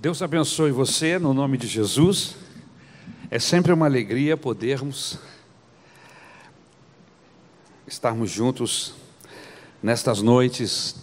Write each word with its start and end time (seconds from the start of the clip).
Deus 0.00 0.22
abençoe 0.22 0.72
você 0.72 1.18
no 1.18 1.34
nome 1.34 1.58
de 1.58 1.66
Jesus. 1.66 2.34
É 3.30 3.38
sempre 3.38 3.70
uma 3.70 3.84
alegria 3.84 4.34
podermos 4.34 5.18
estarmos 7.86 8.30
juntos 8.30 8.94
nestas 9.82 10.22
noites, 10.22 10.96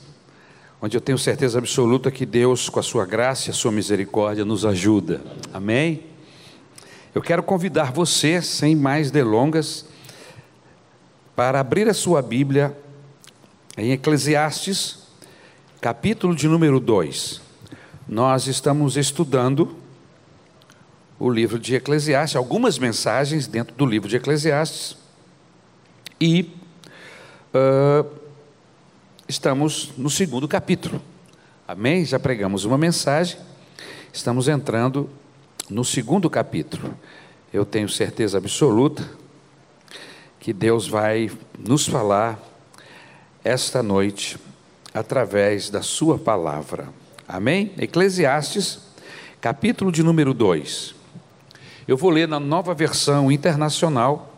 onde 0.81 0.97
eu 0.97 1.01
tenho 1.01 1.19
certeza 1.19 1.59
absoluta 1.59 2.09
que 2.09 2.25
Deus, 2.25 2.69
com 2.69 2.79
a 2.79 2.83
sua 2.83 3.05
graça 3.05 3.49
e 3.49 3.51
a 3.51 3.53
sua 3.53 3.71
misericórdia, 3.71 4.43
nos 4.43 4.65
ajuda. 4.65 5.21
Amém? 5.53 6.03
Eu 7.13 7.21
quero 7.21 7.43
convidar 7.43 7.91
você, 7.91 8.41
sem 8.41 8.75
mais 8.75 9.11
delongas, 9.11 9.85
para 11.35 11.59
abrir 11.59 11.87
a 11.87 11.93
sua 11.93 12.19
Bíblia 12.23 12.75
em 13.77 13.91
Eclesiastes, 13.91 15.03
capítulo 15.79 16.35
de 16.35 16.47
número 16.47 16.79
2. 16.79 17.45
Nós 18.07 18.47
estamos 18.47 18.95
estudando 18.95 19.75
o 21.19 21.29
livro 21.29 21.59
de 21.59 21.75
Eclesiastes, 21.75 22.37
algumas 22.37 22.79
mensagens 22.79 23.47
dentro 23.47 23.75
do 23.75 23.85
livro 23.85 24.07
de 24.07 24.15
Eclesiastes, 24.15 24.95
e 26.21 26.53
uh, 27.53 28.09
estamos 29.27 29.91
no 29.97 30.09
segundo 30.09 30.47
capítulo. 30.47 31.01
Amém? 31.67 32.05
Já 32.05 32.17
pregamos 32.17 32.63
uma 32.63 32.77
mensagem, 32.77 33.37
estamos 34.13 34.47
entrando 34.47 35.09
no 35.69 35.83
segundo 35.83 36.29
capítulo. 36.29 36.93
Eu 37.51 37.65
tenho 37.65 37.89
certeza 37.89 38.37
absoluta 38.37 39.05
que 40.39 40.53
Deus 40.53 40.87
vai 40.87 41.29
nos 41.59 41.85
falar 41.85 42.39
esta 43.43 43.83
noite 43.83 44.37
através 44.93 45.69
da 45.69 45.81
Sua 45.81 46.17
palavra. 46.17 46.87
Amém? 47.27 47.71
Eclesiastes, 47.77 48.79
capítulo 49.41 49.91
de 49.91 50.01
número 50.01 50.33
2. 50.33 50.95
Eu 51.85 51.97
vou 51.97 52.09
ler 52.09 52.25
na 52.25 52.39
nova 52.39 52.73
versão 52.73 53.29
internacional 53.29 54.33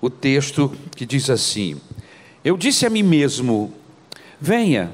o 0.00 0.10
texto 0.10 0.74
que 0.96 1.06
diz 1.06 1.30
assim: 1.30 1.80
Eu 2.44 2.56
disse 2.56 2.84
a 2.84 2.90
mim 2.90 3.04
mesmo: 3.04 3.72
venha, 4.40 4.92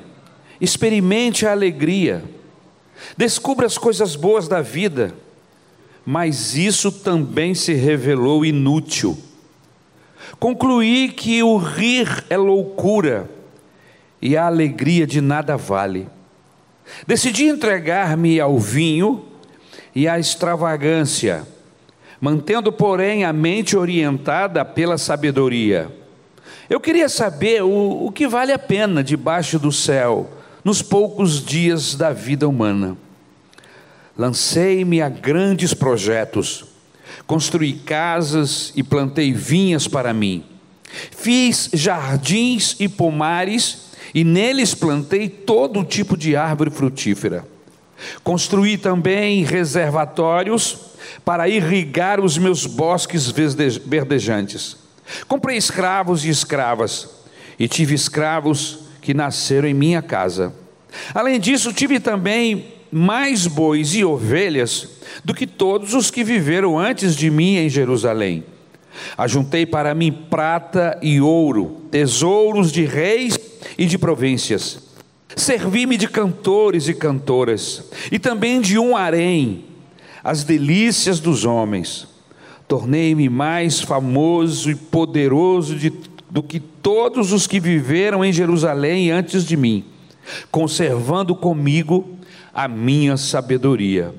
experimente 0.60 1.46
a 1.46 1.52
alegria, 1.52 2.22
descubra 3.16 3.64
as 3.64 3.78
coisas 3.78 4.14
boas 4.14 4.46
da 4.46 4.60
vida, 4.60 5.14
mas 6.04 6.54
isso 6.54 6.92
também 6.92 7.54
se 7.54 7.72
revelou 7.72 8.44
inútil. 8.44 9.16
Concluí 10.38 11.08
que 11.08 11.42
o 11.42 11.56
rir 11.56 12.26
é 12.28 12.36
loucura 12.36 13.30
e 14.20 14.36
a 14.36 14.46
alegria 14.46 15.06
de 15.06 15.22
nada 15.22 15.56
vale. 15.56 16.14
Decidi 17.06 17.44
entregar-me 17.44 18.40
ao 18.40 18.58
vinho 18.58 19.24
e 19.94 20.06
à 20.06 20.18
extravagância, 20.18 21.46
mantendo, 22.20 22.72
porém, 22.72 23.24
a 23.24 23.32
mente 23.32 23.76
orientada 23.76 24.64
pela 24.64 24.98
sabedoria. 24.98 25.90
Eu 26.68 26.80
queria 26.80 27.08
saber 27.08 27.62
o, 27.62 28.06
o 28.06 28.12
que 28.12 28.26
vale 28.26 28.52
a 28.52 28.58
pena 28.58 29.02
debaixo 29.02 29.58
do 29.58 29.70
céu, 29.70 30.30
nos 30.64 30.82
poucos 30.82 31.44
dias 31.44 31.94
da 31.94 32.12
vida 32.12 32.48
humana. 32.48 32.96
Lancei-me 34.18 35.00
a 35.00 35.08
grandes 35.08 35.74
projetos, 35.74 36.64
construí 37.26 37.74
casas 37.74 38.72
e 38.74 38.82
plantei 38.82 39.32
vinhas 39.32 39.86
para 39.86 40.12
mim. 40.12 40.44
Fiz 41.16 41.70
jardins 41.72 42.76
e 42.80 42.88
pomares 42.88 43.85
e 44.16 44.24
neles 44.24 44.74
plantei 44.74 45.28
todo 45.28 45.84
tipo 45.84 46.16
de 46.16 46.34
árvore 46.34 46.70
frutífera. 46.70 47.46
Construí 48.24 48.78
também 48.78 49.44
reservatórios 49.44 50.78
para 51.22 51.50
irrigar 51.50 52.18
os 52.18 52.38
meus 52.38 52.64
bosques 52.64 53.30
verdejantes. 53.30 54.78
Comprei 55.28 55.58
escravos 55.58 56.24
e 56.24 56.30
escravas, 56.30 57.10
e 57.58 57.68
tive 57.68 57.94
escravos 57.94 58.78
que 59.02 59.12
nasceram 59.12 59.68
em 59.68 59.74
minha 59.74 60.00
casa. 60.00 60.50
Além 61.12 61.38
disso, 61.38 61.70
tive 61.70 62.00
também 62.00 62.72
mais 62.90 63.46
bois 63.46 63.94
e 63.94 64.02
ovelhas 64.02 64.88
do 65.22 65.34
que 65.34 65.46
todos 65.46 65.92
os 65.92 66.10
que 66.10 66.24
viveram 66.24 66.78
antes 66.78 67.14
de 67.14 67.30
mim 67.30 67.56
em 67.56 67.68
Jerusalém. 67.68 68.44
Ajuntei 69.18 69.66
para 69.66 69.94
mim 69.94 70.10
prata 70.10 70.98
e 71.02 71.20
ouro, 71.20 71.82
tesouros 71.90 72.72
de 72.72 72.86
reis 72.86 73.36
e 73.78 73.86
de 73.86 73.98
províncias. 73.98 74.86
Servi-me 75.34 75.96
de 75.96 76.08
cantores 76.08 76.88
e 76.88 76.94
cantoras, 76.94 77.84
e 78.10 78.18
também 78.18 78.60
de 78.60 78.78
um 78.78 78.96
harém, 78.96 79.64
as 80.22 80.44
delícias 80.44 81.20
dos 81.20 81.44
homens. 81.44 82.08
Tornei-me 82.66 83.28
mais 83.28 83.80
famoso 83.80 84.70
e 84.70 84.74
poderoso 84.74 85.76
de, 85.76 85.92
do 86.30 86.42
que 86.42 86.58
todos 86.58 87.32
os 87.32 87.46
que 87.46 87.60
viveram 87.60 88.24
em 88.24 88.32
Jerusalém 88.32 89.10
antes 89.10 89.44
de 89.44 89.56
mim, 89.56 89.84
conservando 90.50 91.34
comigo 91.34 92.16
a 92.54 92.66
minha 92.66 93.16
sabedoria. 93.16 94.14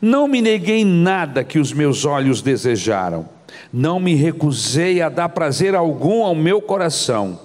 Não 0.00 0.28
me 0.28 0.42
neguei 0.42 0.84
nada 0.84 1.42
que 1.42 1.58
os 1.58 1.72
meus 1.72 2.04
olhos 2.04 2.42
desejaram, 2.42 3.28
não 3.72 3.98
me 3.98 4.14
recusei 4.14 5.00
a 5.00 5.08
dar 5.08 5.30
prazer 5.30 5.74
algum 5.74 6.22
ao 6.22 6.34
meu 6.34 6.60
coração 6.60 7.43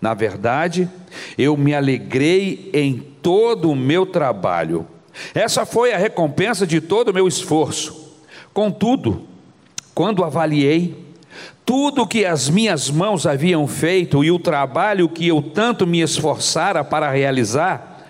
na 0.00 0.14
verdade, 0.14 0.88
eu 1.36 1.56
me 1.56 1.74
alegrei 1.74 2.70
em 2.72 2.98
todo 3.22 3.70
o 3.70 3.76
meu 3.76 4.06
trabalho. 4.06 4.86
Essa 5.34 5.66
foi 5.66 5.92
a 5.92 5.98
recompensa 5.98 6.66
de 6.66 6.80
todo 6.80 7.08
o 7.08 7.14
meu 7.14 7.26
esforço. 7.26 8.16
Contudo, 8.52 9.26
quando 9.94 10.22
avaliei 10.22 11.08
tudo 11.66 12.02
o 12.02 12.06
que 12.06 12.24
as 12.24 12.48
minhas 12.48 12.88
mãos 12.88 13.26
haviam 13.26 13.66
feito 13.66 14.24
e 14.24 14.30
o 14.30 14.38
trabalho 14.38 15.08
que 15.08 15.26
eu 15.28 15.42
tanto 15.42 15.86
me 15.86 16.00
esforçara 16.00 16.82
para 16.84 17.10
realizar, 17.10 18.06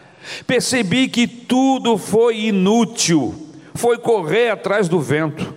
percebi 0.47 1.09
que 1.09 1.27
tudo 1.27 1.99
foi 1.99 2.47
inútil, 2.47 3.35
foi 3.75 3.99
correr 3.99 4.51
atrás 4.51 4.89
do 4.89 5.01
vento. 5.01 5.55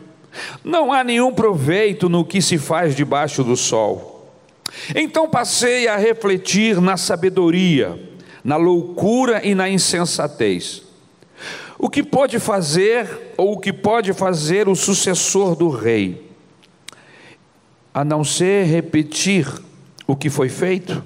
Não 0.64 0.94
há 0.94 1.04
nenhum 1.04 1.34
proveito 1.34 2.08
no 2.08 2.24
que 2.24 2.42
se 2.42 2.58
faz 2.58 2.96
debaixo 2.96 3.44
do 3.44 3.58
sol. 3.58 4.11
Então 4.96 5.30
passei 5.30 5.88
a 5.88 5.98
refletir 5.98 6.80
na 6.80 6.98
sabedoria, 6.98 8.00
na 8.44 8.56
loucura 8.56 9.46
e 9.46 9.54
na 9.54 9.70
insensatez. 9.70 10.84
O 11.78 11.90
que 11.90 12.04
pode 12.04 12.40
fazer, 12.40 13.34
ou 13.38 13.54
o 13.54 13.60
que 13.60 13.74
pode 13.74 14.14
fazer 14.14 14.70
o 14.70 14.76
sucessor 14.76 15.56
do 15.56 15.70
rei, 15.70 16.30
a 17.94 18.06
não 18.06 18.24
ser 18.24 18.66
repetir 18.66 19.48
o 20.08 20.16
que 20.16 20.30
foi 20.30 20.48
feito? 20.48 21.04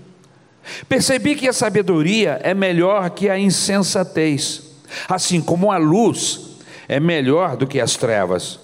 Percebi 0.90 1.36
que 1.36 1.48
a 1.48 1.54
sabedoria 1.54 2.40
é 2.44 2.54
melhor 2.54 3.10
que 3.12 3.30
a 3.30 3.40
insensatez, 3.40 4.72
assim 5.08 5.42
como 5.42 5.72
a 5.72 5.78
luz 5.78 6.58
é 6.88 7.00
melhor 7.00 7.56
do 7.56 7.68
que 7.68 7.80
as 7.80 7.96
trevas. 7.96 8.60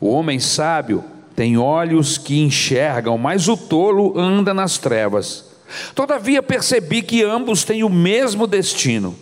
O 0.00 0.08
homem 0.10 0.38
sábio 0.38 1.04
tem 1.34 1.56
olhos 1.56 2.18
que 2.18 2.40
enxergam, 2.40 3.16
mas 3.16 3.48
o 3.48 3.56
tolo 3.56 4.18
anda 4.18 4.52
nas 4.52 4.78
trevas. 4.78 5.50
Todavia 5.94 6.42
percebi 6.42 7.02
que 7.02 7.22
ambos 7.22 7.64
têm 7.64 7.82
o 7.82 7.88
mesmo 7.88 8.46
destino. 8.46 9.16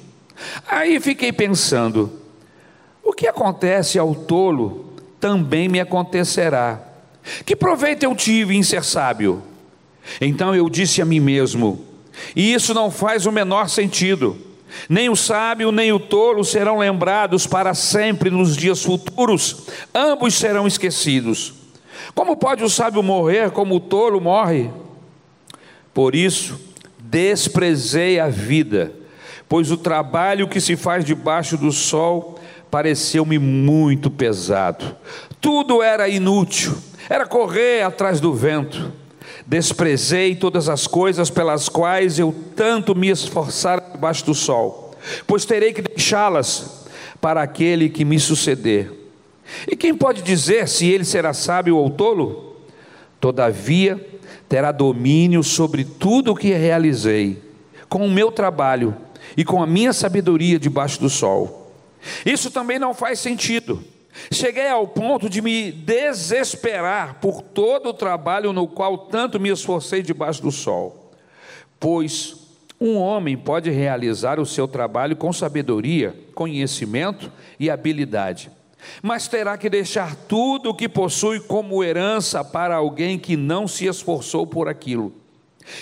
Aí 0.66 0.98
fiquei 1.00 1.32
pensando: 1.32 2.10
o 3.02 3.12
que 3.12 3.26
acontece 3.26 3.98
ao 3.98 4.14
tolo 4.14 4.94
também 5.20 5.68
me 5.68 5.80
acontecerá. 5.80 6.80
Que 7.44 7.54
proveito 7.54 8.02
eu 8.02 8.14
tive 8.16 8.56
em 8.56 8.62
ser 8.62 8.82
sábio? 8.82 9.42
Então 10.20 10.54
eu 10.54 10.68
disse 10.68 11.00
a 11.00 11.04
mim 11.04 11.20
mesmo: 11.20 11.84
e 12.34 12.52
isso 12.52 12.74
não 12.74 12.90
faz 12.90 13.26
o 13.26 13.32
menor 13.32 13.68
sentido. 13.68 14.36
Nem 14.88 15.08
o 15.08 15.16
sábio 15.16 15.72
nem 15.72 15.92
o 15.92 15.98
tolo 15.98 16.44
serão 16.44 16.78
lembrados 16.78 17.46
para 17.46 17.74
sempre 17.74 18.30
nos 18.30 18.56
dias 18.56 18.82
futuros, 18.82 19.66
ambos 19.92 20.34
serão 20.34 20.66
esquecidos. 20.66 21.59
Como 22.14 22.36
pode 22.36 22.64
o 22.64 22.70
sábio 22.70 23.02
morrer 23.02 23.50
como 23.50 23.76
o 23.76 23.80
tolo 23.80 24.20
morre? 24.20 24.70
Por 25.92 26.14
isso, 26.14 26.60
desprezei 26.98 28.20
a 28.20 28.28
vida, 28.28 28.92
pois 29.48 29.70
o 29.70 29.76
trabalho 29.76 30.48
que 30.48 30.60
se 30.60 30.76
faz 30.76 31.04
debaixo 31.04 31.56
do 31.56 31.72
sol 31.72 32.38
pareceu-me 32.70 33.38
muito 33.38 34.10
pesado. 34.10 34.96
Tudo 35.40 35.82
era 35.82 36.08
inútil, 36.08 36.76
era 37.08 37.26
correr 37.26 37.82
atrás 37.82 38.20
do 38.20 38.32
vento. 38.32 38.92
Desprezei 39.46 40.36
todas 40.36 40.68
as 40.68 40.86
coisas 40.86 41.28
pelas 41.28 41.68
quais 41.68 42.18
eu 42.18 42.32
tanto 42.54 42.94
me 42.94 43.08
esforçara 43.08 43.82
debaixo 43.92 44.24
do 44.24 44.34
sol, 44.34 44.94
pois 45.26 45.44
terei 45.44 45.72
que 45.72 45.82
deixá-las 45.82 46.86
para 47.20 47.42
aquele 47.42 47.88
que 47.88 48.04
me 48.04 48.20
suceder. 48.20 48.99
E 49.66 49.76
quem 49.76 49.94
pode 49.94 50.22
dizer 50.22 50.68
se 50.68 50.88
ele 50.88 51.04
será 51.04 51.32
sábio 51.32 51.76
ou 51.76 51.90
tolo? 51.90 52.56
Todavia, 53.20 54.00
terá 54.48 54.72
domínio 54.72 55.42
sobre 55.42 55.84
tudo 55.84 56.32
o 56.32 56.36
que 56.36 56.52
realizei, 56.52 57.42
com 57.88 58.06
o 58.06 58.10
meu 58.10 58.32
trabalho 58.32 58.96
e 59.36 59.44
com 59.44 59.62
a 59.62 59.66
minha 59.66 59.92
sabedoria 59.92 60.58
debaixo 60.58 61.00
do 61.00 61.10
sol. 61.10 61.72
Isso 62.24 62.50
também 62.50 62.78
não 62.78 62.94
faz 62.94 63.18
sentido. 63.18 63.82
Cheguei 64.32 64.68
ao 64.68 64.86
ponto 64.88 65.28
de 65.28 65.40
me 65.40 65.70
desesperar 65.70 67.20
por 67.20 67.42
todo 67.42 67.90
o 67.90 67.94
trabalho 67.94 68.52
no 68.52 68.66
qual 68.66 68.98
tanto 68.98 69.38
me 69.38 69.50
esforcei 69.50 70.02
debaixo 70.02 70.42
do 70.42 70.50
sol. 70.50 71.12
Pois 71.78 72.36
um 72.80 72.96
homem 72.96 73.36
pode 73.36 73.70
realizar 73.70 74.40
o 74.40 74.46
seu 74.46 74.66
trabalho 74.66 75.14
com 75.14 75.32
sabedoria, 75.32 76.14
conhecimento 76.34 77.30
e 77.58 77.68
habilidade, 77.68 78.50
mas 79.02 79.28
terá 79.28 79.56
que 79.56 79.68
deixar 79.68 80.14
tudo 80.14 80.70
o 80.70 80.74
que 80.74 80.88
possui 80.88 81.40
como 81.40 81.82
herança 81.82 82.44
para 82.44 82.76
alguém 82.76 83.18
que 83.18 83.36
não 83.36 83.66
se 83.68 83.86
esforçou 83.86 84.46
por 84.46 84.68
aquilo. 84.68 85.12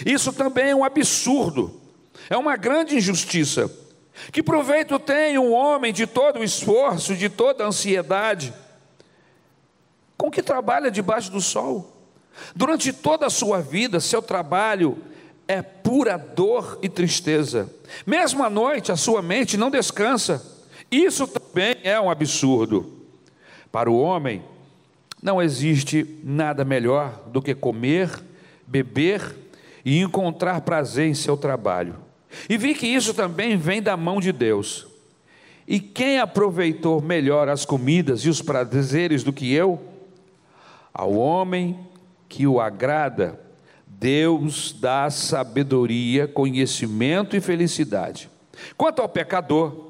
Isso 0.04 0.32
também 0.32 0.70
é 0.70 0.76
um 0.76 0.84
absurdo, 0.84 1.80
é 2.28 2.36
uma 2.36 2.56
grande 2.56 2.96
injustiça. 2.96 3.70
Que 4.32 4.42
proveito 4.42 4.98
tem 4.98 5.38
um 5.38 5.52
homem 5.52 5.92
de 5.92 6.06
todo 6.06 6.40
o 6.40 6.44
esforço, 6.44 7.14
de 7.14 7.28
toda 7.28 7.64
a 7.64 7.68
ansiedade, 7.68 8.52
com 10.16 10.30
que 10.30 10.42
trabalha 10.42 10.90
debaixo 10.90 11.30
do 11.30 11.40
sol? 11.40 11.96
Durante 12.54 12.92
toda 12.92 13.26
a 13.26 13.30
sua 13.30 13.60
vida, 13.60 14.00
seu 14.00 14.20
trabalho 14.20 14.98
é 15.46 15.62
pura 15.62 16.18
dor 16.18 16.78
e 16.82 16.88
tristeza. 16.88 17.72
Mesmo 18.04 18.44
à 18.44 18.50
noite, 18.50 18.92
a 18.92 18.96
sua 18.96 19.22
mente 19.22 19.56
não 19.56 19.70
descansa. 19.70 20.57
Isso 20.90 21.26
também 21.26 21.76
é 21.82 22.00
um 22.00 22.10
absurdo. 22.10 22.92
Para 23.70 23.90
o 23.90 23.98
homem, 23.98 24.42
não 25.22 25.42
existe 25.42 26.20
nada 26.24 26.64
melhor 26.64 27.24
do 27.26 27.42
que 27.42 27.54
comer, 27.54 28.10
beber 28.66 29.36
e 29.84 30.00
encontrar 30.00 30.60
prazer 30.62 31.08
em 31.08 31.14
seu 31.14 31.36
trabalho. 31.36 31.96
E 32.48 32.56
vi 32.56 32.74
que 32.74 32.86
isso 32.86 33.12
também 33.14 33.56
vem 33.56 33.82
da 33.82 33.96
mão 33.96 34.20
de 34.20 34.32
Deus. 34.32 34.86
E 35.66 35.78
quem 35.78 36.18
aproveitou 36.18 37.00
melhor 37.02 37.48
as 37.48 37.64
comidas 37.64 38.20
e 38.20 38.28
os 38.28 38.40
prazeres 38.40 39.22
do 39.22 39.32
que 39.32 39.52
eu? 39.52 39.78
Ao 40.94 41.12
homem 41.12 41.78
que 42.28 42.46
o 42.46 42.60
agrada, 42.60 43.38
Deus 43.86 44.74
dá 44.78 45.10
sabedoria, 45.10 46.26
conhecimento 46.26 47.36
e 47.36 47.40
felicidade. 47.40 48.30
Quanto 48.76 49.02
ao 49.02 49.08
pecador, 49.08 49.87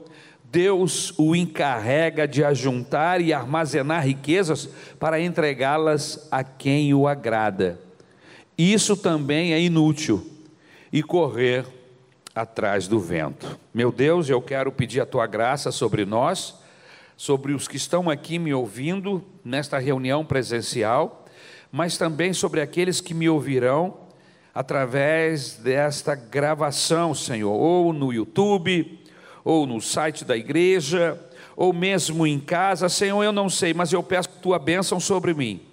Deus 0.50 1.12
o 1.18 1.36
encarrega 1.36 2.26
de 2.26 2.42
ajuntar 2.42 3.20
e 3.20 3.32
armazenar 3.32 4.04
riquezas 4.04 4.68
para 4.98 5.20
entregá-las 5.20 6.26
a 6.30 6.42
quem 6.42 6.94
o 6.94 7.06
agrada. 7.06 7.78
Isso 8.56 8.96
também 8.96 9.52
é 9.52 9.60
inútil 9.60 10.26
e 10.90 11.02
correr 11.02 11.66
atrás 12.34 12.88
do 12.88 12.98
vento. 12.98 13.58
Meu 13.74 13.92
Deus, 13.92 14.30
eu 14.30 14.40
quero 14.40 14.72
pedir 14.72 15.00
a 15.00 15.06
tua 15.06 15.26
graça 15.26 15.70
sobre 15.70 16.06
nós, 16.06 16.54
sobre 17.16 17.52
os 17.52 17.68
que 17.68 17.76
estão 17.76 18.08
aqui 18.08 18.38
me 18.38 18.54
ouvindo 18.54 19.22
nesta 19.44 19.78
reunião 19.78 20.24
presencial, 20.24 21.26
mas 21.70 21.98
também 21.98 22.32
sobre 22.32 22.62
aqueles 22.62 23.00
que 23.02 23.12
me 23.12 23.28
ouvirão 23.28 24.08
através 24.54 25.56
desta 25.56 26.14
gravação, 26.14 27.14
Senhor, 27.14 27.52
ou 27.52 27.92
no 27.92 28.12
YouTube, 28.12 28.98
ou 29.48 29.66
no 29.66 29.80
site 29.80 30.24
da 30.24 30.36
igreja, 30.36 31.18
ou 31.56 31.72
mesmo 31.72 32.26
em 32.26 32.38
casa, 32.38 32.88
Senhor, 32.88 33.22
eu 33.22 33.32
não 33.32 33.48
sei, 33.48 33.72
mas 33.72 33.92
eu 33.92 34.02
peço 34.02 34.28
tua 34.42 34.58
bênção 34.58 35.00
sobre 35.00 35.32
mim 35.32 35.68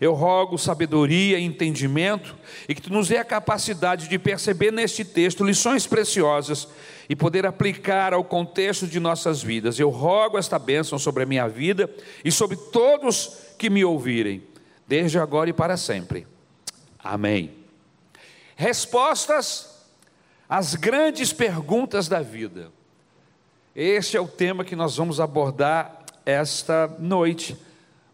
eu 0.00 0.14
rogo 0.14 0.56
sabedoria 0.56 1.38
e 1.38 1.44
entendimento 1.44 2.34
e 2.66 2.74
que 2.74 2.80
tu 2.80 2.90
nos 2.90 3.08
dê 3.08 3.18
a 3.18 3.24
capacidade 3.24 4.08
de 4.08 4.18
perceber 4.18 4.72
neste 4.72 5.04
texto 5.04 5.44
lições 5.44 5.86
preciosas 5.86 6.66
e 7.08 7.14
poder 7.14 7.44
aplicar 7.44 8.14
ao 8.14 8.24
contexto 8.24 8.86
de 8.86 8.98
nossas 8.98 9.42
vidas. 9.42 9.78
Eu 9.78 9.90
rogo 9.90 10.38
esta 10.38 10.58
bênção 10.58 10.98
sobre 10.98 11.24
a 11.24 11.26
minha 11.26 11.46
vida 11.48 11.90
e 12.24 12.32
sobre 12.32 12.56
todos 12.56 13.38
que 13.58 13.68
me 13.68 13.84
ouvirem, 13.84 14.42
desde 14.88 15.18
agora 15.18 15.50
e 15.50 15.52
para 15.52 15.76
sempre. 15.76 16.26
Amém. 16.98 17.52
Respostas 18.56 19.86
às 20.48 20.74
grandes 20.74 21.30
perguntas 21.32 22.08
da 22.08 22.22
vida. 22.22 22.72
Este 23.74 24.16
é 24.16 24.20
o 24.20 24.26
tema 24.26 24.64
que 24.64 24.74
nós 24.74 24.96
vamos 24.96 25.20
abordar 25.20 26.04
esta 26.26 26.88
noite 26.98 27.56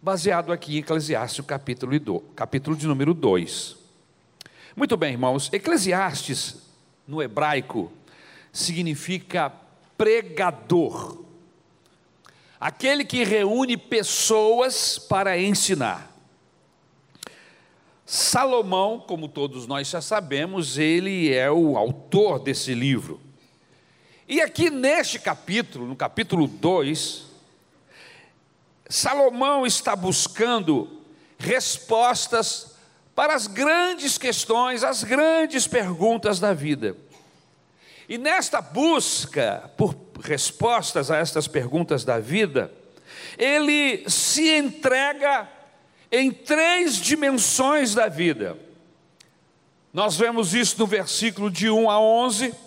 baseado 0.02 0.52
aqui 0.52 0.76
em 0.76 0.80
Eclesiastes, 0.80 1.42
capítulo, 1.46 1.98
do, 1.98 2.20
capítulo 2.36 2.76
de 2.76 2.86
número 2.86 3.14
2. 3.14 3.74
Muito 4.76 4.98
bem, 4.98 5.12
irmãos, 5.12 5.50
Eclesiastes, 5.50 6.56
no 7.08 7.22
hebraico, 7.22 7.90
significa 8.52 9.50
pregador, 9.96 11.24
aquele 12.60 13.02
que 13.02 13.24
reúne 13.24 13.78
pessoas 13.78 14.98
para 14.98 15.40
ensinar. 15.40 16.14
Salomão, 18.04 19.00
como 19.00 19.26
todos 19.26 19.66
nós 19.66 19.88
já 19.88 20.02
sabemos, 20.02 20.76
ele 20.76 21.32
é 21.32 21.50
o 21.50 21.78
autor 21.78 22.40
desse 22.40 22.74
livro. 22.74 23.25
E 24.28 24.40
aqui 24.40 24.70
neste 24.70 25.20
capítulo, 25.20 25.86
no 25.86 25.94
capítulo 25.94 26.48
2, 26.48 27.26
Salomão 28.88 29.64
está 29.64 29.94
buscando 29.94 31.00
respostas 31.38 32.74
para 33.14 33.34
as 33.34 33.46
grandes 33.46 34.18
questões, 34.18 34.82
as 34.82 35.04
grandes 35.04 35.68
perguntas 35.68 36.40
da 36.40 36.52
vida. 36.52 36.96
E 38.08 38.18
nesta 38.18 38.60
busca 38.60 39.70
por 39.76 39.94
respostas 40.20 41.08
a 41.08 41.18
estas 41.18 41.46
perguntas 41.46 42.04
da 42.04 42.18
vida, 42.18 42.72
ele 43.38 44.10
se 44.10 44.56
entrega 44.56 45.48
em 46.10 46.32
três 46.32 46.96
dimensões 46.96 47.94
da 47.94 48.08
vida. 48.08 48.58
Nós 49.92 50.16
vemos 50.16 50.52
isso 50.52 50.80
no 50.80 50.86
versículo 50.86 51.48
de 51.48 51.70
1 51.70 51.88
a 51.88 52.00
11, 52.00 52.65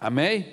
amém? 0.00 0.46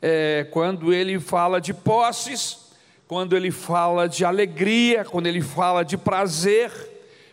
É, 0.00 0.46
quando 0.50 0.92
ele 0.92 1.18
fala 1.18 1.60
de 1.60 1.74
posses, 1.74 2.68
quando 3.06 3.36
ele 3.36 3.50
fala 3.50 4.08
de 4.08 4.24
alegria, 4.24 5.04
quando 5.04 5.26
ele 5.26 5.40
fala 5.40 5.84
de 5.84 5.96
prazer, 5.96 6.70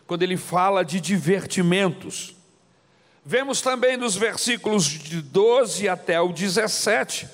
quando 0.07 0.23
ele 0.23 0.37
fala 0.37 0.83
de 0.83 0.99
divertimentos. 0.99 2.35
Vemos 3.25 3.61
também 3.61 3.97
nos 3.97 4.15
versículos 4.15 4.85
de 4.85 5.21
12 5.21 5.89
até 5.89 6.21
o 6.21 6.31
17 6.31 7.27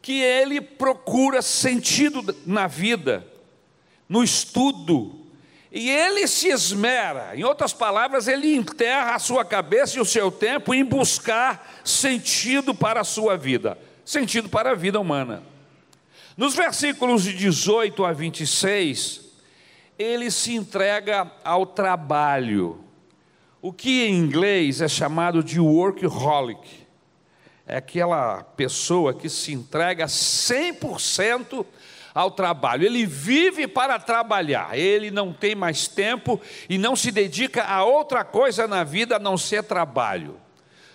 que 0.00 0.20
ele 0.20 0.60
procura 0.60 1.40
sentido 1.40 2.36
na 2.44 2.66
vida, 2.66 3.26
no 4.06 4.22
estudo, 4.22 5.23
e 5.76 5.90
ele 5.90 6.28
se 6.28 6.46
esmera, 6.50 7.32
em 7.34 7.42
outras 7.42 7.72
palavras, 7.72 8.28
ele 8.28 8.54
enterra 8.54 9.16
a 9.16 9.18
sua 9.18 9.44
cabeça 9.44 9.98
e 9.98 10.00
o 10.00 10.04
seu 10.04 10.30
tempo 10.30 10.72
em 10.72 10.84
buscar 10.84 11.82
sentido 11.82 12.72
para 12.72 13.00
a 13.00 13.04
sua 13.04 13.36
vida, 13.36 13.76
sentido 14.04 14.48
para 14.48 14.70
a 14.70 14.74
vida 14.76 15.00
humana. 15.00 15.42
Nos 16.36 16.54
versículos 16.54 17.24
de 17.24 17.34
18 17.34 18.04
a 18.04 18.12
26, 18.12 19.22
ele 19.98 20.30
se 20.30 20.54
entrega 20.54 21.28
ao 21.42 21.66
trabalho, 21.66 22.78
o 23.60 23.72
que 23.72 24.04
em 24.04 24.14
inglês 24.14 24.80
é 24.80 24.86
chamado 24.86 25.42
de 25.42 25.58
workaholic. 25.58 26.86
É 27.66 27.78
aquela 27.78 28.44
pessoa 28.44 29.12
que 29.12 29.28
se 29.28 29.52
entrega 29.52 30.06
100% 30.06 31.66
ao 32.14 32.30
trabalho. 32.30 32.86
Ele 32.86 33.04
vive 33.04 33.66
para 33.66 33.98
trabalhar, 33.98 34.78
ele 34.78 35.10
não 35.10 35.32
tem 35.32 35.54
mais 35.54 35.88
tempo 35.88 36.40
e 36.68 36.78
não 36.78 36.94
se 36.94 37.10
dedica 37.10 37.64
a 37.64 37.84
outra 37.84 38.24
coisa 38.24 38.68
na 38.68 38.84
vida 38.84 39.16
a 39.16 39.18
não 39.18 39.36
ser 39.36 39.64
trabalho. 39.64 40.40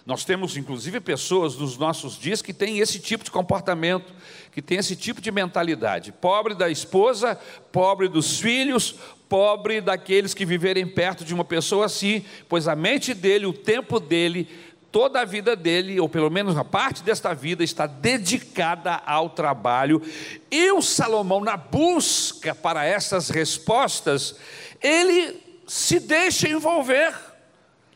Nós 0.05 0.25
temos 0.25 0.57
inclusive 0.57 0.99
pessoas 0.99 1.55
nos 1.55 1.77
nossos 1.77 2.17
dias 2.17 2.41
que 2.41 2.53
têm 2.53 2.79
esse 2.79 2.99
tipo 2.99 3.23
de 3.23 3.29
comportamento, 3.29 4.11
que 4.51 4.61
têm 4.61 4.79
esse 4.79 4.95
tipo 4.95 5.21
de 5.21 5.29
mentalidade. 5.29 6.11
Pobre 6.11 6.55
da 6.55 6.67
esposa, 6.67 7.39
pobre 7.71 8.07
dos 8.07 8.39
filhos, 8.39 8.95
pobre 9.29 9.79
daqueles 9.79 10.33
que 10.33 10.47
viverem 10.47 10.87
perto 10.87 11.23
de 11.23 11.31
uma 11.31 11.45
pessoa 11.45 11.85
assim, 11.85 12.25
pois 12.47 12.67
a 12.67 12.75
mente 12.75 13.13
dele, 13.13 13.45
o 13.45 13.53
tempo 13.53 13.99
dele, 13.99 14.49
toda 14.91 15.21
a 15.21 15.25
vida 15.25 15.55
dele, 15.55 15.99
ou 15.99 16.09
pelo 16.09 16.29
menos 16.29 16.55
uma 16.55 16.65
parte 16.65 17.03
desta 17.03 17.33
vida, 17.33 17.63
está 17.63 17.85
dedicada 17.85 19.01
ao 19.05 19.29
trabalho. 19.29 20.01
E 20.49 20.71
o 20.71 20.81
Salomão, 20.81 21.41
na 21.41 21.57
busca 21.57 22.55
para 22.55 22.85
essas 22.85 23.29
respostas, 23.29 24.35
ele 24.81 25.39
se 25.67 25.99
deixa 25.99 26.49
envolver 26.49 27.13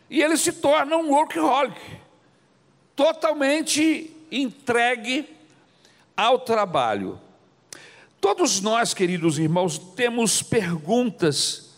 e 0.10 0.22
ele 0.22 0.38
se 0.38 0.52
torna 0.52 0.96
um 0.98 1.10
workaholic 1.10 1.80
totalmente 2.96 4.12
entregue 4.32 5.28
ao 6.16 6.40
trabalho. 6.40 7.20
Todos 8.22 8.62
nós, 8.62 8.94
queridos 8.94 9.38
irmãos, 9.38 9.78
temos 9.78 10.42
perguntas 10.42 11.72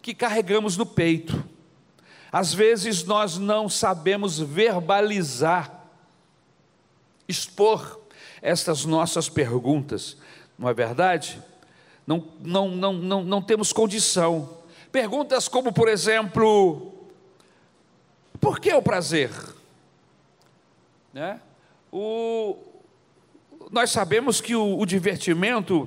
que 0.00 0.14
carregamos 0.14 0.76
no 0.76 0.86
peito. 0.86 1.44
Às 2.32 2.54
vezes 2.54 3.04
nós 3.04 3.36
não 3.36 3.68
sabemos 3.68 4.38
verbalizar, 4.38 5.84
expor 7.28 8.00
estas 8.40 8.86
nossas 8.86 9.28
perguntas, 9.28 10.16
não 10.58 10.66
é 10.66 10.72
verdade? 10.72 11.38
Não, 12.06 12.26
não, 12.40 12.68
não, 12.70 12.92
não, 12.94 13.22
não 13.22 13.42
temos 13.42 13.70
condição. 13.70 14.48
Perguntas 14.90 15.46
como, 15.46 15.74
por 15.74 15.88
exemplo, 15.88 16.94
por 18.40 18.58
que 18.58 18.72
o 18.72 18.80
prazer? 18.80 19.30
Né? 21.12 21.38
O, 21.92 22.56
nós 23.70 23.90
sabemos 23.90 24.40
que 24.40 24.56
o, 24.56 24.78
o 24.78 24.86
divertimento, 24.86 25.86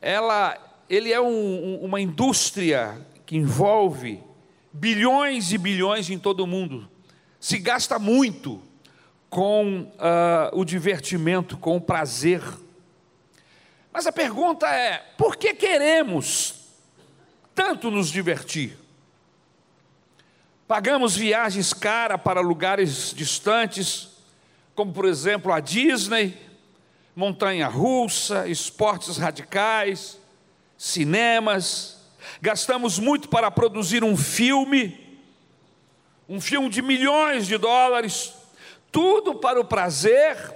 ela, 0.00 0.58
ele 0.88 1.12
é 1.12 1.20
um, 1.20 1.76
uma 1.76 2.00
indústria 2.00 3.00
que 3.24 3.36
envolve 3.36 4.20
bilhões 4.72 5.52
e 5.52 5.58
bilhões 5.58 6.10
em 6.10 6.18
todo 6.18 6.40
o 6.40 6.46
mundo. 6.46 6.88
Se 7.38 7.58
gasta 7.58 7.98
muito 7.98 8.62
com 9.28 9.82
uh, 9.82 9.90
o 10.52 10.64
divertimento, 10.64 11.56
com 11.56 11.76
o 11.76 11.80
prazer. 11.80 12.42
Mas 13.92 14.06
a 14.06 14.12
pergunta 14.12 14.66
é: 14.68 14.98
por 15.16 15.36
que 15.36 15.54
queremos 15.54 16.54
tanto 17.54 17.90
nos 17.90 18.10
divertir? 18.10 18.76
Pagamos 20.66 21.16
viagens 21.16 21.72
caras 21.72 22.20
para 22.20 22.40
lugares 22.40 23.12
distantes, 23.14 24.10
como 24.74 24.92
por 24.92 25.04
exemplo 25.04 25.52
a 25.52 25.58
Disney, 25.58 26.38
montanha 27.14 27.66
russa, 27.66 28.46
esportes 28.46 29.16
radicais, 29.16 30.18
cinemas. 30.78 31.99
Gastamos 32.40 32.98
muito 32.98 33.28
para 33.28 33.50
produzir 33.50 34.04
um 34.04 34.16
filme, 34.16 35.18
um 36.28 36.40
filme 36.40 36.68
de 36.68 36.82
milhões 36.82 37.46
de 37.46 37.56
dólares, 37.56 38.34
tudo 38.92 39.34
para 39.34 39.60
o 39.60 39.64
prazer 39.64 40.54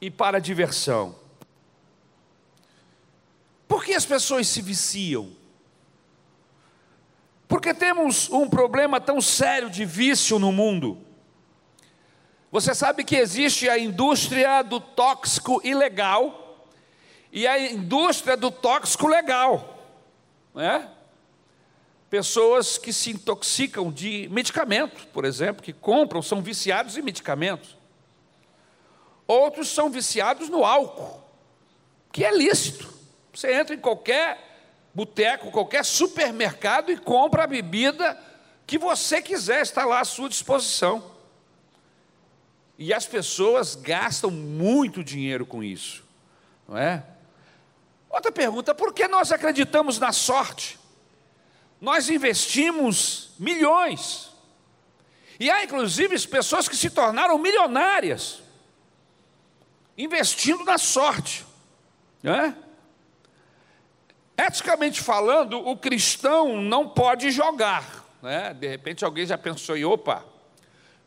e 0.00 0.10
para 0.10 0.38
a 0.38 0.40
diversão. 0.40 1.14
Por 3.68 3.84
que 3.84 3.94
as 3.94 4.04
pessoas 4.04 4.48
se 4.48 4.60
viciam? 4.60 5.30
Porque 7.46 7.74
temos 7.74 8.30
um 8.30 8.48
problema 8.48 9.00
tão 9.00 9.20
sério 9.20 9.68
de 9.68 9.84
vício 9.84 10.38
no 10.38 10.52
mundo. 10.52 10.98
Você 12.50 12.74
sabe 12.74 13.04
que 13.04 13.14
existe 13.14 13.68
a 13.68 13.78
indústria 13.78 14.62
do 14.62 14.80
tóxico 14.80 15.60
ilegal 15.62 16.66
e 17.32 17.46
a 17.46 17.72
indústria 17.72 18.36
do 18.36 18.50
tóxico 18.50 19.06
legal, 19.06 19.69
né? 20.54 20.88
Pessoas 22.08 22.76
que 22.76 22.92
se 22.92 23.10
intoxicam 23.10 23.90
de 23.90 24.28
medicamento, 24.30 25.06
por 25.08 25.24
exemplo, 25.24 25.62
que 25.62 25.72
compram, 25.72 26.20
são 26.20 26.42
viciados 26.42 26.96
em 26.96 27.02
medicamentos. 27.02 27.76
Outros 29.26 29.68
são 29.68 29.88
viciados 29.90 30.48
no 30.48 30.64
álcool, 30.64 31.22
que 32.10 32.24
é 32.24 32.36
lícito. 32.36 32.92
Você 33.32 33.54
entra 33.54 33.76
em 33.76 33.78
qualquer 33.78 34.50
boteco, 34.92 35.52
qualquer 35.52 35.84
supermercado 35.84 36.90
e 36.90 36.96
compra 36.96 37.44
a 37.44 37.46
bebida 37.46 38.18
que 38.66 38.76
você 38.76 39.22
quiser, 39.22 39.62
está 39.62 39.84
lá 39.84 40.00
à 40.00 40.04
sua 40.04 40.28
disposição. 40.28 41.12
E 42.76 42.92
as 42.92 43.06
pessoas 43.06 43.74
gastam 43.74 44.30
muito 44.30 45.04
dinheiro 45.04 45.44
com 45.46 45.62
isso, 45.62 46.04
não 46.66 46.76
é? 46.76 47.04
Outra 48.10 48.32
pergunta: 48.32 48.74
por 48.74 48.92
que 48.92 49.06
nós 49.06 49.30
acreditamos 49.30 49.98
na 49.98 50.12
sorte? 50.12 50.78
Nós 51.80 52.10
investimos 52.10 53.30
milhões, 53.38 54.30
e 55.38 55.50
há 55.50 55.64
inclusive 55.64 56.18
pessoas 56.26 56.68
que 56.68 56.76
se 56.76 56.90
tornaram 56.90 57.38
milionárias, 57.38 58.42
investindo 59.96 60.62
na 60.64 60.76
sorte, 60.76 61.46
não 62.22 62.34
é? 62.34 62.54
Eticamente 64.36 65.00
falando, 65.00 65.66
o 65.66 65.76
cristão 65.76 66.60
não 66.60 66.88
pode 66.88 67.30
jogar. 67.30 68.04
Né? 68.22 68.52
De 68.54 68.68
repente 68.68 69.04
alguém 69.04 69.24
já 69.24 69.38
pensou 69.38 69.76
opa, 69.90 70.24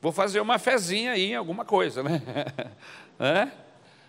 vou 0.02 0.12
fazer 0.12 0.40
uma 0.40 0.58
fezinha 0.58 1.12
aí 1.12 1.32
em 1.32 1.36
alguma 1.36 1.66
coisa. 1.66 2.02
Né? 2.02 2.22
é? 3.20 3.63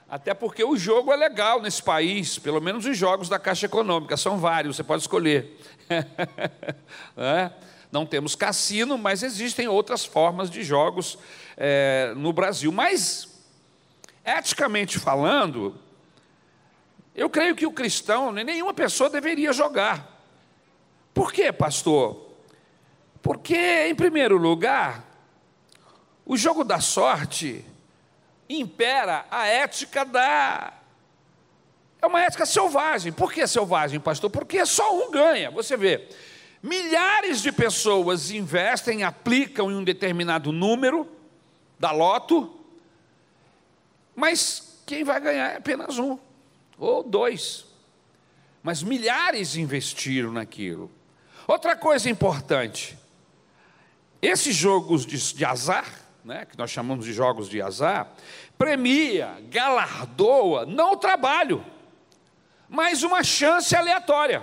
Até 0.09 0.35
porque 0.35 0.63
o 0.63 0.77
jogo 0.77 1.13
é 1.13 1.17
legal 1.17 1.61
nesse 1.61 1.83
país, 1.83 2.39
pelo 2.39 2.61
menos 2.61 2.85
os 2.85 2.97
jogos 2.97 3.29
da 3.29 3.39
Caixa 3.39 3.67
Econômica, 3.67 4.17
são 4.17 4.39
vários, 4.39 4.77
você 4.77 4.85
pode 4.85 5.03
escolher. 5.03 5.59
é? 7.17 7.51
Não 7.91 8.05
temos 8.05 8.35
cassino, 8.35 8.99
mas 8.99 9.23
existem 9.23 9.67
outras 9.67 10.05
formas 10.05 10.51
de 10.51 10.63
jogos 10.63 11.19
é, 11.57 12.13
no 12.17 12.33
Brasil. 12.33 12.71
Mas, 12.71 13.29
eticamente 14.25 14.99
falando, 14.99 15.75
eu 17.15 17.31
creio 17.31 17.55
que 17.55 17.67
o 17.67 17.73
cristão, 17.73 18.33
nenhuma 18.33 18.75
pessoa 18.75 19.09
deveria 19.09 19.53
jogar. 19.53 20.21
Por 21.15 21.33
quê, 21.33 21.53
pastor? 21.53 22.31
Porque, 23.23 23.87
em 23.89 23.95
primeiro 23.95 24.37
lugar, 24.37 25.05
o 26.27 26.37
jogo 26.37 26.65
da 26.65 26.81
sorte 26.81 27.65
impera 28.49 29.27
a 29.31 29.47
ética 29.47 30.05
da. 30.05 30.73
É 32.01 32.07
uma 32.07 32.23
ética 32.23 32.45
selvagem. 32.45 33.13
Por 33.13 33.33
que 33.33 33.47
selvagem, 33.47 33.99
pastor? 33.99 34.31
Porque 34.31 34.65
só 34.67 34.95
um 34.97 35.11
ganha. 35.11 35.51
Você 35.51 35.77
vê, 35.77 36.09
milhares 36.63 37.41
de 37.41 37.51
pessoas 37.51 38.31
investem, 38.31 39.03
aplicam 39.03 39.71
em 39.71 39.77
um 39.77 39.85
determinado 39.85 40.53
número 40.53 41.09
da 41.79 41.91
loto, 41.91 42.55
mas 44.15 44.83
quem 44.87 45.03
vai 45.03 45.21
ganhar 45.21 45.53
é 45.53 45.57
apenas 45.57 45.99
um 45.99 46.19
ou 46.79 47.03
dois. 47.03 47.65
Mas 48.63 48.83
milhares 48.83 49.57
investiram 49.57 50.33
naquilo. 50.33 50.91
Outra 51.47 51.77
coisa 51.77 52.09
importante: 52.09 52.99
esses 54.21 54.55
jogos 54.55 55.05
de, 55.05 55.35
de 55.35 55.45
azar, 55.45 56.04
né, 56.25 56.47
que 56.47 56.57
nós 56.57 56.71
chamamos 56.71 57.05
de 57.05 57.13
jogos 57.13 57.49
de 57.49 57.61
azar, 57.61 58.09
premia, 58.57 59.37
galardoa 59.51 60.65
não 60.65 60.93
o 60.93 60.97
trabalho, 60.97 61.65
mas 62.69 63.03
uma 63.03 63.23
chance 63.23 63.77
aleatória. 63.77 64.43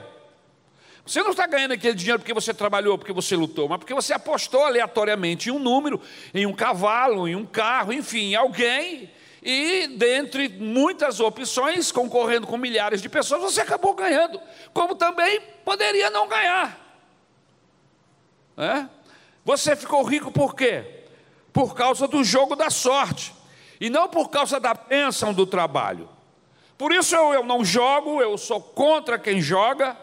Você 1.04 1.24
não 1.24 1.32
está 1.32 1.48
ganhando 1.48 1.72
aquele 1.72 1.96
dinheiro 1.96 2.20
porque 2.20 2.34
você 2.34 2.54
trabalhou, 2.54 2.98
porque 2.98 3.12
você 3.12 3.36
lutou, 3.36 3.68
mas 3.68 3.80
porque 3.80 3.94
você 3.94 4.14
apostou 4.14 4.64
aleatoriamente 4.64 5.50
em 5.50 5.52
um 5.52 5.58
número, 5.58 6.00
em 6.34 6.46
um 6.46 6.54
cavalo, 6.54 7.28
em 7.28 7.36
um 7.36 7.46
carro, 7.46 7.92
enfim, 7.92 8.32
em 8.32 8.36
alguém, 8.36 9.12
e 9.42 9.88
dentre 9.88 10.48
muitas 10.48 11.20
opções, 11.20 11.92
concorrendo 11.92 12.46
com 12.46 12.58
milhares 12.58 13.02
de 13.02 13.10
pessoas, 13.10 13.42
você 13.42 13.62
acabou 13.62 13.96
ganhando, 13.96 14.40
como 14.72 14.94
também 14.94 15.42
poderia 15.66 16.12
não 16.12 16.28
ganhar. 16.28 16.80
É? 18.56 18.86
Você 19.44 19.76
ficou 19.76 20.04
rico 20.04 20.32
por 20.32 20.56
quê? 20.56 21.01
Por 21.54 21.76
causa 21.76 22.08
do 22.08 22.24
jogo 22.24 22.56
da 22.56 22.70
sorte, 22.70 23.34
e 23.80 23.90
não 23.90 24.08
por 24.08 24.30
causa 24.30 24.60
da 24.60 24.74
bênção 24.74 25.34
do 25.34 25.46
trabalho. 25.46 26.08
Por 26.78 26.92
isso 26.92 27.16
eu, 27.16 27.34
eu 27.34 27.44
não 27.44 27.66
jogo, 27.66 28.22
eu 28.22 28.38
sou 28.38 28.62
contra 28.62 29.20
quem 29.20 29.42
joga, 29.42 29.98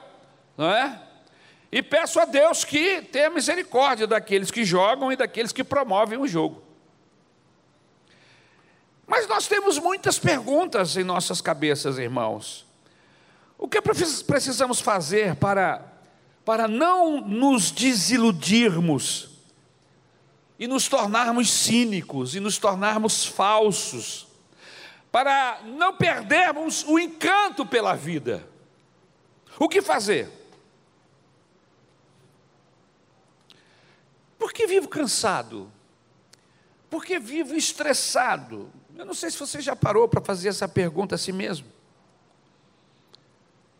não 0.56 0.70
é? 0.70 1.00
E 1.70 1.82
peço 1.82 2.18
a 2.18 2.24
Deus 2.24 2.64
que 2.64 3.02
tenha 3.02 3.30
misericórdia 3.30 4.06
daqueles 4.06 4.50
que 4.50 4.64
jogam 4.64 5.12
e 5.12 5.16
daqueles 5.16 5.52
que 5.52 5.62
promovem 5.62 6.18
o 6.18 6.26
jogo. 6.26 6.62
Mas 9.06 9.26
nós 9.26 9.46
temos 9.46 9.78
muitas 9.78 10.18
perguntas 10.18 10.96
em 10.96 11.04
nossas 11.04 11.40
cabeças, 11.40 11.98
irmãos. 11.98 12.66
O 13.56 13.66
que 13.66 13.80
precisamos 13.80 14.80
fazer 14.80 15.34
para, 15.36 15.82
para 16.44 16.68
não 16.68 17.20
nos 17.20 17.70
desiludirmos 17.70 19.37
e 20.58 20.66
nos 20.66 20.88
tornarmos 20.88 21.52
cínicos 21.52 22.34
e 22.34 22.40
nos 22.40 22.58
tornarmos 22.58 23.24
falsos, 23.24 24.26
para 25.12 25.60
não 25.64 25.96
perdermos 25.96 26.84
o 26.84 26.98
encanto 26.98 27.64
pela 27.64 27.94
vida? 27.94 28.46
O 29.58 29.68
que 29.68 29.80
fazer? 29.80 30.28
Por 34.38 34.52
que 34.52 34.66
vivo 34.66 34.88
cansado? 34.88 35.70
Por 36.90 37.04
que 37.04 37.18
vivo 37.18 37.54
estressado? 37.54 38.70
Eu 38.96 39.04
não 39.04 39.14
sei 39.14 39.30
se 39.30 39.38
você 39.38 39.60
já 39.60 39.76
parou 39.76 40.08
para 40.08 40.20
fazer 40.20 40.48
essa 40.48 40.66
pergunta 40.66 41.14
a 41.14 41.18
si 41.18 41.32
mesmo. 41.32 41.66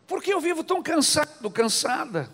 Por 0.06 0.22
que 0.22 0.32
eu 0.32 0.40
vivo 0.40 0.64
tão 0.64 0.82
cansado, 0.82 1.50
cansada, 1.50 2.30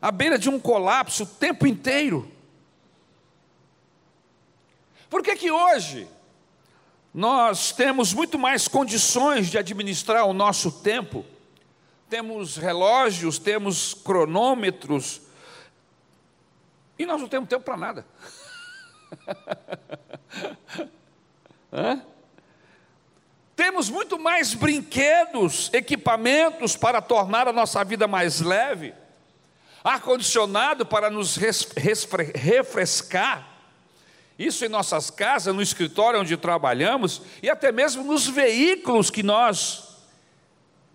à 0.00 0.10
beira 0.10 0.38
de 0.38 0.48
um 0.48 0.60
colapso 0.60 1.22
o 1.22 1.26
tempo 1.26 1.66
inteiro? 1.66 2.30
Por 5.10 5.22
que 5.22 5.36
que 5.36 5.50
hoje 5.50 6.08
nós 7.12 7.72
temos 7.72 8.14
muito 8.14 8.38
mais 8.38 8.68
condições 8.68 9.50
de 9.50 9.58
administrar 9.58 10.24
o 10.24 10.32
nosso 10.32 10.70
tempo? 10.70 11.26
Temos 12.08 12.56
relógios, 12.56 13.38
temos 13.38 13.92
cronômetros, 13.92 15.20
e 17.00 17.06
nós 17.06 17.20
não 17.20 17.28
temos 17.28 17.48
tempo 17.48 17.64
para 17.64 17.76
nada. 17.76 18.06
Temos 23.56 23.88
muito 23.88 24.18
mais 24.18 24.54
brinquedos, 24.54 25.70
equipamentos 25.72 26.76
para 26.76 27.00
tornar 27.00 27.48
a 27.48 27.52
nossa 27.52 27.82
vida 27.84 28.06
mais 28.06 28.40
leve, 28.40 28.92
ar-condicionado 29.82 30.84
para 30.84 31.10
nos 31.10 31.38
refrescar, 32.34 33.49
isso 34.40 34.64
em 34.64 34.70
nossas 34.70 35.10
casas, 35.10 35.54
no 35.54 35.60
escritório 35.60 36.18
onde 36.18 36.34
trabalhamos 36.34 37.20
e 37.42 37.50
até 37.50 37.70
mesmo 37.70 38.02
nos 38.02 38.26
veículos 38.26 39.10
que 39.10 39.22
nós 39.22 39.98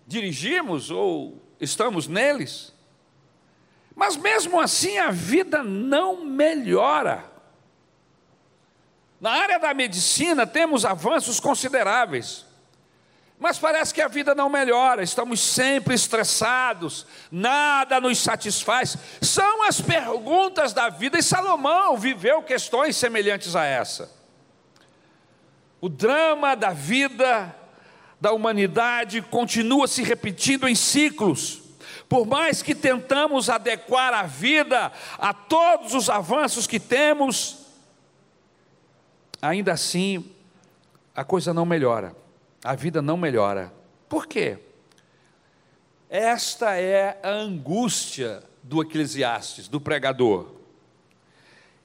dirigimos 0.04 0.90
ou 0.90 1.40
estamos 1.60 2.08
neles. 2.08 2.74
Mas 3.94 4.16
mesmo 4.16 4.60
assim 4.60 4.98
a 4.98 5.12
vida 5.12 5.62
não 5.62 6.24
melhora. 6.24 7.24
Na 9.20 9.30
área 9.30 9.60
da 9.60 9.72
medicina 9.72 10.44
temos 10.44 10.84
avanços 10.84 11.38
consideráveis. 11.38 12.45
Mas 13.38 13.58
parece 13.58 13.92
que 13.92 14.00
a 14.00 14.08
vida 14.08 14.34
não 14.34 14.48
melhora, 14.48 15.02
estamos 15.02 15.40
sempre 15.40 15.94
estressados, 15.94 17.06
nada 17.30 18.00
nos 18.00 18.18
satisfaz. 18.18 18.96
São 19.20 19.62
as 19.64 19.80
perguntas 19.80 20.72
da 20.72 20.88
vida, 20.88 21.18
e 21.18 21.22
Salomão 21.22 21.98
viveu 21.98 22.42
questões 22.42 22.96
semelhantes 22.96 23.54
a 23.54 23.64
essa. 23.64 24.10
O 25.80 25.88
drama 25.88 26.54
da 26.54 26.70
vida 26.70 27.54
da 28.18 28.32
humanidade 28.32 29.20
continua 29.20 29.86
se 29.86 30.02
repetindo 30.02 30.66
em 30.66 30.74
ciclos. 30.74 31.60
Por 32.08 32.26
mais 32.26 32.62
que 32.62 32.74
tentamos 32.74 33.50
adequar 33.50 34.14
a 34.14 34.22
vida 34.22 34.90
a 35.18 35.34
todos 35.34 35.92
os 35.92 36.08
avanços 36.08 36.66
que 36.66 36.80
temos, 36.80 37.58
ainda 39.42 39.72
assim 39.72 40.24
a 41.14 41.24
coisa 41.24 41.52
não 41.52 41.66
melhora, 41.66 42.16
a 42.66 42.74
vida 42.74 43.00
não 43.00 43.16
melhora. 43.16 43.72
Por 44.08 44.26
quê? 44.26 44.58
Esta 46.10 46.74
é 46.74 47.18
a 47.22 47.30
angústia 47.30 48.42
do 48.60 48.82
Eclesiastes, 48.82 49.68
do 49.68 49.80
pregador. 49.80 50.52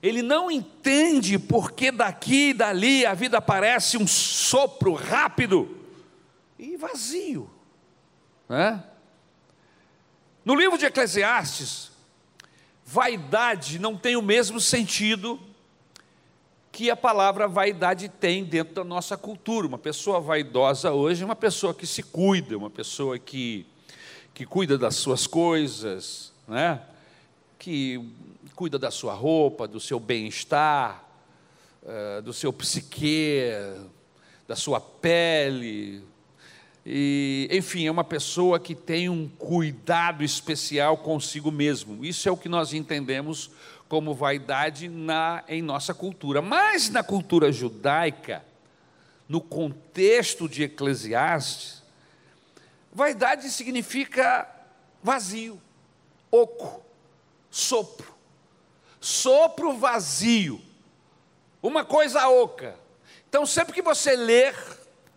Ele 0.01 0.23
não 0.23 0.49
entende 0.49 1.37
porque 1.37 1.91
daqui 1.91 2.49
e 2.49 2.53
dali 2.53 3.05
a 3.05 3.13
vida 3.13 3.39
parece 3.39 3.95
um 3.95 4.07
sopro 4.07 4.93
rápido 4.93 5.77
e 6.57 6.75
vazio. 6.77 7.47
Né? 8.49 8.83
No 10.43 10.55
livro 10.55 10.79
de 10.79 10.85
Eclesiastes, 10.85 11.91
vaidade 12.83 13.77
não 13.77 13.95
tem 13.95 14.15
o 14.15 14.21
mesmo 14.23 14.59
sentido 14.59 15.39
que 16.71 16.89
a 16.89 16.95
palavra 16.95 17.47
vaidade 17.47 18.07
tem 18.07 18.43
dentro 18.43 18.75
da 18.75 18.83
nossa 18.83 19.17
cultura. 19.17 19.67
Uma 19.67 19.77
pessoa 19.77 20.21
vaidosa 20.21 20.91
hoje 20.91 21.21
é 21.21 21.25
uma 21.25 21.35
pessoa 21.35 21.73
que 21.73 21.85
se 21.85 22.01
cuida, 22.01 22.57
uma 22.57 22.69
pessoa 22.69 23.19
que, 23.19 23.65
que 24.33 24.45
cuida 24.45 24.77
das 24.77 24.95
suas 24.95 25.27
coisas, 25.27 26.31
né? 26.47 26.81
que 27.59 28.03
cuida 28.55 28.79
da 28.79 28.89
sua 28.89 29.13
roupa, 29.13 29.67
do 29.67 29.79
seu 29.79 29.99
bem-estar, 29.99 31.03
uh, 31.83 32.21
do 32.21 32.31
seu 32.31 32.53
psique, 32.53 33.51
da 34.47 34.55
sua 34.55 34.79
pele. 34.79 36.03
E, 36.85 37.47
enfim, 37.51 37.85
é 37.85 37.91
uma 37.91 38.03
pessoa 38.03 38.59
que 38.59 38.73
tem 38.73 39.09
um 39.09 39.27
cuidado 39.27 40.23
especial 40.23 40.97
consigo 40.97 41.51
mesmo. 41.51 42.03
Isso 42.03 42.27
é 42.27 42.31
o 42.31 42.37
que 42.37 42.49
nós 42.49 42.73
entendemos 42.73 43.51
como 43.91 44.13
vaidade 44.13 44.87
na, 44.87 45.43
em 45.49 45.61
nossa 45.61 45.93
cultura. 45.93 46.41
Mas 46.41 46.89
na 46.89 47.03
cultura 47.03 47.51
judaica, 47.51 48.41
no 49.27 49.41
contexto 49.41 50.47
de 50.47 50.63
Eclesiastes, 50.63 51.83
vaidade 52.93 53.49
significa 53.49 54.49
vazio, 55.03 55.61
oco, 56.31 56.81
sopro. 57.49 58.15
Sopro 59.01 59.73
vazio, 59.73 60.61
uma 61.61 61.83
coisa 61.83 62.29
oca. 62.29 62.79
Então, 63.27 63.45
sempre 63.45 63.73
que 63.73 63.81
você 63.81 64.15
ler 64.15 64.55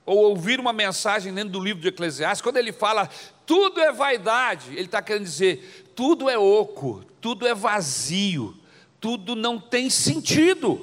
ou 0.05 0.19
ouvir 0.31 0.59
uma 0.59 0.73
mensagem 0.73 1.33
dentro 1.33 1.51
do 1.51 1.61
livro 1.61 1.81
de 1.81 1.87
Eclesiastes, 1.91 2.43
quando 2.43 2.57
ele 2.57 2.73
fala 2.73 3.09
tudo 3.47 3.81
é 3.81 3.93
vaidade, 3.93 4.73
ele 4.73 4.87
está 4.87 5.01
querendo 5.01 5.23
dizer 5.23 5.93
tudo 5.95 6.29
é 6.29 6.37
oco, 6.37 7.05
tudo 7.21 7.47
é 7.47 7.55
vazio, 7.55 8.64
tudo 9.05 9.37
não 9.37 9.61
tem 9.61 9.91
sentido. 9.91 10.81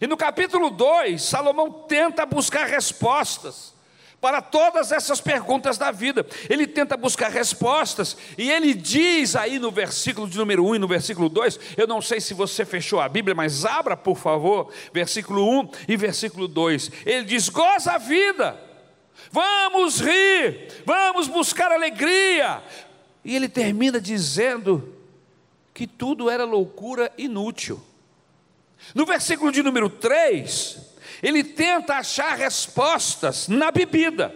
E 0.00 0.06
no 0.06 0.16
capítulo 0.16 0.70
2, 0.70 1.22
Salomão 1.22 1.70
tenta 1.70 2.24
buscar 2.24 2.66
respostas 2.66 3.74
para 4.18 4.40
todas 4.40 4.90
essas 4.90 5.20
perguntas 5.20 5.76
da 5.76 5.90
vida. 5.90 6.26
Ele 6.48 6.66
tenta 6.66 6.96
buscar 6.96 7.30
respostas 7.30 8.16
e 8.38 8.50
ele 8.50 8.72
diz 8.72 9.36
aí 9.36 9.58
no 9.58 9.70
versículo 9.70 10.26
de 10.26 10.38
número 10.38 10.64
1 10.64 10.76
e 10.76 10.78
no 10.78 10.88
versículo 10.88 11.28
2, 11.28 11.60
eu 11.76 11.86
não 11.86 12.00
sei 12.00 12.18
se 12.18 12.32
você 12.32 12.64
fechou 12.64 12.98
a 12.98 13.10
Bíblia, 13.10 13.34
mas 13.34 13.66
abra 13.66 13.94
por 13.94 14.16
favor, 14.16 14.72
versículo 14.90 15.46
1 15.60 15.70
e 15.86 15.98
versículo 15.98 16.48
2. 16.48 16.90
Ele 17.04 17.24
diz: 17.26 17.50
goza 17.50 17.92
a 17.92 17.98
vida, 17.98 18.58
vamos 19.30 20.00
rir, 20.00 20.82
vamos 20.86 21.28
buscar 21.28 21.70
alegria. 21.70 22.62
E 23.22 23.36
ele 23.36 23.50
termina 23.50 24.00
dizendo: 24.00 24.93
que 25.74 25.88
tudo 25.88 26.30
era 26.30 26.44
loucura 26.44 27.12
inútil. 27.18 27.82
No 28.94 29.04
versículo 29.04 29.50
de 29.50 29.62
número 29.62 29.90
3, 29.90 30.78
ele 31.20 31.42
tenta 31.42 31.96
achar 31.96 32.36
respostas 32.36 33.48
na 33.48 33.72
bebida. 33.72 34.32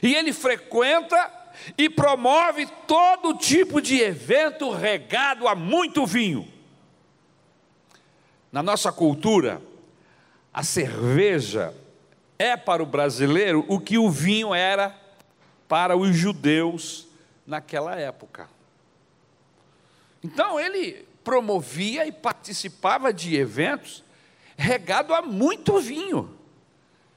E 0.00 0.14
ele 0.14 0.32
frequenta 0.32 1.34
e 1.76 1.90
promove 1.90 2.66
todo 2.86 3.36
tipo 3.36 3.80
de 3.80 4.00
evento 4.00 4.70
regado 4.70 5.48
a 5.48 5.56
muito 5.56 6.06
vinho. 6.06 6.46
Na 8.52 8.62
nossa 8.62 8.92
cultura, 8.92 9.60
a 10.54 10.62
cerveja 10.62 11.74
é 12.38 12.56
para 12.56 12.82
o 12.82 12.86
brasileiro 12.86 13.64
o 13.68 13.80
que 13.80 13.98
o 13.98 14.08
vinho 14.08 14.54
era 14.54 14.96
para 15.66 15.96
os 15.96 16.16
judeus 16.16 17.08
naquela 17.46 17.96
época. 17.96 18.48
Então 20.22 20.58
ele 20.58 21.06
promovia 21.22 22.06
e 22.06 22.12
participava 22.12 23.12
de 23.12 23.36
eventos 23.36 24.02
regado 24.56 25.14
a 25.14 25.22
muito 25.22 25.78
vinho. 25.78 26.36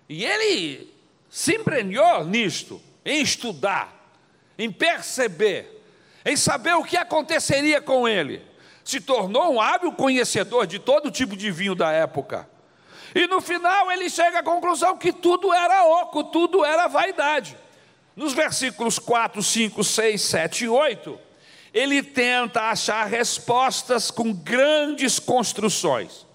E 0.07 0.25
ele 0.25 0.93
se 1.29 1.55
embrenhou 1.55 2.25
nisto, 2.25 2.81
em 3.03 3.21
estudar, 3.21 4.13
em 4.57 4.71
perceber, 4.71 5.81
em 6.25 6.35
saber 6.35 6.73
o 6.75 6.83
que 6.83 6.97
aconteceria 6.97 7.81
com 7.81 8.07
ele. 8.07 8.45
Se 8.83 8.99
tornou 8.99 9.53
um 9.53 9.61
hábil 9.61 9.91
conhecedor 9.93 10.67
de 10.67 10.77
todo 10.77 11.09
tipo 11.09 11.35
de 11.35 11.49
vinho 11.49 11.73
da 11.73 11.91
época. 11.91 12.47
E 13.15 13.27
no 13.27 13.41
final 13.41 13.91
ele 13.91 14.09
chega 14.09 14.39
à 14.39 14.43
conclusão 14.43 14.97
que 14.97 15.11
tudo 15.11 15.53
era 15.53 15.85
oco, 15.85 16.25
tudo 16.25 16.63
era 16.63 16.87
vaidade. 16.87 17.57
Nos 18.15 18.33
versículos 18.33 18.99
4, 18.99 19.41
5, 19.41 19.83
6, 19.83 20.21
7 20.21 20.65
e 20.65 20.69
8, 20.69 21.19
ele 21.73 22.03
tenta 22.03 22.69
achar 22.69 23.05
respostas 23.05 24.11
com 24.11 24.33
grandes 24.33 25.19
construções. 25.19 26.25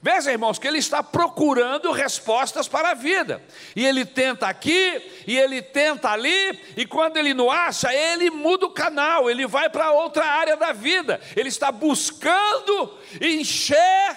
Veja, 0.00 0.30
irmãos, 0.30 0.58
que 0.58 0.68
ele 0.68 0.78
está 0.78 1.02
procurando 1.02 1.90
respostas 1.90 2.68
para 2.68 2.90
a 2.90 2.94
vida. 2.94 3.42
E 3.74 3.84
ele 3.84 4.04
tenta 4.04 4.46
aqui, 4.46 5.02
e 5.26 5.36
ele 5.36 5.60
tenta 5.60 6.10
ali, 6.10 6.60
e 6.76 6.86
quando 6.86 7.16
ele 7.16 7.34
não 7.34 7.50
acha, 7.50 7.92
ele 7.92 8.30
muda 8.30 8.66
o 8.66 8.70
canal, 8.70 9.28
ele 9.28 9.46
vai 9.46 9.68
para 9.68 9.90
outra 9.90 10.24
área 10.24 10.56
da 10.56 10.72
vida. 10.72 11.20
Ele 11.34 11.48
está 11.48 11.72
buscando 11.72 12.96
encher, 13.20 14.16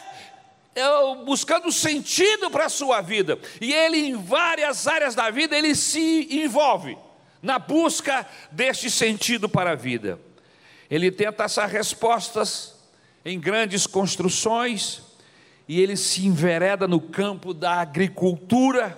é, 0.76 1.16
buscando 1.26 1.72
sentido 1.72 2.52
para 2.52 2.66
a 2.66 2.70
sua 2.70 3.02
vida. 3.02 3.40
E 3.60 3.74
ele, 3.74 3.98
em 3.98 4.16
várias 4.16 4.86
áreas 4.86 5.16
da 5.16 5.32
vida, 5.32 5.58
ele 5.58 5.74
se 5.74 6.28
envolve 6.30 6.96
na 7.42 7.58
busca 7.58 8.28
deste 8.52 8.92
sentido 8.92 9.50
para 9.50 9.72
a 9.72 9.76
vida. 9.76 10.20
Ele 10.90 11.12
tenta 11.12 11.46
achar 11.46 11.68
respostas 11.68 12.76
em 13.24 13.40
grandes 13.40 13.86
construções 13.86 15.02
e 15.68 15.80
ele 15.80 15.96
se 15.96 16.26
envereda 16.26 16.88
no 16.88 17.00
campo 17.00 17.54
da 17.54 17.74
agricultura. 17.74 18.98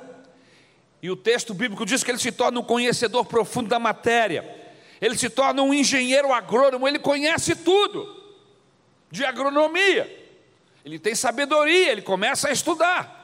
E 1.02 1.10
o 1.10 1.16
texto 1.16 1.54
bíblico 1.54 1.86
diz 1.86 2.04
que 2.04 2.12
ele 2.12 2.18
se 2.18 2.32
torna 2.32 2.60
um 2.60 2.64
conhecedor 2.64 3.26
profundo 3.26 3.68
da 3.68 3.78
matéria. 3.78 4.60
Ele 5.02 5.18
se 5.18 5.30
torna 5.30 5.62
um 5.62 5.74
engenheiro 5.74 6.32
agrônomo, 6.32 6.88
ele 6.88 7.00
conhece 7.00 7.56
tudo 7.56 8.22
de 9.12 9.26
agronomia. 9.26 10.20
Ele 10.86 10.98
tem 10.98 11.14
sabedoria, 11.14 11.92
ele 11.92 12.02
começa 12.02 12.48
a 12.48 12.52
estudar. 12.52 13.21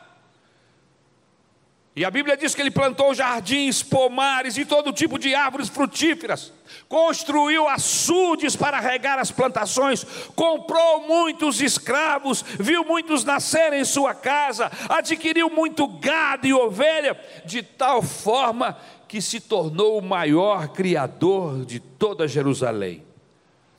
E 1.98 2.06
a 2.06 2.12
Bíblia 2.12 2.38
diz 2.38 2.54
que 2.54 2.62
ele 2.62 2.70
plantou 2.70 3.12
jardins, 3.16 3.82
pomares 3.82 4.56
e 4.56 4.64
todo 4.64 4.94
tipo 4.94 5.18
de 5.18 5.34
árvores 5.34 5.68
frutíferas, 5.68 6.54
construiu 6.88 7.68
açudes 7.68 8.56
para 8.56 8.80
regar 8.80 9.18
as 9.18 9.32
plantações, 9.32 10.04
comprou 10.36 11.08
muitos 11.08 11.60
escravos, 11.60 12.46
viu 12.60 12.84
muitos 12.84 13.24
nascerem 13.24 13.82
em 13.82 13.84
sua 13.84 14.14
casa, 14.14 14.72
adquiriu 14.88 15.50
muito 15.50 15.88
gado 15.88 16.46
e 16.46 16.54
ovelha, 16.54 17.20
de 17.46 17.64
tal 17.64 18.04
forma 18.04 18.78
que 19.08 19.20
se 19.20 19.40
tornou 19.40 19.98
o 19.98 20.06
maior 20.06 20.68
criador 20.68 21.66
de 21.66 21.80
toda 21.80 22.28
Jerusalém. 22.28 23.04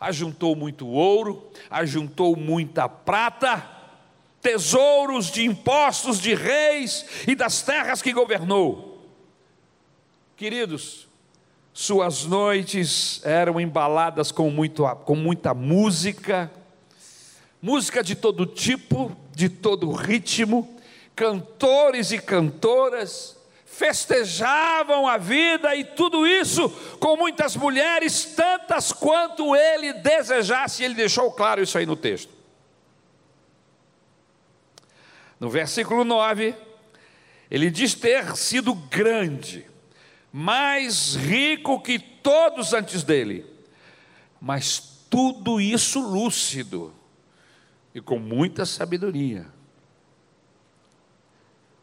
Ajuntou 0.01 0.57
muito 0.57 0.89
ouro, 0.89 1.53
ajuntou 1.71 2.35
muita 2.35 2.89
prata, 2.89 3.78
tesouros 4.49 5.31
de 5.31 5.45
impostos 5.45 6.19
de 6.19 6.35
reis 6.35 7.05
e 7.27 7.35
das 7.35 7.61
terras 7.61 8.01
que 8.01 8.15
governou. 8.15 9.07
Queridos, 10.39 11.07
suas 11.71 12.25
noites 12.25 13.21
eram 13.27 13.61
embaladas 13.61 14.33
com, 14.33 14.51
muito, 14.51 14.89
com 15.05 15.15
muita 15.15 15.53
música, 15.53 16.51
música 17.61 18.03
de 18.03 18.15
todo 18.15 18.47
tipo, 18.47 19.15
de 19.35 19.51
todo 19.51 19.93
ritmo, 19.93 20.81
cantores 21.15 22.11
e 22.11 22.19
cantoras 22.19 23.37
festejavam 23.67 25.07
a 25.07 25.19
vida 25.19 25.77
e 25.77 25.85
tudo 25.85 26.27
isso 26.27 26.71
com 26.99 27.19
muitas 27.19 27.55
mulheres, 27.55 28.25
tantas 28.25 28.93
quanto 28.93 29.55
ele 29.55 29.93
desejasse, 29.93 30.83
ele 30.83 30.95
deixou 30.95 31.31
claro 31.33 31.63
isso 31.63 31.77
aí 31.77 31.85
no 31.85 31.95
texto. 31.95 32.38
No 35.39 35.49
versículo 35.49 36.05
9, 36.05 36.55
ele 37.51 37.71
diz 37.71 37.95
ter 37.95 38.37
sido 38.37 38.75
grande, 38.75 39.65
mais 40.33 41.15
rico 41.15 41.81
que 41.81 41.99
todos 41.99 42.73
antes 42.73 43.03
dele, 43.03 43.47
mas 44.41 45.07
tudo 45.09 45.61
isso 45.61 46.01
lúcido 46.01 46.93
e 47.95 48.01
com 48.01 48.19
muita 48.19 48.67
sabedoria. 48.67 49.47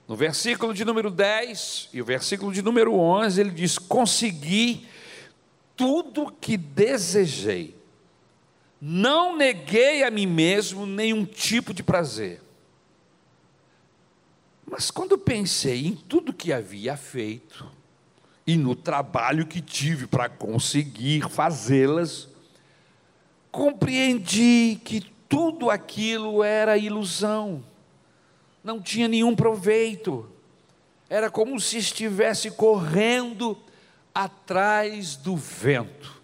No 0.07 0.15
versículo 0.15 0.73
de 0.73 0.85
número 0.85 1.09
10 1.09 1.89
e 1.91 2.01
o 2.01 2.05
versículo 2.05 2.53
de 2.53 2.61
número 2.61 2.93
11, 2.93 3.41
ele 3.41 3.49
diz: 3.49 3.79
Consegui 3.79 4.87
tudo 5.75 6.31
que 6.31 6.55
desejei, 6.57 7.75
não 8.79 9.35
neguei 9.35 10.03
a 10.03 10.11
mim 10.11 10.27
mesmo 10.27 10.85
nenhum 10.85 11.25
tipo 11.25 11.73
de 11.73 11.81
prazer. 11.81 12.44
Mas 14.77 14.91
quando 14.91 15.17
pensei 15.17 15.87
em 15.87 15.95
tudo 15.95 16.33
que 16.33 16.51
havia 16.51 16.97
feito 16.97 17.65
e 18.45 18.57
no 18.57 18.75
trabalho 18.75 19.47
que 19.47 19.61
tive 19.61 20.05
para 20.05 20.27
conseguir 20.27 21.29
fazê-las, 21.29 22.27
compreendi 23.49 24.77
que 24.83 24.99
tudo 25.29 25.69
aquilo 25.69 26.43
era 26.43 26.77
ilusão, 26.77 27.63
não 28.61 28.81
tinha 28.81 29.07
nenhum 29.07 29.33
proveito, 29.33 30.29
era 31.09 31.31
como 31.31 31.57
se 31.57 31.77
estivesse 31.77 32.51
correndo 32.51 33.57
atrás 34.13 35.15
do 35.15 35.37
vento. 35.37 36.21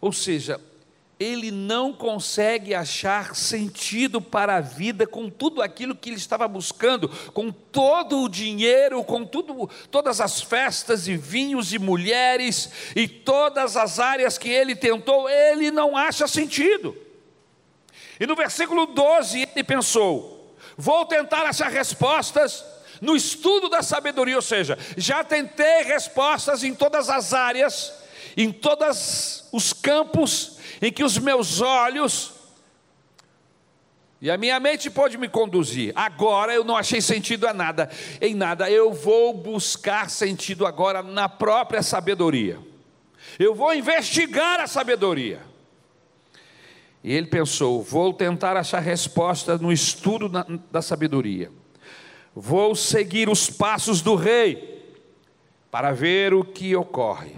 Ou 0.00 0.12
seja, 0.12 0.60
ele 1.22 1.50
não 1.50 1.92
consegue 1.92 2.74
achar 2.74 3.36
sentido 3.36 4.20
para 4.20 4.56
a 4.56 4.60
vida 4.60 5.06
com 5.06 5.30
tudo 5.30 5.62
aquilo 5.62 5.94
que 5.94 6.10
ele 6.10 6.16
estava 6.16 6.48
buscando, 6.48 7.08
com 7.32 7.52
todo 7.52 8.22
o 8.22 8.28
dinheiro, 8.28 9.04
com 9.04 9.24
tudo, 9.24 9.70
todas 9.90 10.20
as 10.20 10.40
festas 10.42 11.06
e 11.06 11.16
vinhos 11.16 11.72
e 11.72 11.78
mulheres 11.78 12.70
e 12.96 13.06
todas 13.06 13.76
as 13.76 13.98
áreas 13.98 14.36
que 14.36 14.48
ele 14.48 14.74
tentou, 14.74 15.28
ele 15.28 15.70
não 15.70 15.96
acha 15.96 16.26
sentido. 16.26 16.96
E 18.18 18.26
no 18.26 18.34
versículo 18.34 18.86
12 18.86 19.48
ele 19.54 19.64
pensou: 19.64 20.54
vou 20.76 21.06
tentar 21.06 21.42
achar 21.42 21.70
respostas 21.70 22.64
no 23.00 23.16
estudo 23.16 23.68
da 23.68 23.82
sabedoria, 23.82 24.36
ou 24.36 24.42
seja, 24.42 24.78
já 24.96 25.24
tentei 25.24 25.82
respostas 25.82 26.62
em 26.62 26.74
todas 26.74 27.10
as 27.10 27.34
áreas, 27.34 27.92
em 28.36 28.52
todos 28.52 29.48
os 29.52 29.72
campos 29.72 30.51
em 30.82 30.92
que 30.92 31.04
os 31.04 31.16
meus 31.16 31.60
olhos 31.60 32.34
e 34.20 34.30
a 34.30 34.36
minha 34.36 34.60
mente 34.60 34.88
pode 34.88 35.18
me 35.18 35.28
conduzir. 35.28 35.92
Agora 35.96 36.52
eu 36.54 36.62
não 36.62 36.76
achei 36.76 37.00
sentido 37.00 37.46
a 37.46 37.52
nada, 37.52 37.90
em 38.20 38.34
nada. 38.34 38.70
Eu 38.70 38.92
vou 38.92 39.34
buscar 39.34 40.10
sentido 40.10 40.64
agora 40.64 41.02
na 41.02 41.28
própria 41.28 41.82
sabedoria. 41.82 42.58
Eu 43.38 43.54
vou 43.54 43.74
investigar 43.74 44.60
a 44.60 44.66
sabedoria. 44.66 45.42
E 47.02 47.12
ele 47.12 47.26
pensou: 47.26 47.82
vou 47.82 48.12
tentar 48.12 48.56
achar 48.56 48.78
resposta 48.78 49.58
no 49.58 49.72
estudo 49.72 50.28
da, 50.28 50.46
da 50.70 50.80
sabedoria. 50.80 51.50
Vou 52.32 52.76
seguir 52.76 53.28
os 53.28 53.50
passos 53.50 54.02
do 54.02 54.14
rei 54.14 54.94
para 55.68 55.92
ver 55.92 56.32
o 56.32 56.44
que 56.44 56.76
ocorre. 56.76 57.34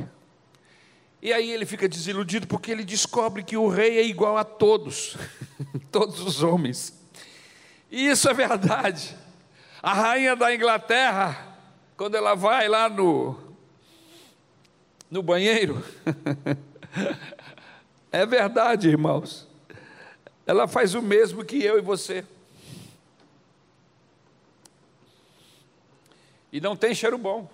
E 1.25 1.33
aí 1.33 1.51
ele 1.51 1.65
fica 1.65 1.89
desiludido 1.89 2.47
porque 2.47 2.71
ele 2.71 2.85
descobre 2.85 3.43
que 3.43 3.57
o 3.57 3.67
rei 3.67 3.97
é 3.97 4.05
igual 4.05 4.37
a 4.37 4.45
todos, 4.45 5.17
todos 5.91 6.21
os 6.21 6.43
homens. 6.43 6.93
E 7.91 8.09
isso 8.09 8.29
é 8.29 8.35
verdade. 8.35 9.17
A 9.83 9.95
rainha 9.95 10.37
da 10.37 10.55
Inglaterra, 10.55 11.57
quando 11.97 12.15
ela 12.15 12.35
vai 12.35 12.69
lá 12.69 12.91
no, 12.91 13.39
no 15.11 15.23
banheiro, 15.23 15.83
é 18.13 18.27
verdade, 18.27 18.91
irmãos. 18.91 19.49
Ela 20.47 20.69
faz 20.69 20.95
o 20.95 21.01
mesmo 21.01 21.43
que 21.43 21.57
eu 21.65 21.79
e 21.79 21.81
você. 21.81 22.23
E 26.53 26.61
não 26.61 26.77
tem 26.77 26.95
cheiro 26.95 27.17
bom. 27.17 27.49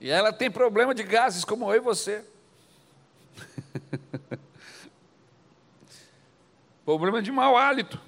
E 0.00 0.10
ela 0.10 0.32
tem 0.32 0.50
problema 0.50 0.94
de 0.94 1.02
gases 1.02 1.44
como 1.44 1.70
eu 1.72 1.76
e 1.76 1.80
você. 1.80 2.24
problema 6.84 7.20
de 7.20 7.32
mau 7.32 7.56
hálito. 7.56 8.00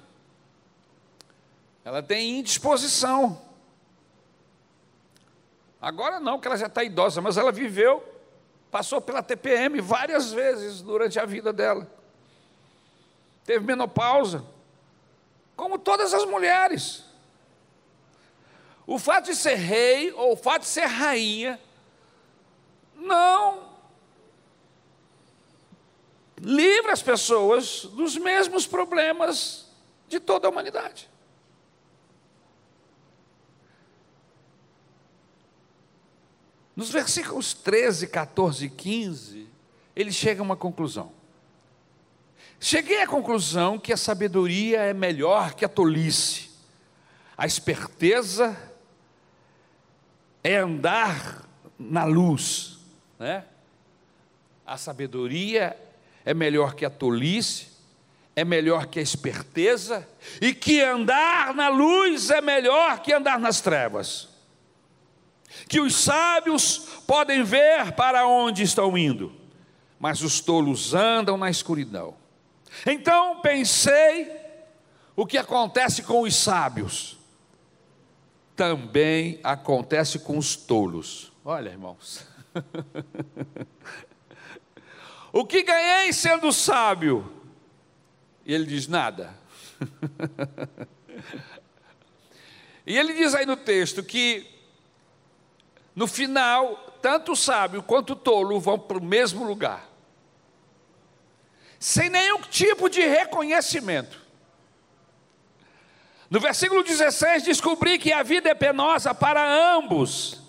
Ela 1.83 2.01
tem 2.01 2.39
indisposição. 2.39 3.41
Agora 5.81 6.19
não, 6.19 6.39
que 6.39 6.47
ela 6.47 6.57
já 6.57 6.67
está 6.67 6.83
idosa, 6.83 7.21
mas 7.21 7.37
ela 7.37 7.51
viveu, 7.51 8.03
passou 8.69 9.01
pela 9.01 9.23
TPM 9.23 9.81
várias 9.81 10.31
vezes 10.31 10.81
durante 10.81 11.19
a 11.19 11.25
vida 11.25 11.51
dela. 11.51 11.91
Teve 13.43 13.65
menopausa, 13.65 14.45
como 15.55 15.79
todas 15.79 16.13
as 16.13 16.23
mulheres. 16.25 17.03
O 18.85 18.99
fato 18.99 19.25
de 19.25 19.35
ser 19.35 19.55
rei 19.55 20.11
ou 20.13 20.33
o 20.33 20.35
fato 20.37 20.61
de 20.61 20.67
ser 20.67 20.85
rainha 20.85 21.59
não 23.01 23.71
livra 26.39 26.91
as 26.91 27.01
pessoas 27.01 27.85
dos 27.85 28.17
mesmos 28.17 28.65
problemas 28.65 29.67
de 30.07 30.19
toda 30.19 30.47
a 30.47 30.49
humanidade. 30.49 31.09
Nos 36.75 36.89
versículos 36.89 37.53
13, 37.53 38.07
14 38.07 38.65
e 38.65 38.69
15, 38.69 39.47
ele 39.95 40.11
chega 40.11 40.41
a 40.41 40.43
uma 40.43 40.55
conclusão. 40.55 41.11
Cheguei 42.59 43.01
à 43.01 43.07
conclusão 43.07 43.77
que 43.77 43.93
a 43.93 43.97
sabedoria 43.97 44.81
é 44.81 44.93
melhor 44.93 45.53
que 45.53 45.65
a 45.65 45.69
tolice. 45.69 46.49
A 47.37 47.45
esperteza 47.45 48.57
é 50.43 50.57
andar 50.57 51.47
na 51.77 52.05
luz 52.05 52.80
né? 53.21 53.45
A 54.65 54.77
sabedoria 54.77 55.77
é 56.25 56.33
melhor 56.33 56.73
que 56.73 56.83
a 56.83 56.89
tolice, 56.89 57.67
é 58.35 58.43
melhor 58.43 58.87
que 58.87 58.97
a 58.97 59.01
esperteza, 59.01 60.07
e 60.41 60.55
que 60.55 60.81
andar 60.81 61.53
na 61.53 61.69
luz 61.69 62.31
é 62.31 62.41
melhor 62.41 62.99
que 62.99 63.13
andar 63.13 63.39
nas 63.39 63.61
trevas. 63.61 64.29
Que 65.69 65.79
os 65.79 65.95
sábios 65.95 66.79
podem 67.05 67.43
ver 67.43 67.91
para 67.91 68.25
onde 68.25 68.63
estão 68.63 68.97
indo, 68.97 69.31
mas 69.99 70.23
os 70.23 70.39
tolos 70.39 70.95
andam 70.95 71.37
na 71.37 71.49
escuridão. 71.49 72.15
Então 72.87 73.39
pensei 73.41 74.31
o 75.15 75.27
que 75.27 75.37
acontece 75.37 76.01
com 76.01 76.21
os 76.21 76.35
sábios, 76.35 77.19
também 78.55 79.39
acontece 79.43 80.17
com 80.17 80.39
os 80.39 80.55
tolos. 80.55 81.31
Olha, 81.45 81.69
irmãos. 81.69 82.30
o 85.31 85.45
que 85.45 85.63
ganhei 85.63 86.11
sendo 86.13 86.51
sábio? 86.51 87.31
E 88.45 88.53
ele 88.53 88.65
diz: 88.65 88.87
nada. 88.87 89.33
E 92.85 92.97
ele 92.97 93.13
diz 93.13 93.35
aí 93.35 93.45
no 93.45 93.55
texto 93.55 94.03
que, 94.03 94.45
no 95.95 96.07
final, 96.07 96.75
tanto 97.01 97.33
o 97.33 97.35
sábio 97.35 97.83
quanto 97.83 98.13
o 98.13 98.15
tolo 98.15 98.59
vão 98.59 98.77
para 98.77 98.97
o 98.97 99.03
mesmo 99.03 99.45
lugar, 99.45 99.87
sem 101.79 102.09
nenhum 102.09 102.41
tipo 102.41 102.89
de 102.89 103.01
reconhecimento. 103.01 104.19
No 106.29 106.39
versículo 106.39 106.83
16, 106.83 107.43
descobri 107.43 107.99
que 107.99 108.11
a 108.11 108.23
vida 108.23 108.49
é 108.49 108.55
penosa 108.55 109.13
para 109.13 109.43
ambos, 109.75 110.40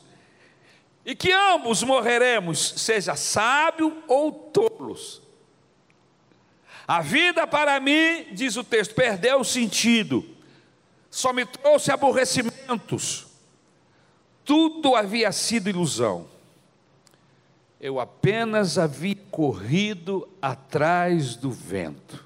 e 1.04 1.14
que 1.14 1.32
ambos 1.32 1.82
morreremos, 1.82 2.74
seja 2.76 3.16
sábio 3.16 4.02
ou 4.06 4.32
tolos. 4.32 5.22
A 6.86 7.00
vida 7.00 7.46
para 7.46 7.78
mim, 7.80 8.26
diz 8.32 8.56
o 8.56 8.64
texto, 8.64 8.94
perdeu 8.94 9.40
o 9.40 9.44
sentido, 9.44 10.24
só 11.10 11.32
me 11.32 11.44
trouxe 11.44 11.90
aborrecimentos, 11.90 13.26
tudo 14.44 14.94
havia 14.94 15.30
sido 15.32 15.68
ilusão. 15.68 16.30
Eu 17.80 17.98
apenas 17.98 18.78
havia 18.78 19.16
corrido 19.30 20.28
atrás 20.40 21.34
do 21.34 21.50
vento. 21.50 22.24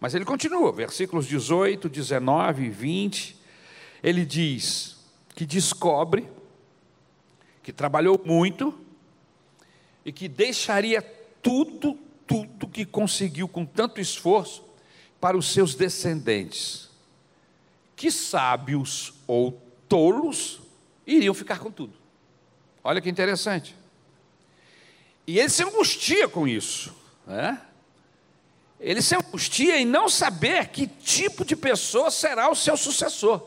Mas 0.00 0.12
ele 0.14 0.24
continua, 0.24 0.72
versículos 0.72 1.26
18, 1.28 1.88
19 1.88 2.64
e 2.64 2.70
20. 2.70 3.36
Ele 4.02 4.24
diz 4.24 4.96
que 5.36 5.46
descobre 5.46 6.28
que 7.62 7.72
trabalhou 7.72 8.20
muito 8.24 8.78
e 10.04 10.12
que 10.12 10.28
deixaria 10.28 11.00
tudo, 11.42 11.94
tudo 12.26 12.66
que 12.66 12.84
conseguiu 12.84 13.46
com 13.48 13.64
tanto 13.64 14.00
esforço 14.00 14.64
para 15.20 15.36
os 15.36 15.52
seus 15.52 15.74
descendentes. 15.74 16.90
Que 17.94 18.10
sábios 18.10 19.14
ou 19.26 19.60
tolos 19.88 20.60
iriam 21.06 21.34
ficar 21.34 21.58
com 21.60 21.70
tudo. 21.70 21.94
Olha 22.82 23.00
que 23.00 23.08
interessante. 23.08 23.76
E 25.26 25.38
ele 25.38 25.48
se 25.48 25.62
angustia 25.62 26.28
com 26.28 26.48
isso. 26.48 26.92
Né? 27.24 27.60
Ele 28.80 29.00
se 29.00 29.14
angustia 29.14 29.78
em 29.78 29.86
não 29.86 30.08
saber 30.08 30.68
que 30.68 30.88
tipo 30.88 31.44
de 31.44 31.54
pessoa 31.54 32.10
será 32.10 32.50
o 32.50 32.56
seu 32.56 32.76
sucessor. 32.76 33.46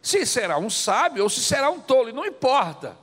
Se 0.00 0.24
será 0.24 0.58
um 0.58 0.70
sábio 0.70 1.24
ou 1.24 1.28
se 1.28 1.42
será 1.42 1.68
um 1.68 1.80
tolo, 1.80 2.12
não 2.12 2.24
importa. 2.24 2.96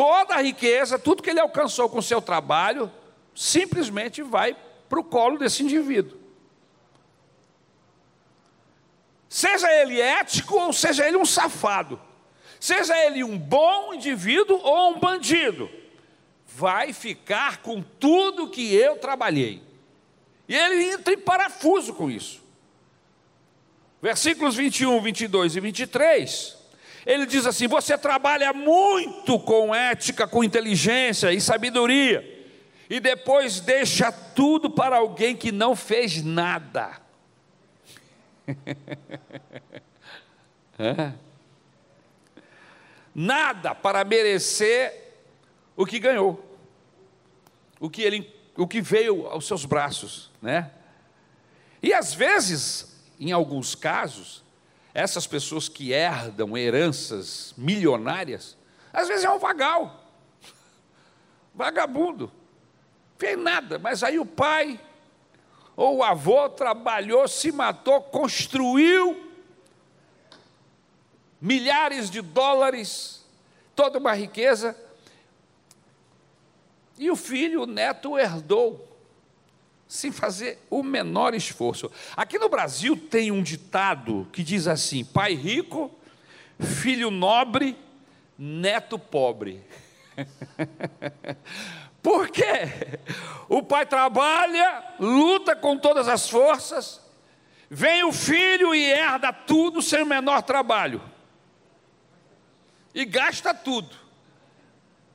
Toda 0.00 0.36
a 0.36 0.40
riqueza, 0.40 0.98
tudo 0.98 1.22
que 1.22 1.28
ele 1.28 1.40
alcançou 1.40 1.86
com 1.86 1.98
o 1.98 2.02
seu 2.02 2.22
trabalho, 2.22 2.90
simplesmente 3.34 4.22
vai 4.22 4.56
para 4.88 4.98
o 4.98 5.04
colo 5.04 5.36
desse 5.36 5.62
indivíduo. 5.62 6.18
Seja 9.28 9.70
ele 9.70 10.00
ético 10.00 10.54
ou 10.54 10.72
seja 10.72 11.06
ele 11.06 11.18
um 11.18 11.26
safado, 11.26 12.00
seja 12.58 12.96
ele 12.96 13.22
um 13.22 13.36
bom 13.36 13.92
indivíduo 13.92 14.58
ou 14.62 14.92
um 14.92 14.98
bandido, 14.98 15.68
vai 16.46 16.94
ficar 16.94 17.58
com 17.58 17.82
tudo 17.82 18.48
que 18.48 18.74
eu 18.74 18.96
trabalhei. 18.96 19.62
E 20.48 20.56
ele 20.56 20.92
entra 20.92 21.12
em 21.12 21.18
parafuso 21.18 21.92
com 21.92 22.10
isso. 22.10 22.42
Versículos 24.00 24.56
21, 24.56 24.98
22 25.02 25.56
e 25.56 25.60
23. 25.60 26.59
Ele 27.06 27.26
diz 27.26 27.46
assim: 27.46 27.66
Você 27.66 27.96
trabalha 27.96 28.52
muito 28.52 29.38
com 29.38 29.74
ética, 29.74 30.26
com 30.26 30.44
inteligência 30.44 31.32
e 31.32 31.40
sabedoria, 31.40 32.46
e 32.88 33.00
depois 33.00 33.60
deixa 33.60 34.12
tudo 34.12 34.70
para 34.70 34.96
alguém 34.96 35.36
que 35.36 35.52
não 35.52 35.76
fez 35.76 36.22
nada. 36.22 37.00
Nada 43.14 43.74
para 43.74 44.04
merecer 44.04 45.12
o 45.76 45.84
que 45.84 45.98
ganhou, 45.98 46.42
o 47.78 47.90
que 47.90 48.02
ele 48.02 48.40
o 48.56 48.66
que 48.66 48.80
veio 48.80 49.26
aos 49.26 49.46
seus 49.46 49.64
braços, 49.64 50.30
né? 50.42 50.70
E 51.82 51.94
às 51.94 52.12
vezes, 52.12 52.94
em 53.18 53.32
alguns 53.32 53.74
casos, 53.74 54.44
essas 54.92 55.26
pessoas 55.26 55.68
que 55.68 55.92
herdam 55.92 56.56
heranças 56.56 57.54
milionárias, 57.56 58.56
às 58.92 59.08
vezes 59.08 59.24
é 59.24 59.30
um 59.30 59.38
vagal, 59.38 60.04
vagabundo, 61.54 62.30
fez 63.18 63.38
nada, 63.38 63.78
mas 63.78 64.02
aí 64.02 64.18
o 64.18 64.26
pai 64.26 64.80
ou 65.76 65.98
o 65.98 66.02
avô 66.02 66.48
trabalhou, 66.48 67.26
se 67.28 67.52
matou, 67.52 68.02
construiu 68.02 69.30
milhares 71.40 72.10
de 72.10 72.20
dólares, 72.20 73.24
toda 73.74 73.98
uma 73.98 74.12
riqueza, 74.12 74.76
e 76.98 77.10
o 77.10 77.16
filho, 77.16 77.62
o 77.62 77.66
neto, 77.66 78.18
herdou, 78.18 78.89
sem 79.90 80.12
fazer 80.12 80.64
o 80.70 80.84
menor 80.84 81.34
esforço. 81.34 81.90
Aqui 82.16 82.38
no 82.38 82.48
Brasil 82.48 82.96
tem 82.96 83.32
um 83.32 83.42
ditado 83.42 84.28
que 84.32 84.44
diz 84.44 84.68
assim: 84.68 85.04
pai 85.04 85.34
rico, 85.34 85.90
filho 86.60 87.10
nobre, 87.10 87.76
neto 88.38 88.96
pobre. 89.00 89.60
Por 92.00 92.30
quê? 92.30 93.00
O 93.48 93.64
pai 93.64 93.84
trabalha, 93.84 94.94
luta 95.00 95.56
com 95.56 95.76
todas 95.76 96.06
as 96.06 96.30
forças, 96.30 97.00
vem 97.68 98.04
o 98.04 98.12
filho 98.12 98.72
e 98.72 98.84
herda 98.84 99.32
tudo 99.32 99.82
sem 99.82 100.04
o 100.04 100.06
menor 100.06 100.42
trabalho, 100.42 101.02
e 102.94 103.04
gasta 103.04 103.52
tudo. 103.52 103.99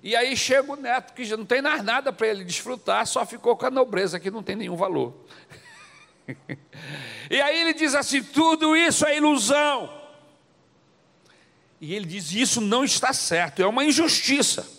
E 0.05 0.15
aí 0.15 0.37
chega 0.37 0.71
o 0.71 0.75
neto 0.75 1.15
que 1.15 1.25
já 1.25 1.35
não 1.35 1.47
tem 1.47 1.63
mais 1.63 1.83
nada 1.83 2.13
para 2.13 2.27
ele 2.27 2.43
desfrutar, 2.43 3.07
só 3.07 3.25
ficou 3.25 3.57
com 3.57 3.65
a 3.65 3.71
nobreza 3.71 4.19
que 4.19 4.29
não 4.29 4.43
tem 4.43 4.55
nenhum 4.55 4.75
valor. 4.75 5.15
e 7.27 7.41
aí 7.41 7.61
ele 7.61 7.73
diz 7.73 7.95
assim: 7.95 8.21
tudo 8.21 8.77
isso 8.77 9.03
é 9.03 9.17
ilusão. 9.17 9.91
E 11.81 11.95
ele 11.95 12.05
diz: 12.05 12.31
isso 12.33 12.61
não 12.61 12.83
está 12.83 13.13
certo, 13.13 13.63
é 13.63 13.65
uma 13.65 13.83
injustiça. 13.83 14.69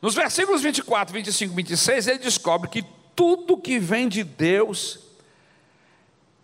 Nos 0.00 0.14
versículos 0.14 0.62
24, 0.62 1.12
25 1.12 1.52
e 1.52 1.56
26, 1.56 2.06
ele 2.06 2.18
descobre 2.18 2.70
que 2.70 2.82
tudo 3.14 3.58
que 3.58 3.78
vem 3.78 4.08
de 4.08 4.24
Deus 4.24 5.00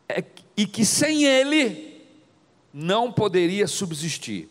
é, 0.07 0.23
e 0.55 0.67
que 0.67 0.85
sem 0.85 1.25
ele 1.25 2.07
não 2.75 3.11
poderia 3.11 3.67
subsistir. 3.67 4.51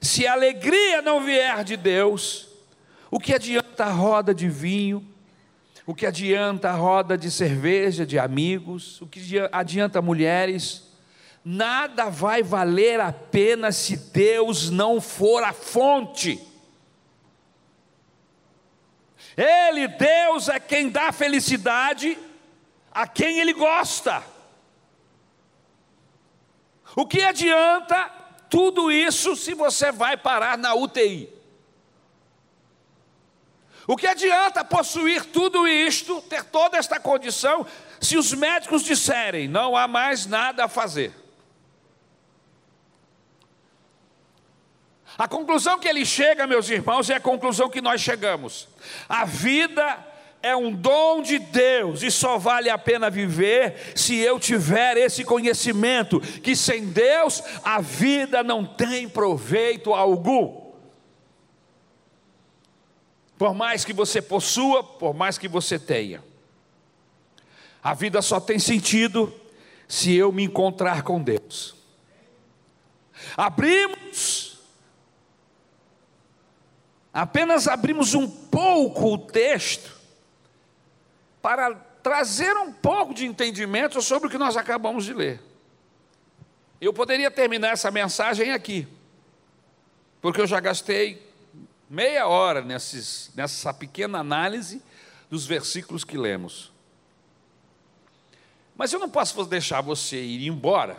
Se 0.00 0.26
a 0.26 0.32
alegria 0.32 1.02
não 1.02 1.22
vier 1.22 1.62
de 1.62 1.76
Deus, 1.76 2.48
o 3.10 3.20
que 3.20 3.34
adianta 3.34 3.84
a 3.84 3.90
roda 3.90 4.34
de 4.34 4.48
vinho? 4.48 5.06
O 5.86 5.94
que 5.94 6.06
adianta 6.06 6.70
a 6.70 6.74
roda 6.74 7.18
de 7.18 7.30
cerveja 7.30 8.06
de 8.06 8.18
amigos? 8.18 9.00
O 9.02 9.06
que 9.06 9.20
adianta 9.52 10.00
mulheres? 10.00 10.88
Nada 11.44 12.08
vai 12.08 12.42
valer 12.42 13.00
a 13.00 13.12
pena 13.12 13.72
se 13.72 13.96
Deus 13.96 14.70
não 14.70 15.00
for 15.00 15.42
a 15.42 15.52
fonte. 15.52 16.40
Ele, 19.36 19.88
Deus, 19.88 20.48
é 20.48 20.60
quem 20.60 20.90
dá 20.90 21.12
felicidade 21.12 22.16
a 22.92 23.06
quem 23.06 23.38
Ele 23.40 23.52
gosta. 23.52 24.22
O 26.96 27.06
que 27.06 27.22
adianta 27.22 28.19
tudo 28.50 28.90
isso 28.90 29.36
se 29.36 29.54
você 29.54 29.92
vai 29.92 30.16
parar 30.16 30.58
na 30.58 30.74
UTI? 30.74 31.32
O 33.86 33.96
que 33.96 34.06
adianta 34.06 34.64
possuir 34.64 35.24
tudo 35.24 35.66
isto, 35.66 36.20
ter 36.22 36.44
toda 36.44 36.76
esta 36.76 37.00
condição, 37.00 37.66
se 38.00 38.16
os 38.16 38.32
médicos 38.32 38.82
disserem 38.82 39.48
não 39.48 39.76
há 39.76 39.88
mais 39.88 40.26
nada 40.26 40.64
a 40.64 40.68
fazer? 40.68 41.14
A 45.16 45.28
conclusão 45.28 45.78
que 45.78 45.88
ele 45.88 46.04
chega, 46.04 46.46
meus 46.46 46.68
irmãos, 46.70 47.10
é 47.10 47.14
a 47.14 47.20
conclusão 47.20 47.68
que 47.68 47.80
nós 47.80 48.00
chegamos. 48.00 48.68
A 49.08 49.24
vida 49.24 50.09
é 50.42 50.56
um 50.56 50.72
dom 50.72 51.22
de 51.22 51.38
Deus 51.38 52.02
e 52.02 52.10
só 52.10 52.38
vale 52.38 52.70
a 52.70 52.78
pena 52.78 53.10
viver 53.10 53.92
se 53.94 54.16
eu 54.16 54.38
tiver 54.40 54.96
esse 54.96 55.24
conhecimento 55.24 56.20
que 56.20 56.56
sem 56.56 56.86
Deus 56.86 57.42
a 57.62 57.80
vida 57.80 58.42
não 58.42 58.64
tem 58.64 59.08
proveito 59.08 59.92
algum. 59.92 60.70
Por 63.36 63.54
mais 63.54 63.84
que 63.84 63.92
você 63.92 64.20
possua, 64.20 64.82
por 64.82 65.14
mais 65.14 65.38
que 65.38 65.48
você 65.48 65.78
tenha, 65.78 66.22
a 67.82 67.94
vida 67.94 68.20
só 68.20 68.38
tem 68.38 68.58
sentido 68.58 69.34
se 69.88 70.14
eu 70.14 70.30
me 70.30 70.44
encontrar 70.44 71.02
com 71.02 71.22
Deus. 71.22 71.74
Abrimos, 73.36 74.58
apenas 77.12 77.66
abrimos 77.66 78.14
um 78.14 78.28
pouco 78.28 79.14
o 79.14 79.18
texto, 79.18 79.99
para 81.42 81.74
trazer 82.02 82.56
um 82.56 82.72
pouco 82.72 83.14
de 83.14 83.26
entendimento 83.26 84.00
sobre 84.00 84.28
o 84.28 84.30
que 84.30 84.38
nós 84.38 84.56
acabamos 84.56 85.04
de 85.04 85.12
ler. 85.12 85.40
Eu 86.80 86.92
poderia 86.92 87.30
terminar 87.30 87.72
essa 87.72 87.90
mensagem 87.90 88.52
aqui, 88.52 88.88
porque 90.20 90.40
eu 90.40 90.46
já 90.46 90.60
gastei 90.60 91.30
meia 91.88 92.26
hora 92.26 92.62
nesses, 92.62 93.30
nessa 93.34 93.74
pequena 93.74 94.18
análise 94.18 94.82
dos 95.28 95.46
versículos 95.46 96.04
que 96.04 96.16
lemos. 96.16 96.72
Mas 98.76 98.92
eu 98.92 98.98
não 98.98 99.10
posso 99.10 99.44
deixar 99.44 99.80
você 99.80 100.22
ir 100.22 100.46
embora 100.46 100.96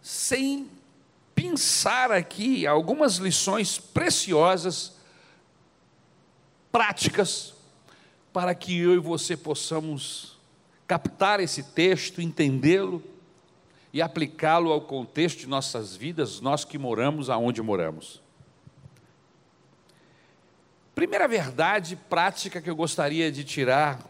sem 0.00 0.70
pensar 1.34 2.12
aqui 2.12 2.66
algumas 2.66 3.16
lições 3.16 3.78
preciosas, 3.78 4.92
práticas, 6.70 7.53
para 8.34 8.52
que 8.52 8.76
eu 8.76 8.94
e 8.94 8.98
você 8.98 9.36
possamos 9.36 10.36
captar 10.88 11.38
esse 11.38 11.62
texto, 11.62 12.20
entendê-lo 12.20 13.00
e 13.92 14.02
aplicá-lo 14.02 14.72
ao 14.72 14.80
contexto 14.80 15.38
de 15.38 15.46
nossas 15.46 15.94
vidas, 15.94 16.40
nós 16.40 16.64
que 16.64 16.76
moramos 16.76 17.30
aonde 17.30 17.62
moramos. 17.62 18.20
Primeira 20.96 21.28
verdade 21.28 21.94
prática 21.94 22.60
que 22.60 22.68
eu 22.68 22.74
gostaria 22.74 23.30
de 23.30 23.44
tirar 23.44 24.00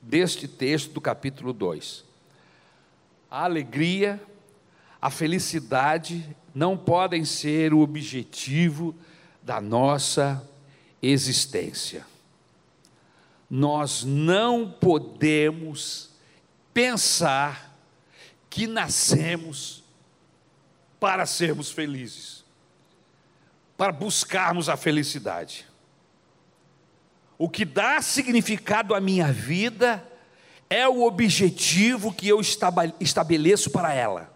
deste 0.00 0.48
texto 0.48 0.90
do 0.90 1.00
capítulo 1.00 1.52
2. 1.52 2.06
A 3.30 3.44
alegria, 3.44 4.18
a 4.98 5.10
felicidade 5.10 6.34
não 6.54 6.74
podem 6.74 7.22
ser 7.22 7.74
o 7.74 7.80
objetivo 7.80 8.94
da 9.42 9.60
nossa 9.60 10.42
existência. 11.02 12.11
Nós 13.54 14.02
não 14.02 14.66
podemos 14.66 16.08
pensar 16.72 17.76
que 18.48 18.66
nascemos 18.66 19.84
para 20.98 21.26
sermos 21.26 21.70
felizes, 21.70 22.46
para 23.76 23.92
buscarmos 23.92 24.70
a 24.70 24.76
felicidade. 24.78 25.66
O 27.36 27.46
que 27.46 27.66
dá 27.66 28.00
significado 28.00 28.94
à 28.94 29.00
minha 29.02 29.30
vida 29.30 30.02
é 30.70 30.88
o 30.88 31.02
objetivo 31.02 32.10
que 32.10 32.26
eu 32.26 32.40
estabeleço 32.40 33.70
para 33.70 33.92
ela. 33.92 34.32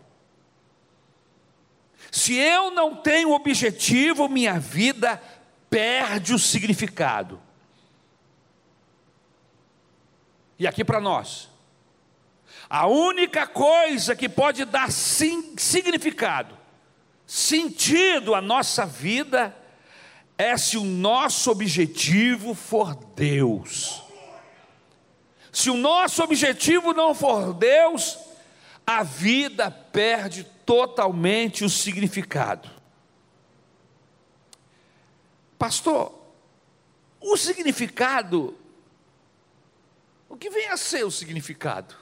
Se 2.12 2.35
eu 2.35 2.70
não 2.70 2.94
tenho 2.94 3.31
objetivo, 3.31 4.29
minha 4.29 4.61
vida 4.61 5.22
perde 5.70 6.35
o 6.35 6.38
significado. 6.38 7.45
E 10.58 10.66
aqui 10.66 10.84
para 10.84 11.00
nós, 11.00 11.48
a 12.68 12.86
única 12.86 13.46
coisa 13.46 14.16
que 14.16 14.28
pode 14.28 14.64
dar 14.64 14.90
significado, 14.90 16.56
sentido 17.26 18.34
à 18.34 18.40
nossa 18.40 18.86
vida, 18.86 19.54
é 20.38 20.56
se 20.56 20.76
o 20.76 20.84
nosso 20.84 21.50
objetivo 21.50 22.54
for 22.54 22.94
Deus. 23.14 24.02
Se 25.52 25.70
o 25.70 25.76
nosso 25.76 26.22
objetivo 26.22 26.92
não 26.92 27.14
for 27.14 27.54
Deus, 27.54 28.18
a 28.86 29.02
vida 29.02 29.70
perde 29.70 30.44
totalmente 30.64 31.64
o 31.64 31.70
significado. 31.70 32.70
Pastor, 35.58 36.12
o 37.20 37.36
significado, 37.36 38.54
o 40.28 40.36
que 40.36 40.50
vem 40.50 40.68
a 40.68 40.76
ser 40.76 41.04
o 41.04 41.10
significado? 41.10 41.94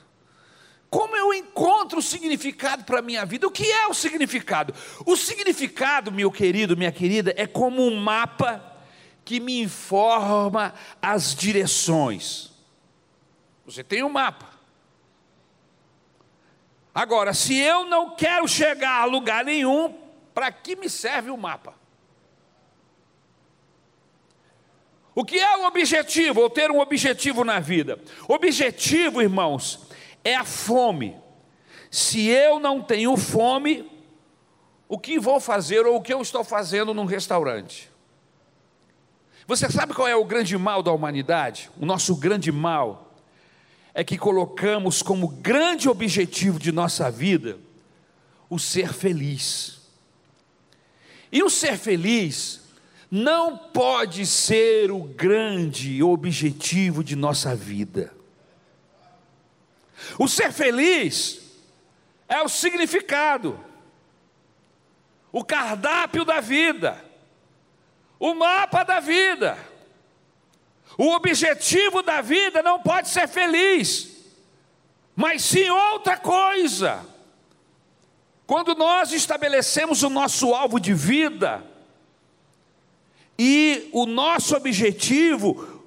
Como 0.90 1.16
eu 1.16 1.34
encontro 1.34 1.98
o 1.98 2.02
significado 2.02 2.84
para 2.84 3.00
a 3.00 3.02
minha 3.02 3.24
vida? 3.24 3.46
O 3.46 3.50
que 3.50 3.70
é 3.70 3.88
o 3.88 3.94
significado? 3.94 4.72
O 5.04 5.16
significado, 5.16 6.12
meu 6.12 6.30
querido, 6.30 6.76
minha 6.76 6.92
querida, 6.92 7.34
é 7.36 7.46
como 7.46 7.82
um 7.82 7.96
mapa 7.96 8.74
que 9.24 9.40
me 9.40 9.60
informa 9.60 10.72
as 11.02 11.34
direções. 11.34 12.52
Você 13.66 13.82
tem 13.82 14.04
um 14.04 14.08
mapa. 14.08 14.50
Agora, 16.94 17.34
se 17.34 17.58
eu 17.58 17.84
não 17.86 18.14
quero 18.14 18.46
chegar 18.46 19.00
a 19.00 19.04
lugar 19.04 19.44
nenhum, 19.44 19.98
para 20.32 20.52
que 20.52 20.76
me 20.76 20.88
serve 20.88 21.30
o 21.30 21.36
mapa? 21.36 21.74
O 25.14 25.24
que 25.24 25.38
é 25.38 25.56
o 25.58 25.66
objetivo, 25.66 26.40
ou 26.40 26.50
ter 26.50 26.70
um 26.70 26.80
objetivo 26.80 27.44
na 27.44 27.60
vida? 27.60 27.98
Objetivo, 28.26 29.22
irmãos, 29.22 29.86
é 30.24 30.34
a 30.34 30.44
fome. 30.44 31.16
Se 31.90 32.26
eu 32.26 32.58
não 32.58 32.82
tenho 32.82 33.16
fome, 33.16 33.88
o 34.88 34.98
que 34.98 35.18
vou 35.18 35.38
fazer 35.38 35.86
ou 35.86 35.96
o 35.96 36.02
que 36.02 36.12
eu 36.12 36.20
estou 36.20 36.42
fazendo 36.42 36.92
num 36.92 37.04
restaurante? 37.04 37.88
Você 39.46 39.70
sabe 39.70 39.94
qual 39.94 40.08
é 40.08 40.16
o 40.16 40.24
grande 40.24 40.56
mal 40.58 40.82
da 40.82 40.90
humanidade? 40.90 41.70
O 41.80 41.86
nosso 41.86 42.16
grande 42.16 42.50
mal 42.50 43.14
é 43.92 44.02
que 44.02 44.18
colocamos 44.18 45.02
como 45.02 45.28
grande 45.28 45.88
objetivo 45.88 46.58
de 46.58 46.72
nossa 46.72 47.10
vida 47.10 47.58
o 48.50 48.58
ser 48.58 48.92
feliz. 48.92 49.80
E 51.30 51.42
o 51.42 51.50
ser 51.50 51.76
feliz 51.78 52.63
não 53.14 53.56
pode 53.56 54.26
ser 54.26 54.90
o 54.90 55.04
grande 55.04 56.02
objetivo 56.02 57.04
de 57.04 57.14
nossa 57.14 57.54
vida. 57.54 58.12
O 60.18 60.26
ser 60.26 60.50
feliz 60.50 61.40
é 62.28 62.42
o 62.42 62.48
significado, 62.48 63.64
o 65.30 65.44
cardápio 65.44 66.24
da 66.24 66.40
vida, 66.40 67.04
o 68.18 68.34
mapa 68.34 68.82
da 68.82 68.98
vida. 68.98 69.56
O 70.98 71.12
objetivo 71.12 72.02
da 72.02 72.20
vida 72.20 72.64
não 72.64 72.80
pode 72.80 73.10
ser 73.10 73.28
feliz, 73.28 74.10
mas 75.14 75.44
sim 75.44 75.70
outra 75.70 76.16
coisa. 76.16 77.06
Quando 78.44 78.74
nós 78.74 79.12
estabelecemos 79.12 80.02
o 80.02 80.10
nosso 80.10 80.52
alvo 80.52 80.80
de 80.80 80.92
vida 80.92 81.73
e 83.38 83.88
o 83.92 84.06
nosso 84.06 84.56
objetivo 84.56 85.82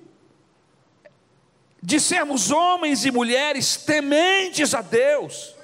de 1.81 1.99
sermos 1.99 2.51
homens 2.51 3.05
e 3.05 3.11
mulheres 3.11 3.77
tementes 3.77 4.73
a 4.73 4.81
Deus, 4.81 5.55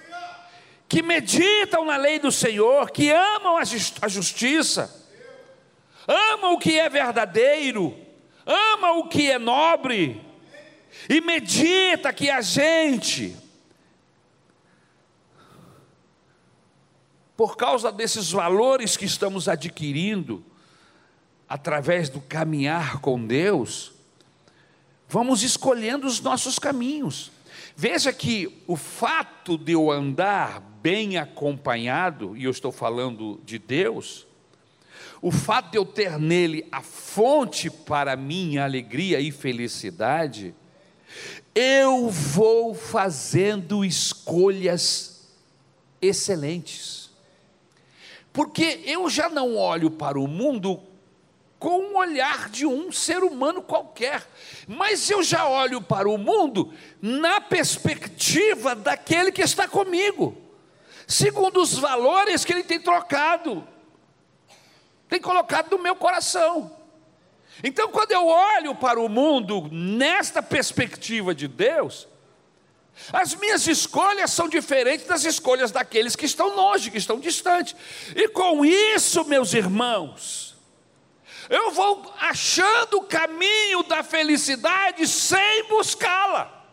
que 0.88 1.02
meditam 1.02 1.84
na 1.86 1.98
lei 1.98 2.20
do 2.20 2.32
Senhor, 2.32 2.92
que 2.92 3.12
amam 3.12 3.58
a 3.58 4.08
justiça, 4.08 5.10
amam 6.08 6.54
o 6.54 6.60
que 6.60 6.80
é 6.80 6.88
verdadeiro, 6.88 7.98
amam 8.46 9.00
o 9.00 9.10
que 9.10 9.30
é 9.30 9.38
nobre, 9.38 10.24
e 11.10 11.20
medita 11.20 12.14
que 12.14 12.30
a 12.30 12.40
gente, 12.40 13.36
por 17.36 17.58
causa 17.58 17.92
desses 17.92 18.32
valores 18.32 18.96
que 18.96 19.06
estamos 19.06 19.50
adquirindo, 19.50 20.46
através 21.54 22.10
do 22.10 22.20
caminhar 22.20 23.00
com 23.00 23.24
Deus, 23.24 23.92
vamos 25.08 25.44
escolhendo 25.44 26.08
os 26.08 26.20
nossos 26.20 26.58
caminhos. 26.58 27.32
Veja 27.76 28.12
que 28.12 28.64
o 28.66 28.76
fato 28.76 29.56
de 29.56 29.74
eu 29.74 29.92
andar 29.92 30.60
bem 30.82 31.16
acompanhado, 31.16 32.36
e 32.36 32.46
eu 32.46 32.50
estou 32.50 32.72
falando 32.72 33.40
de 33.46 33.60
Deus, 33.60 34.26
o 35.22 35.30
fato 35.30 35.70
de 35.70 35.78
eu 35.78 35.86
ter 35.86 36.18
nele 36.18 36.68
a 36.72 36.82
fonte 36.82 37.70
para 37.70 38.16
minha 38.16 38.64
alegria 38.64 39.20
e 39.20 39.30
felicidade, 39.32 40.56
eu 41.54 42.10
vou 42.10 42.74
fazendo 42.74 43.86
escolhas 43.86 45.30
excelentes. 46.02 47.12
Porque 48.34 48.82
eu 48.88 49.08
já 49.08 49.30
não 49.30 49.56
olho 49.56 49.92
para 49.92 50.20
o 50.20 50.28
mundo 50.28 50.82
com 51.64 51.80
o 51.80 51.98
olhar 51.98 52.50
de 52.50 52.66
um 52.66 52.92
ser 52.92 53.24
humano 53.24 53.62
qualquer, 53.62 54.22
mas 54.68 55.10
eu 55.10 55.24
já 55.24 55.48
olho 55.48 55.82
para 55.82 56.10
o 56.10 56.18
mundo 56.18 56.74
na 57.02 57.40
perspectiva 57.40 58.76
daquele 58.76 59.32
que 59.32 59.42
está 59.42 59.66
comigo, 59.66 60.36
segundo 61.08 61.62
os 61.62 61.78
valores 61.80 62.44
que 62.44 62.52
ele 62.52 62.66
tem 62.66 62.82
trocado, 62.82 63.66
tem 65.08 65.22
colocado 65.22 65.72
no 65.72 65.82
meu 65.82 65.96
coração. 65.96 66.70
Então, 67.64 67.88
quando 67.88 68.12
eu 68.12 68.28
olho 68.28 68.76
para 68.76 69.00
o 69.00 69.08
mundo 69.08 69.70
nesta 69.72 70.44
perspectiva 70.44 71.34
de 71.34 71.48
Deus, 71.48 72.10
as 73.14 73.36
minhas 73.36 73.66
escolhas 73.68 74.32
são 74.32 74.50
diferentes 74.50 75.08
das 75.08 75.24
escolhas 75.24 75.72
daqueles 75.72 76.14
que 76.14 76.26
estão 76.26 76.54
longe, 76.54 76.92
que 76.92 76.98
estão 76.98 77.22
distantes. 77.22 77.74
E 78.14 78.28
com 78.28 78.66
isso, 78.66 79.24
meus 79.24 79.54
irmãos, 79.54 80.53
eu 81.50 81.72
vou 81.72 82.14
achando 82.20 82.98
o 82.98 83.04
caminho 83.04 83.84
da 83.84 84.04
felicidade 84.04 85.08
sem 85.08 85.68
buscá-la. 85.68 86.64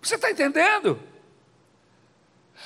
Você 0.00 0.14
está 0.14 0.30
entendendo? 0.30 1.00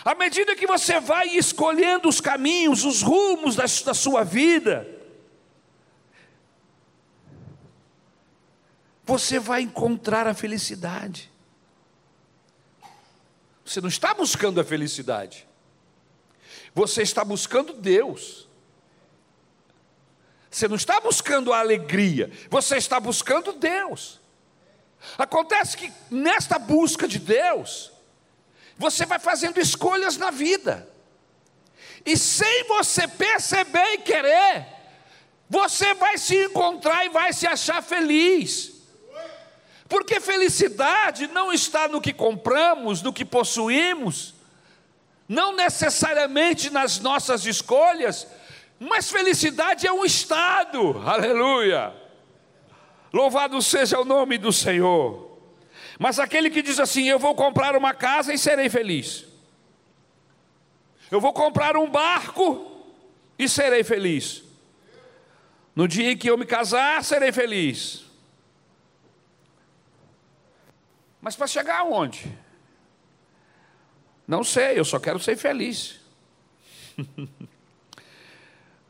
À 0.04 0.14
medida 0.14 0.56
que 0.56 0.66
você 0.66 1.00
vai 1.00 1.28
escolhendo 1.28 2.08
os 2.08 2.20
caminhos, 2.20 2.84
os 2.84 3.02
rumos 3.02 3.56
da, 3.56 3.64
da 3.64 3.94
sua 3.94 4.24
vida, 4.24 4.88
você 9.04 9.38
vai 9.38 9.62
encontrar 9.62 10.26
a 10.26 10.34
felicidade. 10.34 11.30
Você 13.64 13.80
não 13.80 13.88
está 13.88 14.12
buscando 14.12 14.60
a 14.60 14.64
felicidade, 14.64 15.46
você 16.74 17.02
está 17.02 17.24
buscando 17.24 17.72
Deus. 17.72 18.43
Você 20.54 20.68
não 20.68 20.76
está 20.76 21.00
buscando 21.00 21.52
a 21.52 21.58
alegria, 21.58 22.30
você 22.48 22.76
está 22.76 23.00
buscando 23.00 23.54
Deus. 23.54 24.20
Acontece 25.18 25.76
que 25.76 25.92
nesta 26.08 26.60
busca 26.60 27.08
de 27.08 27.18
Deus, 27.18 27.90
você 28.78 29.04
vai 29.04 29.18
fazendo 29.18 29.58
escolhas 29.58 30.16
na 30.16 30.30
vida, 30.30 30.88
e 32.06 32.16
sem 32.16 32.68
você 32.68 33.08
perceber 33.08 33.94
e 33.94 33.98
querer, 33.98 34.64
você 35.50 35.92
vai 35.92 36.16
se 36.18 36.44
encontrar 36.44 37.04
e 37.04 37.08
vai 37.08 37.32
se 37.32 37.48
achar 37.48 37.82
feliz. 37.82 38.74
Porque 39.88 40.20
felicidade 40.20 41.26
não 41.26 41.52
está 41.52 41.88
no 41.88 42.00
que 42.00 42.12
compramos, 42.12 43.02
no 43.02 43.12
que 43.12 43.24
possuímos, 43.24 44.34
não 45.28 45.56
necessariamente 45.56 46.70
nas 46.70 47.00
nossas 47.00 47.44
escolhas, 47.44 48.28
mas 48.78 49.10
felicidade 49.10 49.86
é 49.86 49.92
um 49.92 50.04
estado, 50.04 50.98
aleluia. 51.06 51.94
Louvado 53.12 53.60
seja 53.62 54.00
o 54.00 54.04
nome 54.04 54.38
do 54.38 54.52
Senhor. 54.52 55.38
Mas 55.98 56.18
aquele 56.18 56.50
que 56.50 56.62
diz 56.62 56.80
assim: 56.80 57.08
Eu 57.08 57.18
vou 57.18 57.34
comprar 57.34 57.76
uma 57.76 57.94
casa 57.94 58.34
e 58.34 58.38
serei 58.38 58.68
feliz, 58.68 59.24
eu 61.10 61.20
vou 61.20 61.32
comprar 61.32 61.76
um 61.76 61.88
barco 61.88 62.70
e 63.38 63.48
serei 63.48 63.84
feliz, 63.84 64.42
no 65.74 65.86
dia 65.86 66.12
em 66.12 66.16
que 66.16 66.28
eu 66.28 66.36
me 66.36 66.44
casar, 66.44 67.02
serei 67.04 67.30
feliz. 67.30 68.04
Mas 71.20 71.36
para 71.36 71.46
chegar 71.46 71.78
aonde? 71.78 72.36
Não 74.26 74.42
sei, 74.44 74.78
eu 74.78 74.84
só 74.84 74.98
quero 74.98 75.18
ser 75.18 75.36
feliz. 75.36 76.00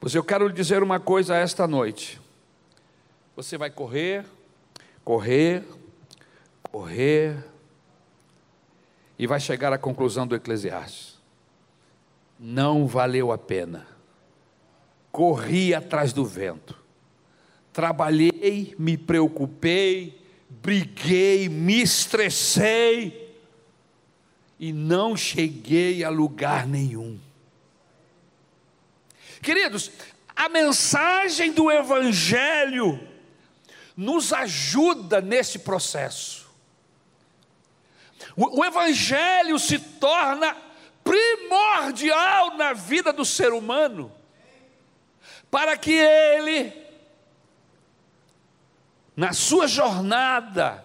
pois 0.05 0.15
eu 0.15 0.23
quero 0.23 0.47
lhe 0.47 0.53
dizer 0.53 0.83
uma 0.83 1.01
coisa 1.01 1.35
esta 1.35 1.67
noite. 1.67 2.21
Você 3.35 3.57
vai 3.57 3.71
correr, 3.71 4.27
correr, 5.03 5.65
correr, 6.71 7.43
e 9.19 9.27
vai 9.27 9.41
chegar 9.41 9.73
à 9.73 9.79
conclusão 9.79 10.27
do 10.27 10.37
Eclesiastes: 10.37 11.19
não 12.39 12.87
valeu 12.87 13.33
a 13.33 13.39
pena. 13.39 13.87
Corri 15.11 15.75
atrás 15.75 16.13
do 16.13 16.23
vento, 16.23 16.79
trabalhei, 17.73 18.75
me 18.79 18.99
preocupei, 18.99 20.23
briguei, 20.51 21.49
me 21.49 21.81
estressei 21.81 23.35
e 24.61 24.71
não 24.71 25.17
cheguei 25.17 26.05
a 26.05 26.11
lugar 26.11 26.67
nenhum. 26.67 27.19
Queridos, 29.45 29.91
a 30.35 30.49
mensagem 30.49 31.53
do 31.53 31.71
Evangelho 31.71 33.07
nos 33.95 34.33
ajuda 34.33 35.21
nesse 35.21 35.59
processo. 35.59 36.49
O, 38.35 38.65
Evangelho 38.65 39.59
se 39.59 39.79
torna 39.79 40.57
primordial 41.05 42.57
na 42.57 42.73
vida 42.73 43.13
do 43.13 43.23
ser 43.23 43.53
humano, 43.53 44.11
para 45.51 45.77
que 45.77 45.93
ele 45.93 46.73
na 49.15 49.35
sua 49.35 49.69
jornada, 49.69 50.83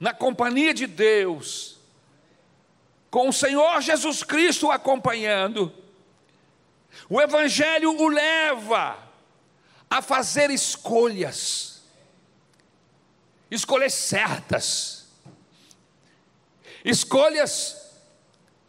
na 0.00 0.14
companhia 0.14 0.72
de 0.72 0.86
Deus, 0.86 1.78
com 3.10 3.28
o 3.28 3.32
Senhor 3.32 3.82
Jesus 3.82 4.24
Cristo 4.24 4.70
acompanhando, 4.70 5.83
o 7.08 7.20
Evangelho 7.20 7.96
o 7.98 8.08
leva 8.08 8.98
a 9.90 10.02
fazer 10.02 10.50
escolhas, 10.50 11.82
escolhas 13.50 13.94
certas, 13.94 15.06
escolhas 16.84 17.84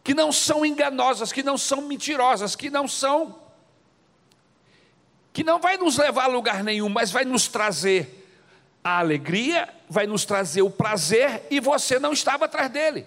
que 0.04 0.14
não 0.14 0.30
são 0.30 0.64
enganosas, 0.64 1.32
que 1.32 1.42
não 1.42 1.58
são 1.58 1.82
mentirosas, 1.82 2.54
que 2.54 2.70
não 2.70 2.86
são 2.86 3.42
que 5.32 5.44
não 5.44 5.60
vai 5.60 5.76
nos 5.76 5.98
levar 5.98 6.24
a 6.24 6.28
lugar 6.28 6.64
nenhum, 6.64 6.88
mas 6.88 7.10
vai 7.10 7.26
nos 7.26 7.46
trazer 7.46 8.26
a 8.82 9.00
alegria, 9.00 9.68
vai 9.86 10.06
nos 10.06 10.24
trazer 10.24 10.62
o 10.62 10.70
prazer 10.70 11.46
e 11.50 11.60
você 11.60 11.98
não 11.98 12.12
estava 12.14 12.46
atrás 12.46 12.70
dele. 12.70 13.06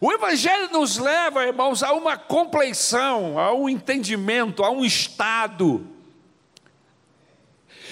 O 0.00 0.12
Evangelho 0.12 0.70
nos 0.70 0.96
leva, 0.96 1.44
irmãos, 1.44 1.82
a 1.82 1.92
uma 1.92 2.16
compleição, 2.16 3.38
a 3.38 3.52
um 3.52 3.68
entendimento, 3.68 4.62
a 4.62 4.70
um 4.70 4.84
estado. 4.84 5.86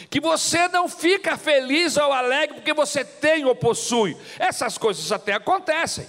Que 0.09 0.21
você 0.21 0.69
não 0.69 0.89
fica 0.89 1.37
feliz 1.37 1.97
ou 1.97 2.13
alegre 2.13 2.57
porque 2.57 2.73
você 2.73 3.05
tem 3.05 3.45
ou 3.45 3.57
possui. 3.57 4.17
Essas 4.39 4.79
coisas 4.79 5.11
até 5.11 5.33
acontecem. 5.33 6.07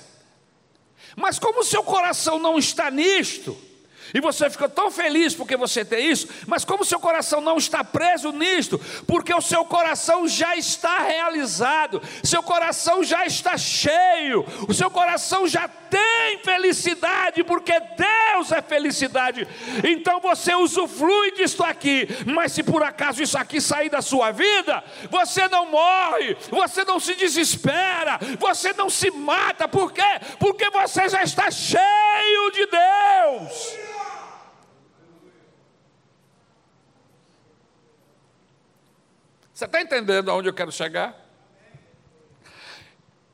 Mas 1.15 1.39
como 1.39 1.61
o 1.61 1.65
seu 1.65 1.81
coração 1.81 2.37
não 2.37 2.59
está 2.59 2.91
nisto, 2.91 3.57
e 4.13 4.19
você 4.19 4.49
fica 4.49 4.69
tão 4.69 4.89
feliz 4.89 5.35
porque 5.35 5.57
você 5.57 5.83
tem 5.83 6.09
isso, 6.09 6.27
mas 6.45 6.63
como 6.63 6.85
seu 6.85 6.99
coração 6.99 7.41
não 7.41 7.57
está 7.57 7.83
preso 7.83 8.31
nisto, 8.31 8.79
porque 9.05 9.33
o 9.33 9.41
seu 9.41 9.65
coração 9.65 10.27
já 10.27 10.55
está 10.55 10.99
realizado, 10.99 12.01
seu 12.23 12.41
coração 12.41 13.03
já 13.03 13.25
está 13.25 13.57
cheio, 13.57 14.45
o 14.67 14.73
seu 14.73 14.89
coração 14.89 15.47
já 15.47 15.67
tem 15.67 16.39
felicidade, 16.43 17.43
porque 17.43 17.73
Deus 17.79 18.51
é 18.51 18.61
felicidade. 18.61 19.47
Então 19.83 20.19
você 20.19 20.53
usufrui 20.55 21.31
disto 21.31 21.63
aqui, 21.63 22.07
mas 22.25 22.51
se 22.51 22.63
por 22.63 22.83
acaso 22.83 23.21
isso 23.21 23.37
aqui 23.37 23.59
sair 23.59 23.89
da 23.89 24.01
sua 24.01 24.31
vida, 24.31 24.83
você 25.09 25.47
não 25.47 25.69
morre, 25.69 26.35
você 26.49 26.83
não 26.83 26.99
se 26.99 27.15
desespera, 27.15 28.19
você 28.39 28.73
não 28.73 28.89
se 28.89 29.11
mata, 29.11 29.67
por 29.67 29.91
quê? 29.91 30.01
Porque 30.39 30.69
você 30.69 31.09
já 31.09 31.23
está 31.23 31.49
cheio 31.51 32.51
de 32.51 32.67
Deus. 32.67 33.96
Você 39.57 39.65
está 39.65 39.81
entendendo 39.81 40.29
aonde 40.29 40.47
eu 40.47 40.53
quero 40.53 40.71
chegar? 40.71 41.19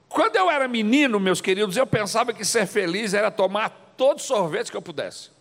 Quando 0.07 0.37
eu 0.37 0.49
era 0.49 0.69
menino, 0.69 1.19
meus 1.19 1.41
queridos, 1.41 1.75
eu 1.75 1.85
pensava 1.85 2.31
que 2.31 2.45
ser 2.45 2.65
feliz 2.65 3.13
era 3.13 3.29
tomar 3.29 3.67
todo 3.97 4.21
sorvete 4.21 4.71
que 4.71 4.77
eu 4.77 4.81
pudesse. 4.81 5.31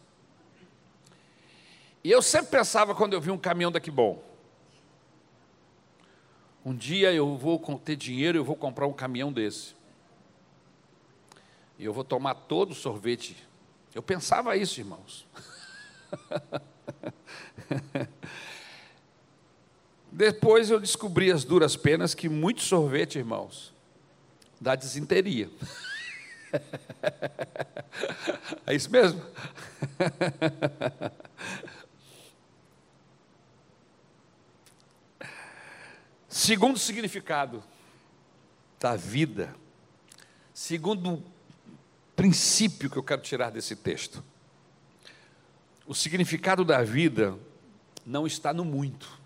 E 2.02 2.10
eu 2.10 2.20
sempre 2.20 2.50
pensava 2.50 2.96
quando 2.96 3.12
eu 3.12 3.20
vi 3.20 3.30
um 3.30 3.38
caminhão 3.38 3.70
daqui 3.70 3.92
bom. 3.92 4.24
Um 6.64 6.74
dia 6.74 7.12
eu 7.12 7.36
vou 7.36 7.60
ter 7.78 7.94
dinheiro, 7.94 8.36
eu 8.36 8.44
vou 8.44 8.56
comprar 8.56 8.88
um 8.88 8.92
caminhão 8.92 9.32
desse. 9.32 9.76
E 11.78 11.84
eu 11.84 11.92
vou 11.92 12.02
tomar 12.02 12.34
todo 12.34 12.72
o 12.72 12.74
sorvete. 12.74 13.36
Eu 13.94 14.02
pensava 14.02 14.56
isso, 14.56 14.80
irmãos. 14.80 15.28
Depois 20.12 20.68
eu 20.68 20.78
descobri 20.78 21.32
as 21.32 21.42
duras 21.42 21.74
penas 21.74 22.14
que 22.14 22.28
muito 22.28 22.60
sorvete, 22.60 23.16
irmãos, 23.16 23.72
dá 24.60 24.76
desinteria. 24.76 25.48
É 28.66 28.74
isso 28.74 28.90
mesmo? 28.90 29.22
Segundo 36.28 36.78
significado 36.78 37.64
da 38.78 38.96
vida, 38.96 39.54
segundo 40.52 41.22
princípio 42.14 42.90
que 42.90 42.96
eu 42.98 43.02
quero 43.02 43.22
tirar 43.22 43.50
desse 43.50 43.76
texto, 43.76 44.22
o 45.86 45.94
significado 45.94 46.64
da 46.64 46.82
vida 46.82 47.38
não 48.04 48.26
está 48.26 48.52
no 48.52 48.64
muito 48.64 49.21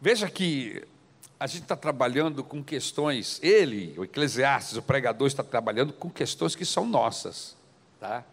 Veja 0.00 0.30
que 0.30 0.82
a 1.38 1.46
gente 1.46 1.62
está 1.62 1.76
trabalhando 1.76 2.42
com 2.42 2.64
questões, 2.64 3.38
ele, 3.42 3.94
o 3.98 4.04
Eclesiastes, 4.04 4.78
o 4.78 4.82
pregador, 4.82 5.26
está 5.26 5.44
trabalhando 5.44 5.92
com 5.92 6.08
questões 6.08 6.54
que 6.54 6.64
são 6.64 6.86
nossas. 6.86 7.54
Tá? 7.98 8.24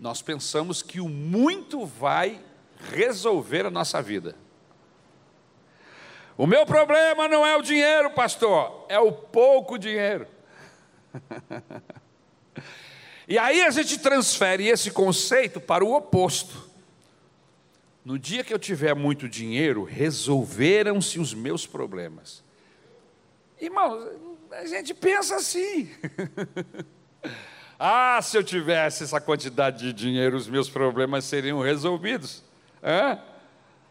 Nós 0.00 0.22
pensamos 0.22 0.82
que 0.82 1.00
o 1.00 1.08
muito 1.08 1.84
vai 1.84 2.40
resolver 2.90 3.66
a 3.66 3.70
nossa 3.70 4.00
vida. 4.00 4.34
O 6.38 6.46
meu 6.46 6.64
problema 6.64 7.28
não 7.28 7.46
é 7.46 7.54
o 7.54 7.62
dinheiro, 7.62 8.10
pastor, 8.10 8.86
é 8.88 8.98
o 8.98 9.12
pouco 9.12 9.78
dinheiro. 9.78 10.26
e 13.28 13.38
aí 13.38 13.62
a 13.62 13.70
gente 13.70 13.98
transfere 13.98 14.66
esse 14.66 14.90
conceito 14.90 15.60
para 15.60 15.84
o 15.84 15.94
oposto. 15.94 16.73
No 18.04 18.18
dia 18.18 18.44
que 18.44 18.52
eu 18.52 18.58
tiver 18.58 18.94
muito 18.94 19.28
dinheiro, 19.28 19.82
resolveram-se 19.82 21.18
os 21.18 21.32
meus 21.32 21.66
problemas. 21.66 22.44
Irmão, 23.58 24.10
a 24.50 24.66
gente 24.66 24.92
pensa 24.92 25.36
assim. 25.36 25.90
ah, 27.78 28.20
se 28.22 28.36
eu 28.36 28.44
tivesse 28.44 29.04
essa 29.04 29.20
quantidade 29.20 29.78
de 29.78 29.92
dinheiro, 29.92 30.36
os 30.36 30.46
meus 30.46 30.68
problemas 30.68 31.24
seriam 31.24 31.62
resolvidos. 31.62 32.44
Hã? 32.82 33.18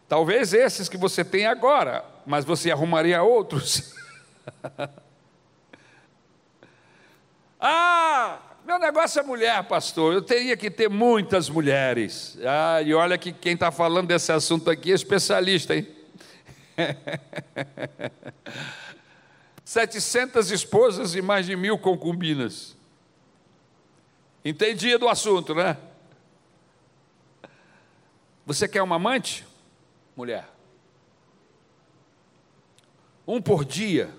Talvez 0.08 0.54
esses 0.54 0.88
que 0.88 0.96
você 0.96 1.24
tem 1.24 1.46
agora, 1.46 2.04
mas 2.24 2.44
você 2.44 2.70
arrumaria 2.70 3.20
outros. 3.20 3.96
ah, 7.58 8.38
meu 8.64 8.78
negócio 8.78 9.20
é 9.20 9.22
mulher, 9.22 9.62
pastor. 9.64 10.14
Eu 10.14 10.22
teria 10.22 10.56
que 10.56 10.70
ter 10.70 10.88
muitas 10.88 11.50
mulheres. 11.50 12.38
Ah, 12.46 12.80
e 12.80 12.94
olha 12.94 13.18
que 13.18 13.30
quem 13.30 13.52
está 13.52 13.70
falando 13.70 14.08
desse 14.08 14.32
assunto 14.32 14.70
aqui 14.70 14.90
é 14.90 14.94
especialista, 14.94 15.76
hein? 15.76 15.86
700 19.64 20.50
esposas 20.50 21.14
e 21.14 21.20
mais 21.20 21.44
de 21.44 21.54
mil 21.54 21.78
concubinas. 21.78 22.74
Entendia 24.42 24.98
do 24.98 25.08
assunto, 25.08 25.54
né? 25.54 25.76
Você 28.46 28.66
quer 28.66 28.82
uma 28.82 28.96
amante? 28.96 29.46
Mulher. 30.16 30.48
Um 33.26 33.42
por 33.42 33.64
dia, 33.64 34.10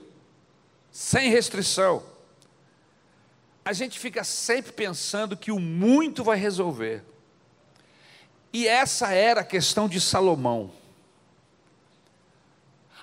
sem 0.92 1.30
restrição 1.30 2.15
a 3.66 3.74
gente 3.74 3.98
fica 3.98 4.24
sempre 4.24 4.72
pensando 4.72 5.36
que 5.36 5.52
o 5.52 5.60
muito 5.60 6.24
vai 6.24 6.38
resolver. 6.38 7.04
E 8.54 8.68
essa 8.68 9.12
era 9.12 9.42
a 9.42 9.44
questão 9.44 9.90
de 9.90 10.00
Salomão. 10.00 10.72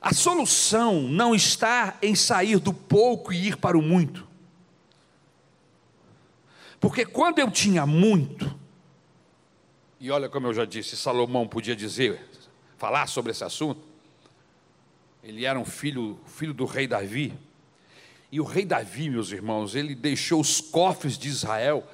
A 0.01 0.15
solução 0.15 1.03
não 1.03 1.35
está 1.35 1.99
em 2.01 2.15
sair 2.15 2.61
do 2.61 2.73
pouco 2.73 3.33
e 3.33 3.49
ir 3.49 3.57
para 3.57 3.77
o 3.77 3.83
muito. 3.83 4.27
Porque 6.81 7.05
quando 7.05 7.41
eu 7.41 7.51
tinha 7.51 7.85
muito, 7.85 8.57
e 9.99 10.11
olha 10.13 10.29
como 10.29 10.47
eu 10.47 10.55
já 10.55 10.65
disse, 10.65 10.97
Salomão 10.97 11.47
podia 11.47 11.75
dizer, 11.75 12.21
falar 12.79 13.09
sobre 13.09 13.33
esse 13.33 13.43
assunto, 13.43 13.81
ele 15.23 15.45
era 15.45 15.59
um 15.59 15.65
filho, 15.65 16.19
filho 16.27 16.55
do 16.55 16.65
rei 16.65 16.87
Davi, 16.87 17.33
e 18.33 18.41
o 18.41 18.45
rei 18.45 18.65
Davi, 18.65 19.09
meus 19.11 19.31
irmãos, 19.31 19.75
ele 19.75 19.95
deixou 19.95 20.41
os 20.41 20.59
cofres 20.59 21.19
de 21.19 21.29
Israel 21.29 21.87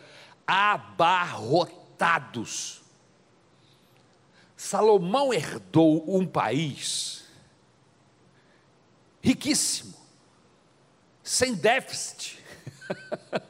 abarrotados. 0.46 2.80
Salomão 4.56 5.34
herdou 5.34 6.04
um 6.06 6.24
país 6.24 7.24
riquíssimo, 9.20 9.94
sem 11.24 11.54
déficit. 11.54 12.38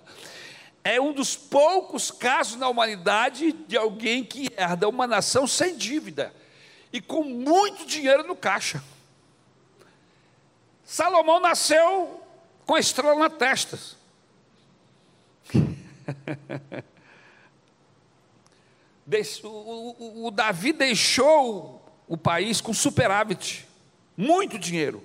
é 0.82 0.98
um 0.98 1.12
dos 1.12 1.36
poucos 1.36 2.10
casos 2.10 2.56
na 2.56 2.70
humanidade 2.70 3.52
de 3.52 3.76
alguém 3.76 4.24
que 4.24 4.48
herda 4.56 4.88
uma 4.88 5.06
nação 5.06 5.46
sem 5.46 5.76
dívida 5.76 6.34
e 6.90 7.02
com 7.02 7.22
muito 7.22 7.84
dinheiro 7.84 8.26
no 8.26 8.34
caixa. 8.34 8.82
Salomão 10.82 11.38
nasceu 11.38 12.24
com 12.68 12.74
a 12.74 12.78
estrela 12.78 13.14
na 13.14 13.30
testa. 13.30 13.78
o, 19.42 19.48
o, 19.48 20.26
o 20.26 20.30
Davi 20.30 20.74
deixou 20.74 21.82
o 22.06 22.14
país 22.14 22.60
com 22.60 22.74
superávit, 22.74 23.66
muito 24.14 24.58
dinheiro. 24.58 25.02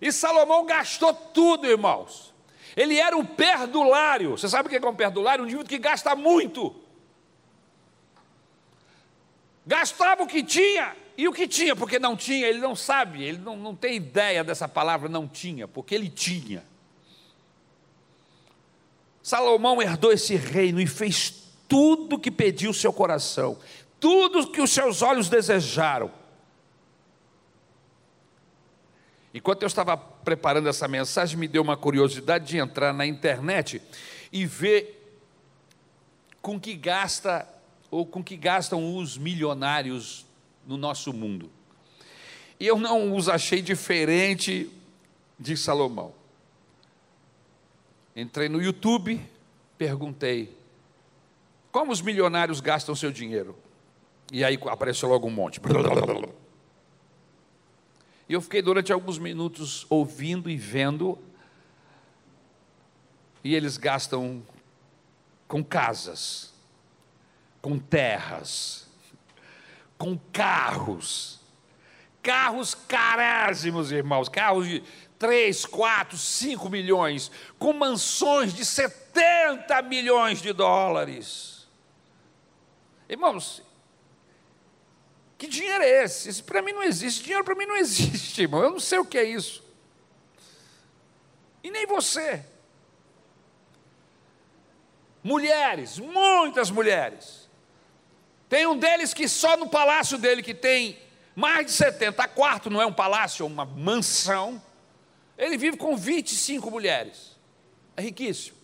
E 0.00 0.12
Salomão 0.12 0.64
gastou 0.64 1.12
tudo, 1.12 1.66
irmãos. 1.66 2.32
Ele 2.76 2.96
era 3.00 3.16
um 3.16 3.26
perdulário. 3.26 4.38
Você 4.38 4.48
sabe 4.48 4.68
o 4.68 4.70
que 4.70 4.76
é 4.76 4.88
um 4.88 4.94
perdulário? 4.94 5.42
Um 5.42 5.46
indivíduo 5.48 5.68
que 5.68 5.78
gasta 5.78 6.14
muito. 6.14 6.72
Gastava 9.68 10.22
o 10.22 10.26
que 10.26 10.42
tinha 10.42 10.96
e 11.14 11.28
o 11.28 11.32
que 11.32 11.46
tinha, 11.46 11.76
porque 11.76 11.98
não 11.98 12.16
tinha, 12.16 12.46
ele 12.46 12.58
não 12.58 12.74
sabe, 12.74 13.22
ele 13.22 13.36
não, 13.36 13.54
não 13.54 13.76
tem 13.76 13.96
ideia 13.96 14.42
dessa 14.42 14.66
palavra 14.66 15.10
não 15.10 15.28
tinha, 15.28 15.68
porque 15.68 15.94
ele 15.94 16.08
tinha. 16.08 16.64
Salomão 19.22 19.82
herdou 19.82 20.10
esse 20.10 20.36
reino 20.36 20.80
e 20.80 20.86
fez 20.86 21.34
tudo 21.68 22.18
que 22.18 22.30
pediu 22.30 22.72
seu 22.72 22.94
coração, 22.94 23.58
tudo 24.00 24.50
que 24.50 24.62
os 24.62 24.70
seus 24.70 25.02
olhos 25.02 25.28
desejaram. 25.28 26.10
Enquanto 29.34 29.64
eu 29.64 29.66
estava 29.66 29.98
preparando 29.98 30.70
essa 30.70 30.88
mensagem, 30.88 31.38
me 31.38 31.46
deu 31.46 31.60
uma 31.60 31.76
curiosidade 31.76 32.46
de 32.46 32.56
entrar 32.56 32.94
na 32.94 33.04
internet 33.04 33.82
e 34.32 34.46
ver 34.46 35.20
com 36.40 36.58
que 36.58 36.74
gasta 36.74 37.46
ou 37.90 38.06
com 38.06 38.22
que 38.22 38.36
gastam 38.36 38.96
os 38.96 39.16
milionários 39.16 40.26
no 40.66 40.76
nosso 40.76 41.12
mundo. 41.12 41.50
E 42.60 42.66
eu 42.66 42.78
não 42.78 43.14
os 43.14 43.28
achei 43.28 43.62
diferente 43.62 44.70
de 45.38 45.56
Salomão. 45.56 46.12
Entrei 48.14 48.48
no 48.48 48.60
YouTube, 48.60 49.20
perguntei: 49.76 50.56
como 51.70 51.92
os 51.92 52.00
milionários 52.00 52.60
gastam 52.60 52.94
seu 52.94 53.12
dinheiro? 53.12 53.56
E 54.32 54.44
aí 54.44 54.58
apareceu 54.66 55.08
logo 55.08 55.26
um 55.26 55.30
monte. 55.30 55.60
E 58.28 58.32
eu 58.32 58.40
fiquei 58.40 58.60
durante 58.60 58.92
alguns 58.92 59.18
minutos 59.18 59.86
ouvindo 59.88 60.50
e 60.50 60.56
vendo. 60.56 61.18
E 63.42 63.54
eles 63.54 63.76
gastam 63.76 64.42
com 65.46 65.64
casas, 65.64 66.52
com 67.60 67.78
terras, 67.78 68.86
com 69.96 70.18
carros, 70.32 71.40
carros 72.22 72.74
carásimos, 72.74 73.90
irmãos, 73.90 74.28
carros 74.28 74.66
de 74.66 74.82
3, 75.18 75.66
4, 75.66 76.16
5 76.16 76.70
milhões, 76.70 77.30
com 77.58 77.72
mansões 77.72 78.54
de 78.54 78.64
70 78.64 79.82
milhões 79.82 80.40
de 80.40 80.52
dólares. 80.52 81.66
Irmãos, 83.08 83.62
que 85.36 85.46
dinheiro 85.46 85.82
é 85.82 86.04
esse? 86.04 86.28
Esse 86.28 86.42
para 86.42 86.62
mim 86.62 86.72
não 86.72 86.82
existe. 86.82 87.22
Dinheiro 87.22 87.44
para 87.44 87.54
mim 87.54 87.66
não 87.66 87.76
existe, 87.76 88.42
irmão. 88.42 88.62
Eu 88.62 88.70
não 88.70 88.80
sei 88.80 88.98
o 88.98 89.04
que 89.04 89.18
é 89.18 89.24
isso. 89.24 89.64
E 91.62 91.70
nem 91.70 91.86
você. 91.86 92.44
Mulheres, 95.22 95.98
muitas 95.98 96.70
mulheres, 96.70 97.47
tem 98.48 98.66
um 98.66 98.78
deles 98.78 99.12
que 99.12 99.28
só 99.28 99.56
no 99.56 99.68
palácio 99.68 100.16
dele, 100.16 100.42
que 100.42 100.54
tem 100.54 100.98
mais 101.34 101.66
de 101.66 101.72
70 101.72 102.26
quartos, 102.28 102.72
não 102.72 102.80
é 102.80 102.86
um 102.86 102.92
palácio, 102.92 103.44
é 103.44 103.46
uma 103.46 103.64
mansão. 103.64 104.60
Ele 105.36 105.56
vive 105.58 105.76
com 105.76 105.96
25 105.96 106.70
mulheres. 106.70 107.36
É 107.96 108.02
riquíssimo. 108.02 108.56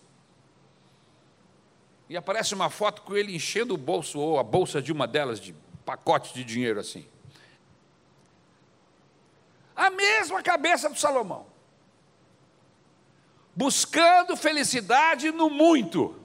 E 2.09 2.17
aparece 2.17 2.53
uma 2.53 2.69
foto 2.69 3.01
com 3.03 3.15
ele 3.15 3.35
enchendo 3.35 3.73
o 3.73 3.77
bolso, 3.77 4.19
ou 4.19 4.39
a 4.39 4.43
bolsa 4.43 4.81
de 4.81 4.91
uma 4.91 5.07
delas, 5.07 5.39
de 5.39 5.53
pacotes 5.85 6.33
de 6.33 6.43
dinheiro 6.43 6.79
assim. 6.79 7.05
A 9.75 9.89
mesma 9.89 10.41
cabeça 10.41 10.89
do 10.89 10.97
Salomão. 10.97 11.45
Buscando 13.55 14.35
felicidade 14.35 15.31
no 15.31 15.49
muito. 15.49 16.24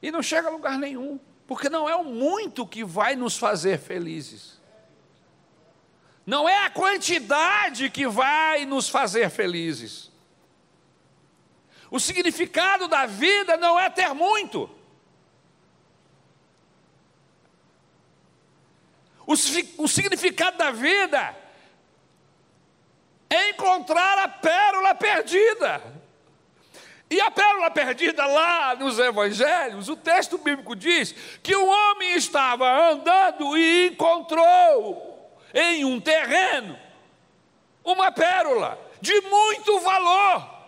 E 0.00 0.10
não 0.10 0.22
chega 0.22 0.48
a 0.48 0.50
lugar 0.50 0.78
nenhum, 0.78 1.18
porque 1.46 1.68
não 1.68 1.88
é 1.88 1.96
o 1.96 2.04
muito 2.04 2.66
que 2.66 2.84
vai 2.84 3.16
nos 3.16 3.36
fazer 3.36 3.78
felizes. 3.78 4.58
Não 6.24 6.48
é 6.48 6.64
a 6.64 6.70
quantidade 6.70 7.88
que 7.90 8.06
vai 8.06 8.66
nos 8.66 8.88
fazer 8.88 9.30
felizes. 9.30 10.10
O 11.90 11.98
significado 11.98 12.86
da 12.86 13.06
vida 13.06 13.56
não 13.56 13.80
é 13.80 13.88
ter 13.88 14.12
muito. 14.12 14.68
O, 19.26 19.32
o 19.32 19.88
significado 19.88 20.58
da 20.58 20.70
vida 20.70 21.36
é 23.30 23.50
encontrar 23.50 24.18
a 24.18 24.28
pérola 24.28 24.94
perdida. 24.94 25.82
E 27.10 27.20
a 27.20 27.30
pérola 27.30 27.70
perdida 27.70 28.26
lá 28.26 28.74
nos 28.74 28.98
evangelhos, 28.98 29.88
o 29.88 29.96
texto 29.96 30.36
bíblico 30.36 30.76
diz 30.76 31.12
que 31.42 31.56
o 31.56 31.66
homem 31.66 32.16
estava 32.16 32.90
andando 32.90 33.56
e 33.56 33.88
encontrou 33.88 35.40
em 35.54 35.84
um 35.84 35.98
terreno 35.98 36.78
uma 37.82 38.12
pérola 38.12 38.78
de 39.00 39.18
muito 39.22 39.80
valor. 39.80 40.58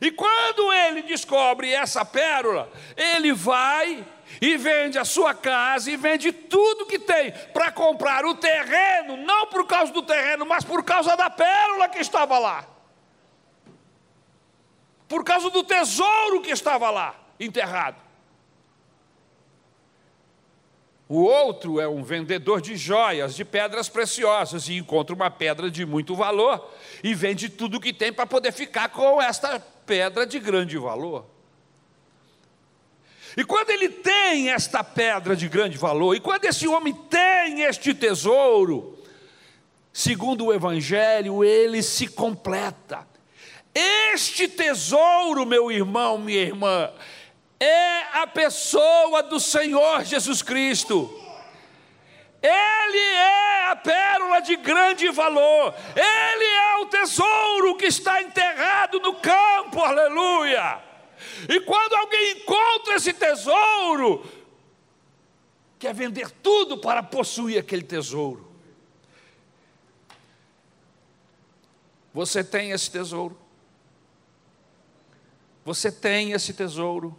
E 0.00 0.10
quando 0.10 0.72
ele 0.72 1.02
descobre 1.02 1.72
essa 1.72 2.04
pérola, 2.04 2.68
ele 2.96 3.32
vai 3.32 4.04
e 4.40 4.56
vende 4.56 4.98
a 4.98 5.04
sua 5.04 5.32
casa 5.34 5.90
e 5.90 5.96
vende 5.96 6.32
tudo 6.32 6.86
que 6.86 6.98
tem 6.98 7.30
para 7.52 7.70
comprar 7.70 8.24
o 8.24 8.34
terreno, 8.34 9.16
não 9.18 9.46
por 9.46 9.66
causa 9.66 9.92
do 9.92 10.02
terreno, 10.02 10.44
mas 10.44 10.64
por 10.64 10.82
causa 10.82 11.16
da 11.16 11.30
pérola 11.30 11.88
que 11.88 12.00
estava 12.00 12.38
lá. 12.38 12.73
Por 15.08 15.24
causa 15.24 15.50
do 15.50 15.62
tesouro 15.62 16.40
que 16.40 16.50
estava 16.50 16.90
lá 16.90 17.14
enterrado. 17.38 18.04
O 21.08 21.22
outro 21.22 21.78
é 21.78 21.86
um 21.86 22.02
vendedor 22.02 22.60
de 22.62 22.76
joias, 22.76 23.34
de 23.34 23.44
pedras 23.44 23.88
preciosas, 23.88 24.68
e 24.68 24.76
encontra 24.76 25.14
uma 25.14 25.30
pedra 25.30 25.70
de 25.70 25.84
muito 25.84 26.14
valor 26.14 26.70
e 27.02 27.14
vende 27.14 27.48
tudo 27.48 27.80
que 27.80 27.92
tem 27.92 28.12
para 28.12 28.26
poder 28.26 28.52
ficar 28.52 28.88
com 28.88 29.20
esta 29.20 29.60
pedra 29.60 30.26
de 30.26 30.40
grande 30.40 30.78
valor. 30.78 31.26
E 33.36 33.44
quando 33.44 33.70
ele 33.70 33.88
tem 33.88 34.50
esta 34.50 34.82
pedra 34.82 35.36
de 35.36 35.48
grande 35.48 35.76
valor, 35.76 36.14
e 36.14 36.20
quando 36.20 36.46
esse 36.46 36.66
homem 36.66 36.94
tem 36.94 37.62
este 37.62 37.92
tesouro, 37.92 38.98
segundo 39.92 40.46
o 40.46 40.52
Evangelho, 40.54 41.44
ele 41.44 41.82
se 41.82 42.06
completa. 42.06 43.13
Este 43.74 44.46
tesouro, 44.46 45.44
meu 45.44 45.72
irmão, 45.72 46.16
minha 46.16 46.42
irmã, 46.42 46.92
é 47.58 48.02
a 48.20 48.26
pessoa 48.26 49.22
do 49.22 49.40
Senhor 49.40 50.04
Jesus 50.04 50.42
Cristo. 50.42 51.20
Ele 52.40 52.98
é 52.98 53.70
a 53.70 53.76
pérola 53.76 54.40
de 54.40 54.54
grande 54.56 55.08
valor, 55.08 55.74
ele 55.96 56.44
é 56.44 56.76
o 56.82 56.86
tesouro 56.86 57.74
que 57.76 57.86
está 57.86 58.22
enterrado 58.22 59.00
no 59.00 59.14
campo, 59.14 59.80
aleluia. 59.80 60.80
E 61.48 61.58
quando 61.60 61.94
alguém 61.94 62.32
encontra 62.32 62.96
esse 62.96 63.14
tesouro, 63.14 64.24
quer 65.78 65.94
vender 65.94 66.30
tudo 66.30 66.76
para 66.78 67.02
possuir 67.02 67.58
aquele 67.58 67.82
tesouro. 67.82 68.52
Você 72.12 72.44
tem 72.44 72.70
esse 72.70 72.90
tesouro. 72.90 73.43
Você 75.64 75.90
tem 75.90 76.32
esse 76.32 76.52
tesouro. 76.52 77.16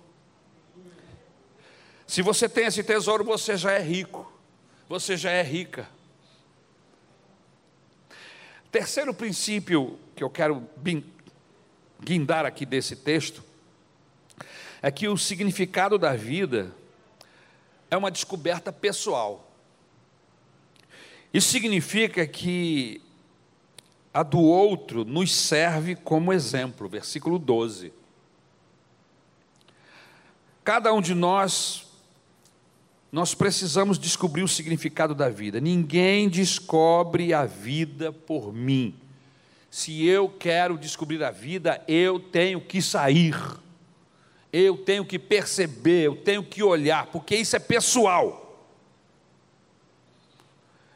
Se 2.05 2.21
você 2.21 2.47
tem 2.47 2.65
esse 2.65 2.83
tesouro, 2.83 3.23
você 3.23 3.57
já 3.57 3.71
é 3.71 3.81
rico, 3.81 4.31
você 4.87 5.17
já 5.17 5.31
é 5.31 5.41
rica. 5.41 5.89
Terceiro 8.71 9.13
princípio 9.13 9.97
que 10.15 10.23
eu 10.23 10.29
quero 10.29 10.69
guindar 11.99 12.45
aqui 12.45 12.65
desse 12.65 12.95
texto 12.95 13.43
é 14.81 14.91
que 14.91 15.07
o 15.07 15.17
significado 15.17 15.97
da 15.97 16.15
vida 16.15 16.71
é 17.89 17.97
uma 17.97 18.11
descoberta 18.11 18.71
pessoal. 18.71 19.51
Isso 21.33 21.49
significa 21.49 22.27
que 22.27 23.01
a 24.13 24.21
do 24.21 24.39
outro 24.39 25.03
nos 25.03 25.33
serve 25.33 25.95
como 25.95 26.31
exemplo, 26.31 26.87
versículo 26.87 27.39
12. 27.39 27.91
Cada 30.66 30.91
um 30.91 30.99
de 30.99 31.13
nós 31.13 31.86
nós 33.11 33.34
precisamos 33.34 33.97
descobrir 33.97 34.43
o 34.43 34.47
significado 34.47 35.16
da 35.16 35.30
vida. 35.30 35.61
Ninguém 35.61 36.28
descobre 36.28 37.34
a 37.34 37.45
vida 37.45 38.11
por 38.11 38.51
mim. 38.51 38.93
Se 39.70 40.05
eu 40.05 40.28
quero 40.28 40.78
descobrir 40.78 41.24
a 41.24 41.32
vida, 41.32 41.82
eu 41.88 42.20
tenho 42.20 42.59
que 42.59 42.82
sair. 42.82 43.36
Eu 44.51 44.76
tenho 44.76 45.05
que 45.05 45.18
perceber, 45.20 46.07
eu 46.07 46.16
tenho 46.16 46.43
que 46.43 46.61
olhar, 46.61 47.05
porque 47.05 47.36
isso 47.38 47.55
é 47.55 47.59
pessoal. 47.59 48.68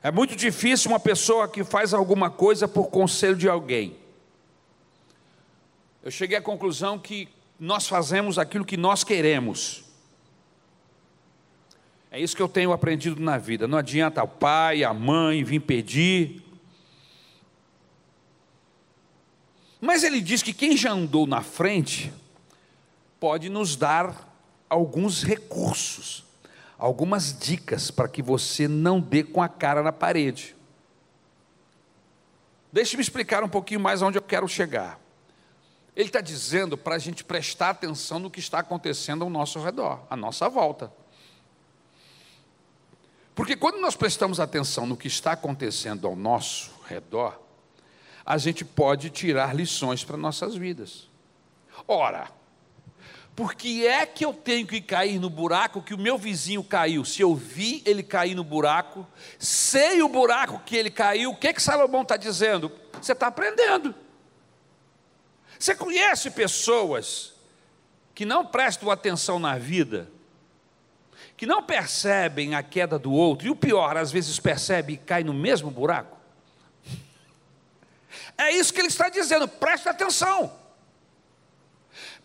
É 0.01 0.11
muito 0.11 0.36
difícil 0.36 0.91
uma 0.91 0.99
pessoa 0.99 1.47
que 1.47 1.63
faz 1.63 1.93
alguma 1.93 2.30
coisa 2.30 2.67
por 2.67 2.88
conselho 2.88 3.36
de 3.36 3.47
alguém. 3.47 3.95
Eu 6.01 6.09
cheguei 6.09 6.38
à 6.38 6.41
conclusão 6.41 6.97
que 6.97 7.30
nós 7.60 7.88
fazemos 7.88 8.39
aquilo 8.39 8.64
que 8.64 8.78
nós 8.78 9.03
queremos. 9.03 9.84
É 12.10 12.20
isso 12.20 12.36
que 12.36 12.41
eu 12.41 12.47
tenho 12.47 12.72
aprendido 12.72 13.22
na 13.22 13.38
vida. 13.38 13.68
Não 13.68 13.78
adianta 13.78 14.24
o 14.24 14.28
pai, 14.28 14.84
a 14.84 14.93
mãe 14.93 15.43
vir 15.43 15.60
pedir. 15.60 16.41
Mas 19.82 20.03
ele 20.03 20.22
diz 20.22 20.41
que 20.41 20.53
quem 20.53 20.76
já 20.76 20.91
andou 20.91 21.28
na 21.28 21.41
frente 21.41 22.12
pode 23.20 23.49
nos 23.49 23.76
dar 23.76 24.28
alguns 24.70 25.24
recursos, 25.24 26.26
algumas 26.78 27.38
dicas 27.38 27.91
para 27.91 28.07
que 28.07 28.22
você 28.22 28.68
não 28.68 28.99
dê 28.99 29.24
com 29.24 29.41
a 29.41 29.49
cara 29.49 29.84
na 29.84 29.91
parede. 29.91 30.55
Deixe-me 32.72 33.01
explicar 33.01 33.43
um 33.43 33.49
pouquinho 33.49 33.80
mais 33.80 34.01
onde 34.01 34.18
eu 34.18 34.22
quero 34.22 34.47
chegar. 34.47 34.99
Ele 35.99 36.07
está 36.07 36.21
dizendo 36.21 36.77
para 36.77 36.95
a 36.95 36.97
gente 36.97 37.25
prestar 37.25 37.71
atenção 37.71 38.19
no 38.19 38.31
que 38.31 38.39
está 38.39 38.59
acontecendo 38.59 39.21
ao 39.25 39.29
nosso 39.29 39.59
redor, 39.59 39.99
à 40.09 40.15
nossa 40.15 40.47
volta. 40.47 40.89
Porque 43.35 43.53
quando 43.57 43.81
nós 43.81 43.97
prestamos 43.97 44.39
atenção 44.39 44.85
no 44.85 44.95
que 44.95 45.09
está 45.09 45.33
acontecendo 45.33 46.07
ao 46.07 46.15
nosso 46.15 46.71
redor, 46.87 47.37
a 48.25 48.37
gente 48.37 48.63
pode 48.63 49.09
tirar 49.09 49.53
lições 49.53 50.01
para 50.01 50.15
nossas 50.15 50.55
vidas. 50.55 51.09
Ora, 51.85 52.31
por 53.35 53.53
que 53.53 53.85
é 53.85 54.05
que 54.05 54.23
eu 54.23 54.31
tenho 54.31 54.65
que 54.65 54.79
cair 54.79 55.19
no 55.19 55.29
buraco 55.29 55.81
que 55.81 55.93
o 55.93 55.97
meu 55.97 56.17
vizinho 56.17 56.63
caiu? 56.63 57.03
Se 57.03 57.21
eu 57.21 57.35
vi 57.35 57.83
ele 57.85 58.03
cair 58.03 58.35
no 58.35 58.43
buraco, 58.45 59.05
sei 59.37 60.01
o 60.01 60.07
buraco 60.07 60.61
que 60.65 60.77
ele 60.77 60.91
caiu, 60.91 61.31
o 61.31 61.35
que, 61.35 61.51
que 61.51 61.61
Salomão 61.61 62.03
está 62.03 62.15
dizendo? 62.15 62.71
Você 63.01 63.11
está 63.11 63.27
aprendendo. 63.27 63.93
Você 65.60 65.76
conhece 65.76 66.32
pessoas 66.32 67.34
que 68.16 68.24
não 68.24 68.45
prestam 68.45 68.89
atenção 68.89 69.38
na 69.38 69.57
vida, 69.57 70.10
que 71.36 71.45
não 71.45 71.62
percebem 71.62 72.55
a 72.55 72.64
queda 72.64 72.97
do 72.97 73.12
outro, 73.12 73.47
e 73.47 73.49
o 73.49 73.55
pior, 73.55 73.97
às 73.97 74.10
vezes 74.10 74.39
percebe 74.39 74.93
e 74.93 74.97
cai 74.97 75.22
no 75.22 75.34
mesmo 75.34 75.70
buraco. 75.70 76.18
É 78.38 78.51
isso 78.51 78.74
que 78.74 78.80
ele 78.80 78.88
está 78.88 79.10
dizendo, 79.10 79.49
preste 79.49 79.89
atenção. 79.89 80.59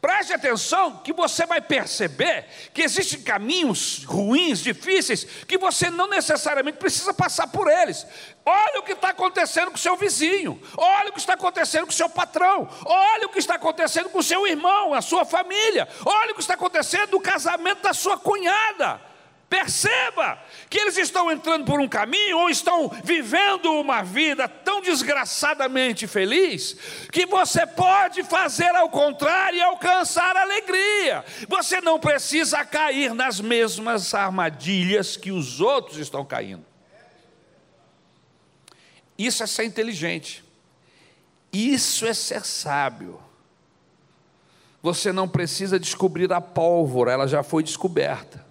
Preste 0.05 0.35
atenção 0.35 0.99
que 0.99 1.15
você 1.15 1.47
vai 1.47 1.63
perceber 1.63 2.45
que 2.75 2.83
existem 2.83 3.23
caminhos 3.23 4.05
ruins, 4.05 4.59
difíceis, 4.59 5.25
que 5.49 5.57
você 5.57 5.89
não 5.89 6.07
necessariamente 6.07 6.77
precisa 6.77 7.15
passar 7.15 7.47
por 7.47 7.69
eles. 7.69 8.07
Olha 8.45 8.81
o 8.81 8.83
que 8.83 8.93
está 8.93 9.09
acontecendo 9.09 9.71
com 9.71 9.77
o 9.77 9.81
seu 9.81 9.97
vizinho, 9.97 10.61
olha 10.77 11.09
o 11.09 11.13
que 11.15 11.21
está 11.21 11.33
acontecendo 11.33 11.85
com 11.85 11.91
o 11.91 11.95
seu 11.95 12.11
patrão, 12.11 12.69
olha 12.85 13.29
o 13.29 13.31
que 13.31 13.39
está 13.39 13.55
acontecendo 13.55 14.11
com 14.11 14.19
o 14.19 14.23
seu 14.23 14.47
irmão, 14.47 14.93
a 14.93 15.01
sua 15.01 15.25
família, 15.25 15.89
olha 16.05 16.33
o 16.33 16.35
que 16.35 16.43
está 16.43 16.53
acontecendo 16.53 17.13
no 17.13 17.21
casamento 17.21 17.81
da 17.81 17.95
sua 17.95 18.19
cunhada. 18.19 19.01
Perceba 19.55 20.43
que 20.69 20.77
eles 20.77 20.97
estão 20.97 21.31
entrando 21.31 21.65
por 21.65 21.79
um 21.79 21.87
caminho 21.87 22.39
ou 22.39 22.51
estão 22.51 22.91
vivendo 23.05 23.73
uma 23.75 24.03
vida 24.03 24.49
tão 24.49 24.81
desgraçadamente 24.81 26.09
feliz 26.09 26.77
que 27.13 27.25
você 27.25 27.65
pode 27.65 28.25
fazer 28.25 28.75
ao 28.75 28.91
contrário 28.91 29.57
e 29.57 29.63
alcançar 29.63 30.37
alegria. 30.37 31.25
Você 31.49 31.81
não 31.81 32.01
precisa 32.01 32.65
cair 32.65 33.15
nas 33.15 33.41
mesmas 33.41 34.13
armadilhas 34.13 35.17
que 35.17 35.31
os 35.31 35.61
outros 35.61 35.99
estão 35.99 36.25
caindo. 36.25 36.67
Isso 39.17 39.45
é 39.45 39.47
ser 39.47 39.67
inteligente. 39.67 40.45
Isso 41.53 42.05
é 42.07 42.13
ser 42.13 42.45
sábio. 42.45 43.23
Você 44.83 45.13
não 45.13 45.29
precisa 45.29 45.79
descobrir 45.79 46.33
a 46.33 46.41
pólvora, 46.41 47.13
ela 47.13 47.29
já 47.29 47.45
foi 47.45 47.63
descoberta. 47.63 48.44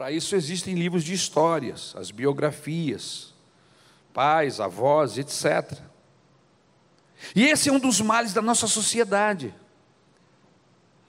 Para 0.00 0.10
isso 0.10 0.34
existem 0.34 0.76
livros 0.76 1.04
de 1.04 1.12
histórias, 1.12 1.94
as 1.94 2.10
biografias, 2.10 3.34
pais, 4.14 4.58
avós, 4.58 5.18
etc. 5.18 5.78
E 7.36 7.44
esse 7.44 7.68
é 7.68 7.72
um 7.72 7.78
dos 7.78 8.00
males 8.00 8.32
da 8.32 8.40
nossa 8.40 8.66
sociedade. 8.66 9.54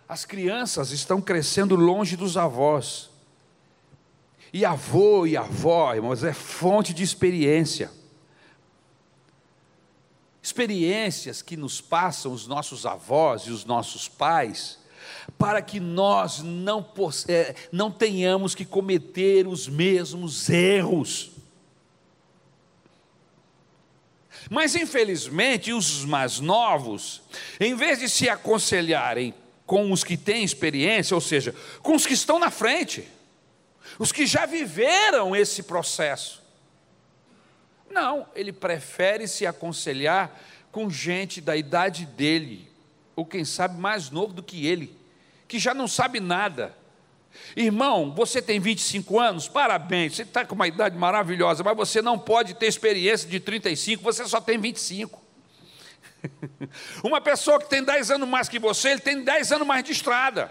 As 0.09 0.25
crianças 0.25 0.91
estão 0.91 1.21
crescendo 1.21 1.73
longe 1.77 2.17
dos 2.17 2.35
avós. 2.35 3.09
E 4.51 4.65
avô 4.65 5.25
e 5.25 5.37
avó, 5.37 5.95
irmãos, 5.95 6.21
é 6.25 6.33
fonte 6.33 6.93
de 6.93 7.01
experiência. 7.01 7.89
Experiências 10.43 11.41
que 11.41 11.55
nos 11.55 11.79
passam 11.79 12.33
os 12.33 12.45
nossos 12.45 12.85
avós 12.85 13.43
e 13.43 13.51
os 13.51 13.63
nossos 13.63 14.09
pais 14.09 14.80
para 15.37 15.61
que 15.61 15.79
nós 15.79 16.39
não, 16.39 16.85
é, 17.27 17.55
não 17.71 17.91
tenhamos 17.91 18.55
que 18.55 18.65
cometer 18.65 19.47
os 19.47 19.67
mesmos 19.67 20.49
erros. 20.49 21.31
Mas 24.49 24.75
infelizmente 24.75 25.71
os 25.71 26.03
mais 26.03 26.39
novos, 26.39 27.21
em 27.59 27.75
vez 27.75 27.99
de 27.99 28.09
se 28.09 28.27
aconselharem 28.27 29.33
com 29.65 29.91
os 29.91 30.03
que 30.03 30.17
têm 30.17 30.43
experiência, 30.43 31.15
ou 31.15 31.21
seja, 31.21 31.55
com 31.81 31.95
os 31.95 32.05
que 32.05 32.13
estão 32.13 32.37
na 32.37 32.51
frente, 32.51 33.07
os 33.97 34.11
que 34.11 34.25
já 34.25 34.45
viveram 34.45 35.35
esse 35.35 35.63
processo, 35.63 36.41
não, 37.89 38.25
ele 38.35 38.51
prefere 38.51 39.27
se 39.27 39.45
aconselhar 39.45 40.39
com 40.71 40.89
gente 40.89 41.41
da 41.41 41.55
idade 41.55 42.05
dele, 42.05 42.69
ou 43.15 43.25
quem 43.25 43.45
sabe 43.45 43.79
mais 43.79 44.09
novo 44.09 44.33
do 44.33 44.41
que 44.43 44.65
ele, 44.65 44.95
que 45.51 45.59
já 45.59 45.73
não 45.73 45.85
sabe 45.85 46.21
nada. 46.21 46.73
Irmão, 47.57 48.13
você 48.15 48.41
tem 48.41 48.57
25 48.57 49.19
anos, 49.19 49.49
parabéns, 49.49 50.15
você 50.15 50.21
está 50.21 50.45
com 50.45 50.55
uma 50.55 50.65
idade 50.65 50.97
maravilhosa, 50.97 51.61
mas 51.61 51.75
você 51.75 52.01
não 52.01 52.17
pode 52.17 52.53
ter 52.53 52.67
experiência 52.67 53.27
de 53.27 53.37
35, 53.37 54.01
você 54.01 54.25
só 54.25 54.39
tem 54.39 54.57
25. 54.57 55.21
Uma 57.03 57.19
pessoa 57.19 57.59
que 57.59 57.69
tem 57.69 57.83
10 57.83 58.11
anos 58.11 58.29
mais 58.29 58.47
que 58.47 58.59
você, 58.59 58.91
ele 58.91 59.01
tem 59.01 59.21
10 59.25 59.51
anos 59.51 59.67
mais 59.67 59.83
de 59.83 59.91
estrada. 59.91 60.49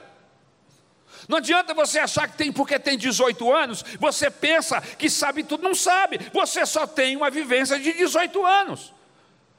Não 1.27 1.39
adianta 1.39 1.73
você 1.73 1.99
achar 1.99 2.29
que 2.29 2.37
tem, 2.37 2.53
porque 2.53 2.79
tem 2.79 2.99
18 2.99 3.51
anos, 3.51 3.83
você 3.99 4.31
pensa 4.31 4.83
que 4.83 5.09
sabe 5.09 5.45
tudo, 5.45 5.63
não 5.63 5.75
sabe, 5.75 6.21
você 6.31 6.67
só 6.67 6.87
tem 6.87 7.17
uma 7.17 7.31
vivência 7.31 7.79
de 7.79 7.95
18 7.95 8.45
anos. 8.45 8.93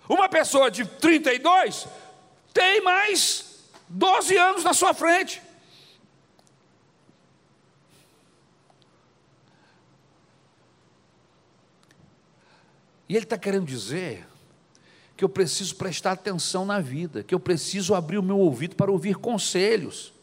Uma 0.07 0.29
pessoa 0.29 0.69
de 0.69 0.85
32 0.85 1.87
tem 2.53 2.81
mais 2.81 3.50
12 3.91 4.37
anos 4.37 4.63
na 4.63 4.73
sua 4.73 4.93
frente. 4.93 5.41
E 13.09 13.15
ele 13.15 13.25
está 13.25 13.37
querendo 13.37 13.65
dizer 13.65 14.25
que 15.17 15.23
eu 15.25 15.29
preciso 15.29 15.75
prestar 15.75 16.13
atenção 16.13 16.65
na 16.65 16.79
vida, 16.79 17.23
que 17.23 17.35
eu 17.35 17.39
preciso 17.39 17.93
abrir 17.93 18.17
o 18.17 18.23
meu 18.23 18.39
ouvido 18.39 18.75
para 18.75 18.89
ouvir 18.89 19.15
conselhos. 19.15 20.13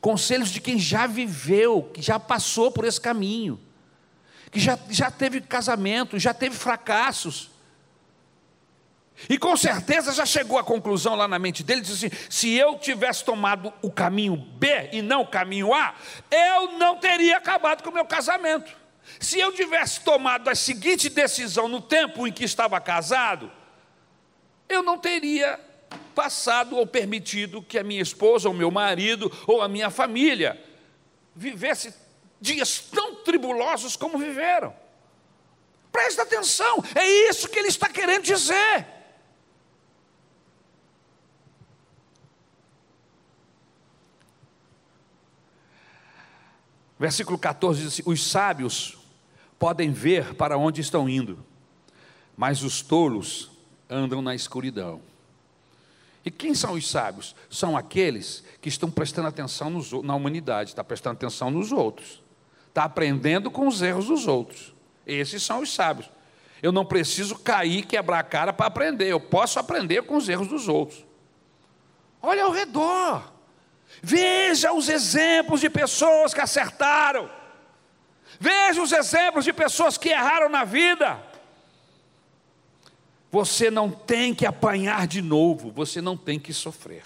Conselhos 0.00 0.50
de 0.50 0.60
quem 0.60 0.78
já 0.78 1.06
viveu, 1.06 1.88
que 1.94 2.02
já 2.02 2.18
passou 2.18 2.72
por 2.72 2.84
esse 2.84 3.00
caminho, 3.00 3.60
que 4.50 4.58
já, 4.58 4.76
já 4.90 5.10
teve 5.10 5.40
casamento, 5.40 6.18
já 6.18 6.34
teve 6.34 6.56
fracassos. 6.56 7.53
E 9.28 9.38
com 9.38 9.56
certeza 9.56 10.12
já 10.12 10.26
chegou 10.26 10.58
à 10.58 10.64
conclusão 10.64 11.14
lá 11.14 11.28
na 11.28 11.38
mente 11.38 11.62
dele, 11.62 11.80
disse 11.80 12.06
assim: 12.06 12.16
se 12.28 12.52
eu 12.52 12.78
tivesse 12.78 13.24
tomado 13.24 13.72
o 13.80 13.90
caminho 13.90 14.36
B 14.36 14.90
e 14.92 15.00
não 15.00 15.22
o 15.22 15.26
caminho 15.26 15.72
A, 15.72 15.94
eu 16.30 16.72
não 16.78 16.96
teria 16.96 17.36
acabado 17.36 17.82
com 17.82 17.90
o 17.90 17.94
meu 17.94 18.04
casamento. 18.04 18.70
Se 19.20 19.38
eu 19.38 19.52
tivesse 19.52 20.00
tomado 20.00 20.48
a 20.48 20.54
seguinte 20.54 21.08
decisão 21.08 21.68
no 21.68 21.80
tempo 21.80 22.26
em 22.26 22.32
que 22.32 22.44
estava 22.44 22.80
casado, 22.80 23.50
eu 24.68 24.82
não 24.82 24.98
teria 24.98 25.60
passado 26.14 26.76
ou 26.76 26.86
permitido 26.86 27.62
que 27.62 27.78
a 27.78 27.84
minha 27.84 28.02
esposa, 28.02 28.48
ou 28.48 28.54
meu 28.54 28.70
marido, 28.70 29.30
ou 29.46 29.62
a 29.62 29.68
minha 29.68 29.90
família 29.90 30.60
vivesse 31.34 31.94
dias 32.40 32.78
tão 32.78 33.16
tribulosos 33.16 33.96
como 33.96 34.18
viveram. 34.18 34.74
Presta 35.92 36.22
atenção, 36.22 36.82
é 36.94 37.06
isso 37.28 37.48
que 37.48 37.58
ele 37.58 37.68
está 37.68 37.88
querendo 37.88 38.22
dizer. 38.22 38.93
Versículo 47.04 47.36
14 47.36 47.82
diz 47.82 47.92
assim: 47.92 48.02
Os 48.06 48.26
sábios 48.30 48.96
podem 49.58 49.92
ver 49.92 50.34
para 50.36 50.56
onde 50.56 50.80
estão 50.80 51.06
indo, 51.06 51.44
mas 52.34 52.62
os 52.62 52.80
tolos 52.80 53.50
andam 53.90 54.22
na 54.22 54.34
escuridão. 54.34 55.02
E 56.24 56.30
quem 56.30 56.54
são 56.54 56.72
os 56.72 56.90
sábios? 56.90 57.36
São 57.50 57.76
aqueles 57.76 58.42
que 58.58 58.70
estão 58.70 58.90
prestando 58.90 59.28
atenção 59.28 59.68
nos, 59.68 59.92
na 60.02 60.14
humanidade, 60.14 60.70
está 60.70 60.82
prestando 60.82 61.16
atenção 61.16 61.50
nos 61.50 61.72
outros, 61.72 62.22
está 62.68 62.84
aprendendo 62.84 63.50
com 63.50 63.68
os 63.68 63.82
erros 63.82 64.06
dos 64.06 64.26
outros. 64.26 64.72
Esses 65.06 65.42
são 65.42 65.60
os 65.60 65.74
sábios. 65.74 66.08
Eu 66.62 66.72
não 66.72 66.86
preciso 66.86 67.38
cair, 67.38 67.84
quebrar 67.84 68.20
a 68.20 68.24
cara 68.24 68.50
para 68.50 68.64
aprender, 68.64 69.08
eu 69.08 69.20
posso 69.20 69.58
aprender 69.58 70.04
com 70.04 70.16
os 70.16 70.26
erros 70.26 70.48
dos 70.48 70.68
outros. 70.68 71.04
Olha 72.22 72.44
ao 72.44 72.50
redor. 72.50 73.33
Veja 74.06 74.70
os 74.70 74.90
exemplos 74.90 75.62
de 75.62 75.70
pessoas 75.70 76.34
que 76.34 76.40
acertaram. 76.42 77.30
Veja 78.38 78.82
os 78.82 78.92
exemplos 78.92 79.46
de 79.46 79.52
pessoas 79.52 79.96
que 79.96 80.10
erraram 80.10 80.50
na 80.50 80.62
vida. 80.62 81.18
Você 83.30 83.70
não 83.70 83.90
tem 83.90 84.34
que 84.34 84.44
apanhar 84.44 85.06
de 85.06 85.22
novo, 85.22 85.70
você 85.70 86.02
não 86.02 86.18
tem 86.18 86.38
que 86.38 86.52
sofrer. 86.52 87.02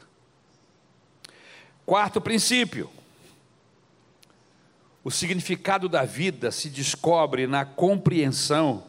Quarto 1.86 2.20
princípio: 2.20 2.90
o 5.04 5.10
significado 5.10 5.88
da 5.88 6.04
vida 6.04 6.50
se 6.50 6.68
descobre 6.68 7.46
na 7.46 7.64
compreensão 7.64 8.82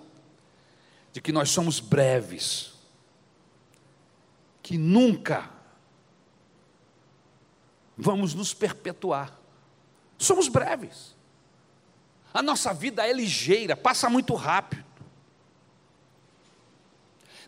de 1.13 1.21
que 1.21 1.31
nós 1.31 1.51
somos 1.51 1.79
breves, 1.79 2.73
que 4.63 4.79
nunca 4.79 5.58
vamos 7.99 8.33
nos 8.33 8.53
perpetuar. 8.53 9.37
Somos 10.17 10.47
breves. 10.47 11.15
A 12.33 12.41
nossa 12.41 12.73
vida 12.73 13.05
é 13.05 13.11
ligeira, 13.11 13.75
passa 13.75 14.09
muito 14.09 14.33
rápido. 14.33 14.85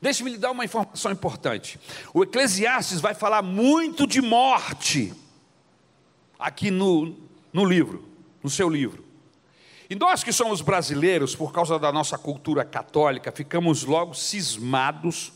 Deixe-me 0.01 0.31
lhe 0.31 0.37
dar 0.37 0.51
uma 0.51 0.65
informação 0.65 1.11
importante. 1.11 1.79
O 2.13 2.23
Eclesiastes 2.23 2.99
vai 2.99 3.13
falar 3.13 3.41
muito 3.41 4.07
de 4.07 4.19
morte 4.19 5.13
aqui 6.39 6.71
no, 6.71 7.15
no 7.53 7.63
livro, 7.63 8.03
no 8.43 8.49
seu 8.49 8.67
livro. 8.67 9.05
E 9.89 9.95
nós 9.95 10.23
que 10.23 10.31
somos 10.31 10.61
brasileiros, 10.61 11.35
por 11.35 11.51
causa 11.53 11.77
da 11.77 11.91
nossa 11.91 12.17
cultura 12.17 12.65
católica, 12.65 13.31
ficamos 13.31 13.83
logo 13.83 14.15
cismados 14.15 15.31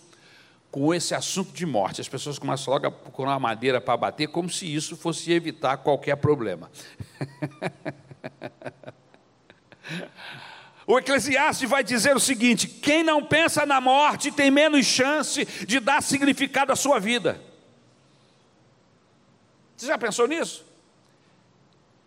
com 0.75 0.93
esse 0.93 1.15
assunto 1.15 1.53
de 1.53 1.65
morte. 1.65 2.01
As 2.01 2.09
pessoas 2.09 2.37
começam 2.37 2.73
logo 2.73 2.85
a 2.85 2.91
procurar 2.91 3.31
uma 3.31 3.39
madeira 3.39 3.79
para 3.79 3.95
bater, 3.95 4.27
como 4.27 4.49
se 4.49 4.65
isso 4.65 4.97
fosse 4.97 5.31
evitar 5.31 5.77
qualquer 5.77 6.17
problema. 6.17 6.69
o 10.85 10.99
Eclesiastes 10.99 11.69
vai 11.69 11.81
dizer 11.81 12.13
o 12.13 12.19
seguinte: 12.19 12.67
quem 12.67 13.05
não 13.05 13.23
pensa 13.23 13.65
na 13.65 13.79
morte 13.79 14.33
tem 14.33 14.51
menos 14.51 14.85
chance 14.85 15.45
de 15.65 15.79
dar 15.79 16.03
significado 16.03 16.73
à 16.73 16.75
sua 16.75 16.99
vida. 16.99 17.41
Você 19.77 19.87
já 19.87 19.97
pensou 19.97 20.27
nisso? 20.27 20.65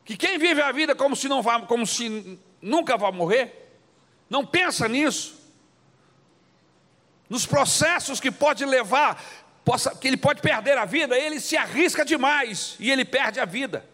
Que 0.04 0.14
quem 0.14 0.38
vive 0.38 0.60
a 0.60 0.72
vida 0.72 0.94
como 0.94 1.16
se, 1.16 1.26
não 1.26 1.40
vá, 1.40 1.58
como 1.62 1.86
se 1.86 2.38
nunca 2.60 2.98
vai 2.98 3.12
morrer, 3.12 3.72
não 4.28 4.44
pensa 4.44 4.86
nisso, 4.86 5.37
nos 7.28 7.44
processos 7.44 8.20
que 8.20 8.30
pode 8.30 8.64
levar, 8.64 9.22
possa, 9.64 9.94
que 9.94 10.08
ele 10.08 10.16
pode 10.16 10.40
perder 10.40 10.78
a 10.78 10.84
vida, 10.84 11.16
ele 11.16 11.40
se 11.40 11.56
arrisca 11.56 12.04
demais 12.04 12.76
e 12.78 12.90
ele 12.90 13.04
perde 13.04 13.38
a 13.38 13.44
vida. 13.44 13.84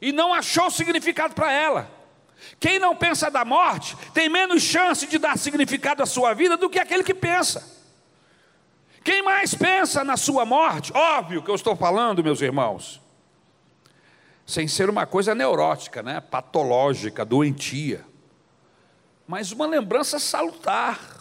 E 0.00 0.12
não 0.12 0.34
achou 0.34 0.70
significado 0.70 1.34
para 1.34 1.50
ela. 1.50 1.90
Quem 2.60 2.78
não 2.78 2.94
pensa 2.94 3.30
da 3.30 3.44
morte 3.44 3.96
tem 4.12 4.28
menos 4.28 4.62
chance 4.62 5.06
de 5.06 5.18
dar 5.18 5.38
significado 5.38 6.02
à 6.02 6.06
sua 6.06 6.34
vida 6.34 6.56
do 6.56 6.68
que 6.68 6.78
aquele 6.78 7.02
que 7.02 7.14
pensa. 7.14 7.74
Quem 9.02 9.22
mais 9.22 9.54
pensa 9.54 10.02
na 10.02 10.16
sua 10.16 10.44
morte, 10.44 10.92
óbvio 10.92 11.42
que 11.42 11.50
eu 11.50 11.54
estou 11.54 11.76
falando, 11.76 12.24
meus 12.24 12.40
irmãos, 12.40 13.00
sem 14.44 14.68
ser 14.68 14.90
uma 14.90 15.06
coisa 15.06 15.34
neurótica, 15.34 16.02
né, 16.02 16.20
patológica, 16.20 17.24
doentia, 17.24 18.04
mas 19.26 19.50
uma 19.50 19.66
lembrança 19.66 20.18
salutar 20.18 21.15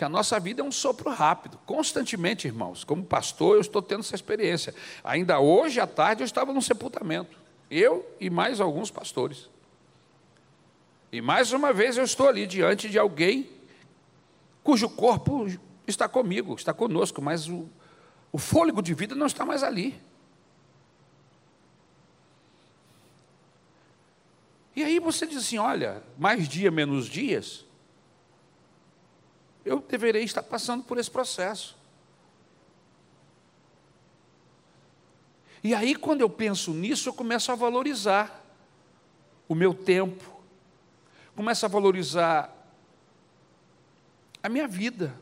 que 0.00 0.04
a 0.04 0.08
nossa 0.08 0.40
vida 0.40 0.62
é 0.62 0.64
um 0.64 0.72
sopro 0.72 1.10
rápido, 1.10 1.58
constantemente, 1.66 2.46
irmãos. 2.48 2.84
Como 2.84 3.04
pastor, 3.04 3.56
eu 3.56 3.60
estou 3.60 3.82
tendo 3.82 4.00
essa 4.00 4.14
experiência. 4.14 4.74
Ainda 5.04 5.38
hoje 5.38 5.78
à 5.78 5.86
tarde 5.86 6.22
eu 6.22 6.24
estava 6.24 6.54
num 6.54 6.60
sepultamento, 6.62 7.36
eu 7.70 8.10
e 8.18 8.30
mais 8.30 8.62
alguns 8.62 8.90
pastores. 8.90 9.50
E 11.12 11.20
mais 11.20 11.52
uma 11.52 11.70
vez 11.70 11.98
eu 11.98 12.04
estou 12.04 12.26
ali 12.26 12.46
diante 12.46 12.88
de 12.88 12.98
alguém 12.98 13.50
cujo 14.64 14.88
corpo 14.88 15.46
está 15.86 16.08
comigo, 16.08 16.54
está 16.54 16.72
conosco, 16.72 17.20
mas 17.20 17.46
o, 17.46 17.68
o 18.32 18.38
fôlego 18.38 18.80
de 18.80 18.94
vida 18.94 19.14
não 19.14 19.26
está 19.26 19.44
mais 19.44 19.62
ali. 19.62 20.00
E 24.74 24.82
aí 24.82 24.98
você 24.98 25.26
diz 25.26 25.36
assim: 25.36 25.58
olha, 25.58 26.02
mais 26.16 26.48
dia, 26.48 26.70
menos 26.70 27.04
dias, 27.04 27.66
eu 29.70 29.78
deveria 29.78 30.20
estar 30.20 30.42
passando 30.42 30.82
por 30.82 30.98
esse 30.98 31.08
processo. 31.08 31.78
E 35.62 35.72
aí, 35.72 35.94
quando 35.94 36.22
eu 36.22 36.28
penso 36.28 36.72
nisso, 36.72 37.08
eu 37.08 37.12
começo 37.12 37.52
a 37.52 37.54
valorizar 37.54 38.44
o 39.48 39.54
meu 39.54 39.72
tempo, 39.72 40.42
começo 41.36 41.64
a 41.64 41.68
valorizar 41.68 42.52
a 44.42 44.48
minha 44.48 44.66
vida, 44.66 45.14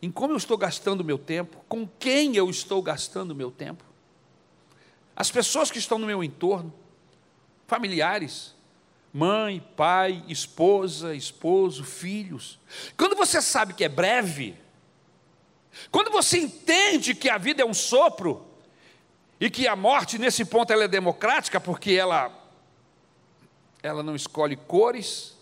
em 0.00 0.10
como 0.10 0.34
eu 0.34 0.36
estou 0.36 0.56
gastando 0.56 1.00
o 1.00 1.04
meu 1.04 1.18
tempo, 1.18 1.64
com 1.68 1.84
quem 1.98 2.36
eu 2.36 2.48
estou 2.48 2.80
gastando 2.80 3.32
o 3.32 3.34
meu 3.34 3.50
tempo. 3.50 3.82
As 5.16 5.32
pessoas 5.32 5.68
que 5.68 5.78
estão 5.78 5.98
no 5.98 6.06
meu 6.06 6.22
entorno, 6.22 6.72
familiares, 7.66 8.54
mãe, 9.12 9.64
pai, 9.76 10.24
esposa, 10.28 11.14
esposo, 11.14 11.84
filhos. 11.84 12.58
Quando 12.96 13.16
você 13.16 13.42
sabe 13.42 13.74
que 13.74 13.84
é 13.84 13.88
breve, 13.88 14.56
quando 15.90 16.10
você 16.10 16.38
entende 16.38 17.14
que 17.14 17.28
a 17.28 17.38
vida 17.38 17.62
é 17.62 17.64
um 17.64 17.74
sopro, 17.74 18.50
e 19.40 19.48
que 19.48 19.66
a 19.66 19.74
morte, 19.74 20.18
nesse 20.18 20.44
ponto, 20.44 20.70
ela 20.70 20.84
é 20.84 20.88
democrática, 20.88 21.58
porque 21.58 21.92
ela, 21.92 22.30
ela 23.82 24.02
não 24.02 24.14
escolhe 24.14 24.54
cores, 24.54 25.34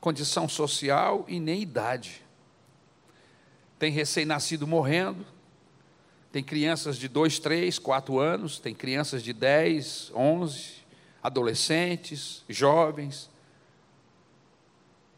condição 0.00 0.48
social 0.48 1.24
e 1.28 1.38
nem 1.38 1.62
idade. 1.62 2.20
Tem 3.78 3.92
recém-nascido 3.92 4.66
morrendo, 4.66 5.24
tem 6.32 6.42
crianças 6.42 6.98
de 6.98 7.06
2, 7.06 7.38
3, 7.38 7.78
4 7.78 8.18
anos, 8.18 8.58
tem 8.58 8.74
crianças 8.74 9.22
de 9.22 9.32
10, 9.32 10.10
11, 10.12 10.81
adolescentes, 11.22 12.44
jovens, 12.48 13.30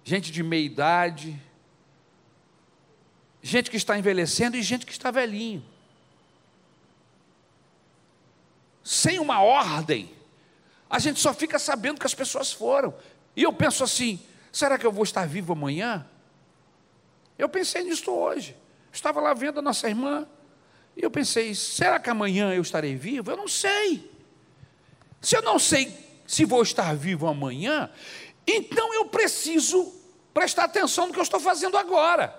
gente 0.05 0.31
de 0.31 0.43
meia 0.43 0.65
idade, 0.65 1.41
gente 3.43 3.71
que 3.71 3.77
está 3.77 3.99
envelhecendo 3.99 4.57
e 4.57 4.63
gente 4.63 4.85
que 4.85 4.93
está 4.93 5.11
velhinho. 5.11 5.65
Sem 8.83 9.19
uma 9.19 9.41
ordem, 9.41 10.15
a 10.91 10.99
gente 10.99 11.19
só 11.19 11.33
fica 11.33 11.59
sabendo 11.59 11.99
que 11.99 12.07
as 12.07 12.15
pessoas 12.15 12.53
foram. 12.53 12.95
E 13.35 13.43
eu 13.43 13.53
penso 13.53 13.83
assim: 13.83 14.21
será 14.53 14.79
que 14.79 14.87
eu 14.87 14.93
vou 14.93 15.05
estar 15.05 15.27
vivo 15.27 15.55
amanhã? 15.55 16.07
Eu 17.39 17.49
pensei 17.49 17.83
nisso 17.83 18.11
hoje. 18.13 18.55
Estava 18.93 19.21
lá 19.21 19.33
vendo 19.33 19.59
a 19.59 19.63
nossa 19.63 19.89
irmã. 19.89 20.29
E 20.95 21.03
eu 21.03 21.11
pensei: 21.11 21.55
será 21.55 21.99
que 21.99 22.11
amanhã 22.11 22.53
eu 22.53 22.61
estarei 22.61 22.95
vivo? 22.95 23.31
Eu 23.31 23.37
não 23.37 23.49
sei. 23.49 24.14
Se 25.25 25.35
eu 25.35 25.41
não 25.41 25.59
sei 25.59 26.23
se 26.27 26.45
vou 26.45 26.63
estar 26.63 26.95
vivo 26.95 27.27
amanhã, 27.27 27.91
então 28.47 28.93
eu 28.93 29.07
preciso 29.07 29.91
prestar 30.35 30.65
atenção 30.65 31.07
no 31.07 31.15
que 31.15 31.19
eu 31.19 31.23
estou 31.23 31.41
fazendo 31.41 31.79
agora. 31.79 32.39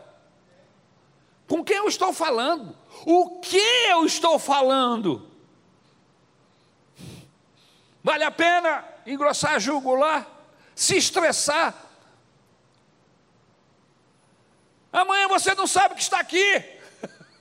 Com 1.47 1.63
quem 1.63 1.77
eu 1.77 1.87
estou 1.87 2.13
falando? 2.13 2.77
O 3.03 3.39
que 3.39 3.57
eu 3.57 4.05
estou 4.05 4.37
falando? 4.37 5.31
Vale 8.03 8.23
a 8.23 8.29
pena 8.29 8.85
engrossar 9.07 9.55
a 9.55 9.59
jugular, 9.59 10.27
se 10.75 10.95
estressar. 10.95 11.73
Amanhã 14.93 15.27
você 15.27 15.55
não 15.55 15.65
sabe 15.65 15.95
que 15.95 16.03
está 16.03 16.19
aqui. 16.19 16.63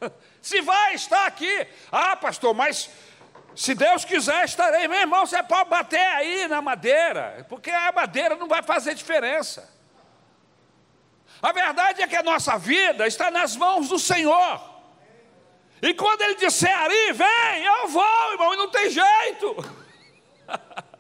se 0.41 0.63
vai 0.63 0.95
estar 0.95 1.27
aqui. 1.27 1.67
Ah, 1.93 2.17
pastor, 2.17 2.55
mas 2.55 2.89
se 3.55 3.75
Deus 3.75 4.05
quiser, 4.05 4.45
estarei. 4.45 4.89
Meu 4.89 5.01
irmão, 5.01 5.27
você 5.27 5.43
pode 5.43 5.71
bater 5.71 6.01
aí 6.01 6.49
na 6.49 6.61
madeira, 6.61 7.47
porque 7.49 7.71
a 7.71 7.93
madeira 7.93 8.35
não 8.35 8.49
vai 8.49 8.63
fazer 8.63 8.95
diferença. 8.95 9.73
A 11.41 11.53
verdade 11.53 12.03
é 12.03 12.07
que 12.07 12.17
a 12.17 12.23
nossa 12.23 12.59
vida 12.59 13.07
está 13.07 13.31
nas 13.31 13.57
mãos 13.57 13.89
do 13.89 13.99
Senhor. 13.99 14.75
E 15.83 15.93
quando 15.95 16.23
Ele 16.23 16.37
disser 16.37 16.77
ali, 16.77 17.13
vem, 17.13 17.65
eu 17.65 17.89
vou, 17.89 18.33
irmão, 18.33 18.55
e 18.55 18.57
não 18.57 18.71
tem 18.71 18.91
jeito. 18.91 19.57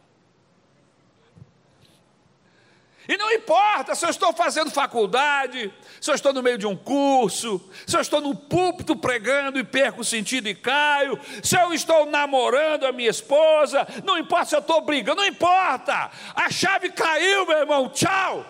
E 3.07 3.17
não 3.19 3.31
importa 3.31 3.95
se 3.95 4.05
eu 4.07 4.11
estou 4.11 4.33
fazendo 4.33 4.71
faculdade, 4.71 5.73
se 6.01 6.11
eu 6.11 6.15
estou 6.15 6.33
no 6.33 6.43
meio 6.43 6.57
de 6.57 6.67
um 6.67 6.75
curso, 6.75 7.61
se 7.87 7.97
eu 7.97 8.01
estou 8.01 8.21
no 8.21 8.35
púlpito 8.35 8.97
pregando 8.97 9.59
e 9.59 9.65
perco 9.65 10.01
o 10.01 10.05
sentido 10.05 10.49
e 10.49 10.55
caio, 10.55 11.19
se 11.43 11.55
eu 11.55 11.75
estou 11.75 12.07
namorando 12.07 12.87
a 12.87 12.93
minha 12.93 13.11
esposa, 13.11 13.87
não 14.05 14.17
importa 14.17 14.47
se 14.47 14.57
eu 14.57 14.61
estou 14.61 14.81
brigando, 14.81 15.21
não 15.21 15.29
importa, 15.29 16.11
a 16.35 16.51
chave 16.51 16.91
caiu, 16.91 17.47
meu 17.47 17.59
irmão, 17.59 17.91
tchau. 17.91 18.47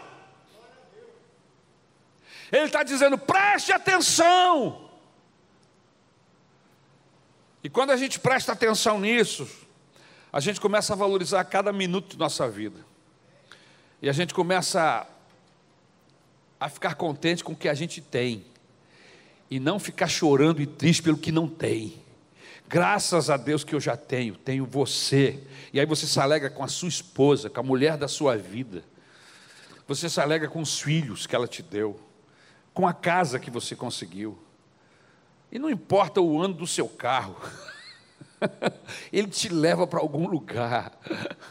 Ele 2.53 2.67
está 2.67 2.85
dizendo: 2.85 3.19
preste 3.19 3.73
atenção. 3.73 4.89
E 7.65 7.69
quando 7.69 7.91
a 7.91 7.97
gente 7.97 8.21
presta 8.21 8.53
atenção 8.53 9.01
nisso, 9.01 9.49
a 10.33 10.39
gente 10.39 10.61
começa 10.61 10.93
a 10.93 10.97
valorizar 10.97 11.43
cada 11.45 11.73
minuto 11.73 12.11
de 12.11 12.19
nossa 12.19 12.49
vida. 12.49 12.94
E 14.05 14.09
a 14.11 14.13
gente 14.13 14.35
começa 14.35 15.07
a, 16.61 16.69
ficar 16.69 16.95
contente 16.95 17.43
com 17.43 17.53
o 17.55 17.57
que 17.57 17.71
a 17.71 17.73
gente 17.73 18.03
tem. 18.03 18.45
E 19.51 19.59
não 19.59 19.79
ficar 19.79 20.09
chorando 20.09 20.61
e 20.61 20.67
triste 20.67 21.03
pelo 21.03 21.17
que 21.17 21.33
não 21.33 21.49
tem. 21.49 22.03
Graças 22.69 23.31
a 23.31 23.39
Deus 23.39 23.65
que 23.65 23.75
eu 23.75 23.81
já 23.81 23.97
tenho, 23.97 24.37
tenho 24.37 24.67
você. 24.67 25.43
E 25.73 25.81
aí 25.81 25.87
você 25.87 26.07
se 26.07 26.21
alegra 26.21 26.51
com 26.51 26.63
a 26.63 26.69
sua 26.69 26.91
esposa, 26.91 27.49
com 27.49 27.61
a 27.61 27.63
mulher 27.63 27.97
da 27.97 28.07
sua 28.07 28.37
vida. 28.37 28.85
Você 29.89 30.11
se 30.11 30.21
alegra 30.21 30.49
com 30.49 30.61
os 30.61 30.79
filhos 30.79 31.27
que 31.27 31.35
ela 31.35 31.49
te 31.49 31.63
deu, 31.63 31.99
com 32.75 32.87
a 32.87 32.93
casa 32.93 33.41
que 33.41 33.51
você 33.51 33.75
conseguiu. 33.75 34.39
E 35.51 35.59
não 35.59 35.71
importa 35.71 36.21
o 36.21 36.39
ano 36.39 36.53
do 36.53 36.67
seu 36.67 36.91
carro. 36.91 37.37
Ele 39.13 39.29
te 39.29 39.49
leva 39.49 39.87
para 39.87 40.01
algum 40.01 40.27
lugar. 40.27 40.93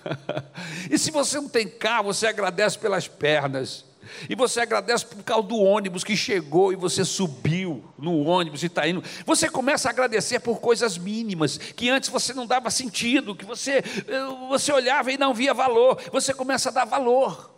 E 0.90 0.98
se 0.98 1.12
você 1.12 1.38
não 1.38 1.50
tem 1.50 1.68
carro, 1.68 2.06
você 2.06 2.28
agradece 2.28 2.78
pelas 2.78 3.08
pernas. 3.08 3.86
E 4.30 4.36
você 4.36 4.62
agradece 4.62 5.06
por 5.06 5.24
causa 5.24 5.48
do 5.48 5.58
ônibus 5.58 6.04
que 6.04 6.16
chegou 6.16 6.74
e 6.74 6.76
você 6.76 7.06
subiu 7.06 7.84
no 7.98 8.24
ônibus 8.26 8.64
e 8.64 8.68
está 8.68 8.88
indo. 8.88 9.04
Você 9.26 9.50
começa 9.50 9.88
a 9.88 9.92
agradecer 9.92 10.40
por 10.40 10.60
coisas 10.60 10.98
mínimas 10.98 11.58
que 11.58 11.90
antes 11.90 12.10
você 12.10 12.34
não 12.34 12.46
dava 12.46 12.70
sentido, 12.70 13.36
que 13.36 13.46
você, 13.46 13.78
eh, 13.78 14.48
você 14.50 14.72
olhava 14.72 15.12
e 15.12 15.18
não 15.18 15.34
via 15.34 15.54
valor. 15.54 16.02
Você 16.12 16.34
começa 16.34 16.70
a 16.70 16.72
dar 16.72 16.86
valor. 16.86 17.52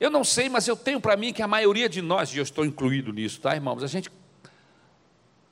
Eu 0.00 0.10
não 0.10 0.22
sei, 0.22 0.48
mas 0.48 0.68
eu 0.68 0.76
tenho 0.76 1.00
para 1.00 1.16
mim 1.16 1.32
que 1.32 1.42
a 1.42 1.48
maioria 1.48 1.88
de 1.88 2.00
nós, 2.00 2.32
e 2.32 2.38
eu 2.38 2.44
estou 2.44 2.64
incluído 2.64 3.12
nisso, 3.12 3.40
tá, 3.40 3.54
irmãos? 3.54 3.82
A 3.82 3.88
gente 3.88 4.10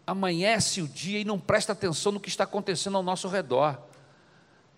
amanhece 0.06 0.80
o 0.80 0.88
dia 0.88 1.18
e 1.18 1.24
não 1.24 1.38
presta 1.38 1.72
atenção 1.72 2.12
no 2.12 2.20
que 2.20 2.28
está 2.28 2.44
acontecendo 2.44 2.96
ao 2.96 3.02
nosso 3.02 3.26
redor. 3.28 3.78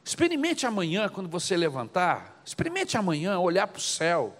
Experimente 0.02 0.66
amanhã, 0.66 1.08
quando 1.08 1.28
você 1.28 1.56
levantar, 1.56 2.40
experimente 2.44 2.96
amanhã 2.96 3.38
olhar 3.38 3.66
para 3.66 3.78
o 3.78 3.82
céu. 3.82 4.34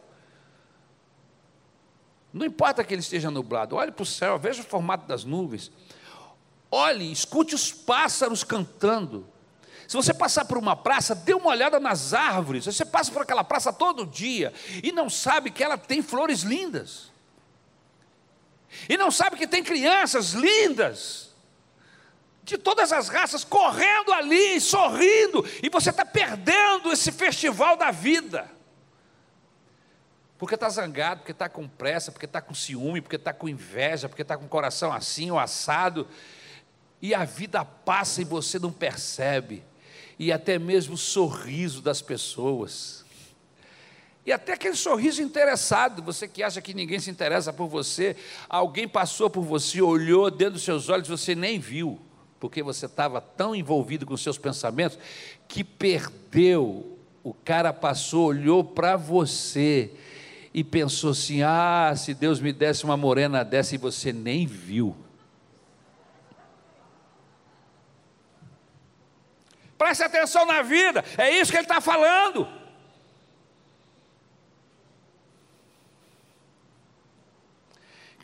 Não 2.33 2.47
importa 2.47 2.83
que 2.83 2.95
ele 2.95 3.03
esteja 3.03 3.31
nublado, 3.31 3.77
olhe 3.77 3.93
para 3.93 4.03
o 4.03 4.07
céu, 4.07 4.39
veja 4.39 4.63
o 4.63 4.65
formato 4.65 5.07
das 5.07 5.25
nuvens. 5.25 5.71
Olhe, 6.71 7.11
escute 7.11 7.55
os 7.55 7.71
pássaros 7.71 8.43
cantando. 8.43 9.27
Se 9.87 9.97
você 9.97 10.13
passar 10.13 10.45
por 10.45 10.59
uma 10.59 10.77
praça, 10.77 11.15
dê 11.15 11.33
uma 11.33 11.49
olhada 11.49 11.81
nas 11.81 12.13
árvores. 12.13 12.67
Você 12.67 12.85
passa 12.85 13.11
por 13.11 13.23
aquela 13.23 13.43
praça 13.43 13.73
todo 13.73 14.05
dia 14.07 14.53
e 14.83 14.93
não 14.93 15.09
sabe 15.09 15.51
que 15.51 15.65
ela 15.65 15.79
tem 15.79 16.03
flores 16.03 16.41
lindas. 16.41 17.08
E 18.89 18.97
não 18.97 19.11
sabe 19.11 19.37
que 19.37 19.47
tem 19.47 19.63
crianças 19.63 20.33
lindas, 20.33 21.29
de 22.43 22.57
todas 22.57 22.93
as 22.93 23.09
raças, 23.09 23.45
correndo 23.45 24.13
ali, 24.13 24.61
sorrindo, 24.61 25.45
e 25.63 25.69
você 25.69 25.91
está 25.91 26.05
perdendo 26.05 26.91
esse 26.91 27.13
festival 27.13 27.77
da 27.77 27.91
vida. 27.91 28.51
Porque 30.39 30.55
está 30.55 30.69
zangado, 30.69 31.21
porque 31.21 31.33
está 31.33 31.49
com 31.49 31.69
pressa, 31.69 32.11
porque 32.11 32.25
está 32.25 32.41
com 32.41 32.55
ciúme, 32.55 33.01
porque 33.03 33.17
está 33.17 33.33
com 33.33 33.49
inveja, 33.49 34.09
porque 34.09 34.23
está 34.23 34.37
com 34.37 34.47
o 34.47 34.49
coração 34.49 34.93
assim 34.93 35.31
ou 35.31 35.39
assado, 35.39 36.09
e 37.03 37.15
a 37.15 37.25
vida 37.25 37.65
passa 37.65 38.23
e 38.23 38.25
você 38.25 38.59
não 38.59 38.73
percebe, 38.73 39.65
e 40.19 40.33
até 40.33 40.59
mesmo 40.59 40.95
o 40.95 40.99
sorriso 40.99 41.83
das 41.83 42.01
pessoas. 42.01 43.05
E 44.29 44.33
até 44.33 44.53
aquele 44.53 44.77
sorriso 44.77 45.23
interessado, 45.23 46.03
você 46.03 46.29
que 46.29 46.43
acha 46.43 46.61
que 46.61 46.75
ninguém 46.75 47.01
se 47.01 47.11
interessa 47.11 47.51
por 47.51 47.67
você, 47.67 48.15
alguém 48.47 48.87
passou 48.87 49.31
por 49.31 49.41
você, 49.41 49.81
olhou 49.81 50.31
dentro 50.31 50.53
dos 50.53 50.65
seus 50.65 50.91
olhos, 50.91 51.09
você 51.09 51.35
nem 51.35 51.59
viu, 51.59 51.99
porque 52.39 52.63
você 52.63 52.85
estava 52.85 53.23
tão 53.23 53.57
envolvido 53.57 54.05
com 54.05 54.15
seus 54.19 54.37
pensamentos 54.37 54.99
que 55.49 55.65
perdeu. 55.65 56.99
O 57.25 57.33
cara 57.33 57.73
passou, 57.73 58.27
olhou 58.27 58.63
para 58.63 58.99
você 58.99 59.93
e 60.53 60.63
pensou 60.63 61.13
assim: 61.13 61.41
ah, 61.41 61.95
se 61.97 62.13
Deus 62.13 62.39
me 62.39 62.53
desse 62.53 62.85
uma 62.85 62.99
morena 62.99 63.43
dessa 63.43 63.77
e 63.77 63.79
você 63.79 64.13
nem 64.13 64.47
viu. 64.47 64.95
Preste 69.79 70.03
atenção 70.03 70.45
na 70.45 70.61
vida, 70.61 71.03
é 71.17 71.31
isso 71.31 71.51
que 71.51 71.57
ele 71.57 71.65
está 71.65 71.81
falando. 71.81 72.68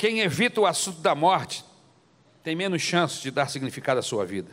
Quem 0.04 0.20
evita 0.20 0.60
o 0.60 0.66
assunto 0.66 1.00
da 1.00 1.14
morte 1.14 1.64
tem 2.42 2.54
menos 2.54 2.82
chance 2.82 3.22
de 3.22 3.30
dar 3.30 3.48
significado 3.48 3.98
à 3.98 4.02
sua 4.02 4.26
vida. 4.26 4.50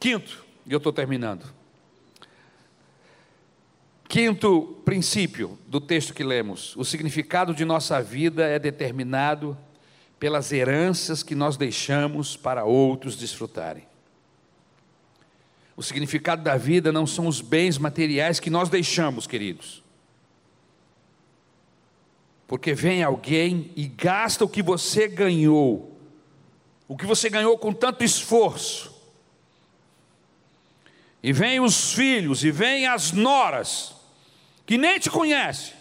Quinto, 0.00 0.44
e 0.66 0.72
eu 0.72 0.78
estou 0.78 0.92
terminando. 0.92 1.46
Quinto 4.08 4.82
princípio 4.84 5.56
do 5.68 5.80
texto 5.80 6.12
que 6.12 6.24
lemos: 6.24 6.74
o 6.74 6.84
significado 6.84 7.54
de 7.54 7.64
nossa 7.64 8.02
vida 8.02 8.44
é 8.44 8.58
determinado 8.58 9.56
pelas 10.18 10.50
heranças 10.50 11.22
que 11.22 11.36
nós 11.36 11.56
deixamos 11.56 12.36
para 12.36 12.64
outros 12.64 13.14
desfrutarem. 13.14 13.86
O 15.76 15.84
significado 15.84 16.42
da 16.42 16.56
vida 16.56 16.90
não 16.90 17.06
são 17.06 17.28
os 17.28 17.40
bens 17.40 17.78
materiais 17.78 18.40
que 18.40 18.50
nós 18.50 18.68
deixamos, 18.68 19.24
queridos. 19.28 19.83
Porque 22.46 22.74
vem 22.74 23.02
alguém 23.02 23.72
e 23.74 23.86
gasta 23.86 24.44
o 24.44 24.48
que 24.48 24.62
você 24.62 25.08
ganhou, 25.08 25.98
o 26.86 26.96
que 26.96 27.06
você 27.06 27.30
ganhou 27.30 27.56
com 27.58 27.72
tanto 27.72 28.04
esforço. 28.04 28.94
E 31.22 31.32
vem 31.32 31.58
os 31.58 31.94
filhos, 31.94 32.44
e 32.44 32.50
vem 32.50 32.86
as 32.86 33.12
noras, 33.12 33.94
que 34.66 34.76
nem 34.76 34.98
te 34.98 35.08
conhecem, 35.08 35.72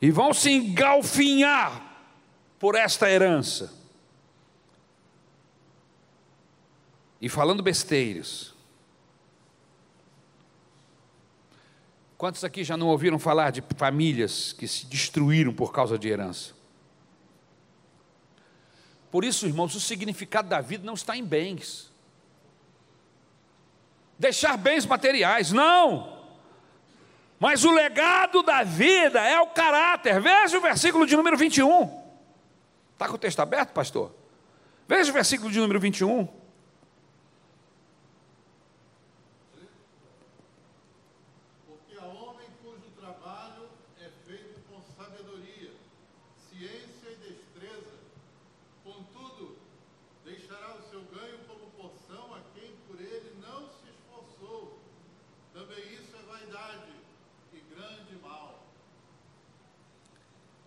e 0.00 0.10
vão 0.10 0.34
se 0.34 0.50
engalfinhar 0.50 1.80
por 2.58 2.74
esta 2.74 3.08
herança. 3.08 3.72
E 7.20 7.28
falando 7.28 7.62
besteiros. 7.62 8.51
Quantos 12.22 12.44
aqui 12.44 12.62
já 12.62 12.76
não 12.76 12.86
ouviram 12.86 13.18
falar 13.18 13.50
de 13.50 13.60
famílias 13.76 14.52
que 14.52 14.68
se 14.68 14.86
destruíram 14.86 15.52
por 15.52 15.72
causa 15.72 15.98
de 15.98 16.08
herança? 16.08 16.52
Por 19.10 19.24
isso, 19.24 19.44
irmãos, 19.44 19.74
o 19.74 19.80
significado 19.80 20.48
da 20.48 20.60
vida 20.60 20.86
não 20.86 20.94
está 20.94 21.16
em 21.16 21.24
bens. 21.24 21.90
Deixar 24.16 24.56
bens 24.56 24.86
materiais, 24.86 25.50
não. 25.50 26.16
Mas 27.40 27.64
o 27.64 27.72
legado 27.72 28.40
da 28.44 28.62
vida 28.62 29.20
é 29.20 29.40
o 29.40 29.48
caráter. 29.48 30.20
Veja 30.20 30.56
o 30.58 30.60
versículo 30.60 31.04
de 31.04 31.16
número 31.16 31.36
21. 31.36 31.90
Está 32.92 33.08
com 33.08 33.16
o 33.16 33.18
texto 33.18 33.40
aberto, 33.40 33.72
pastor? 33.72 34.14
Veja 34.86 35.10
o 35.10 35.12
versículo 35.12 35.50
de 35.50 35.58
número 35.58 35.80
21. 35.80 36.28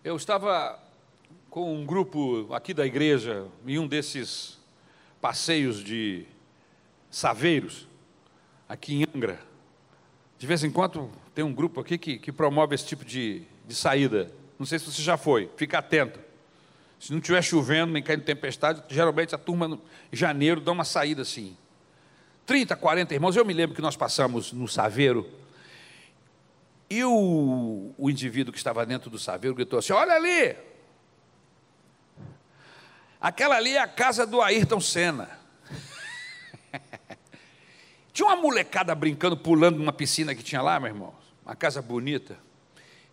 Eu 0.06 0.14
estava 0.14 0.78
com 1.50 1.74
um 1.74 1.84
grupo 1.84 2.54
aqui 2.54 2.72
da 2.72 2.86
igreja 2.86 3.44
em 3.66 3.76
um 3.76 3.88
desses 3.88 4.56
passeios 5.20 5.82
de 5.82 6.24
saveiros, 7.10 7.88
aqui 8.68 8.94
em 8.94 9.04
Angra. 9.12 9.40
De 10.38 10.46
vez 10.46 10.62
em 10.62 10.70
quando 10.70 11.10
tem 11.34 11.44
um 11.44 11.52
grupo 11.52 11.80
aqui 11.80 11.98
que, 11.98 12.20
que 12.20 12.30
promove 12.30 12.76
esse 12.76 12.86
tipo 12.86 13.04
de, 13.04 13.42
de 13.66 13.74
saída. 13.74 14.30
Não 14.56 14.64
sei 14.64 14.78
se 14.78 14.84
você 14.84 15.02
já 15.02 15.16
foi, 15.16 15.50
fica 15.56 15.78
atento. 15.78 16.20
Se 17.00 17.10
não 17.10 17.18
estiver 17.18 17.42
chovendo, 17.42 17.92
nem 17.92 18.00
caindo 18.00 18.22
tempestade, 18.22 18.84
geralmente 18.88 19.34
a 19.34 19.38
turma 19.38 19.76
em 20.12 20.16
janeiro 20.16 20.60
dá 20.60 20.70
uma 20.70 20.84
saída 20.84 21.22
assim. 21.22 21.56
30, 22.46 22.76
40 22.76 23.12
irmãos, 23.12 23.34
eu 23.34 23.44
me 23.44 23.52
lembro 23.52 23.74
que 23.74 23.82
nós 23.82 23.96
passamos 23.96 24.52
no 24.52 24.68
Saveiro, 24.68 25.28
e 26.88 27.02
o, 27.04 27.92
o 27.98 28.08
indivíduo 28.08 28.52
que 28.52 28.58
estava 28.58 28.86
dentro 28.86 29.10
do 29.10 29.18
saveiro 29.18 29.56
gritou 29.56 29.78
assim: 29.78 29.92
Olha 29.92 30.14
ali! 30.14 30.56
Aquela 33.20 33.56
ali 33.56 33.72
é 33.72 33.80
a 33.80 33.88
casa 33.88 34.26
do 34.26 34.40
Ayrton 34.40 34.80
Senna. 34.80 35.28
tinha 38.12 38.28
uma 38.28 38.36
molecada 38.36 38.94
brincando, 38.94 39.36
pulando 39.36 39.78
numa 39.78 39.92
piscina 39.92 40.34
que 40.34 40.44
tinha 40.44 40.62
lá, 40.62 40.78
meu 40.78 40.88
irmão. 40.88 41.14
Uma 41.44 41.56
casa 41.56 41.82
bonita. 41.82 42.38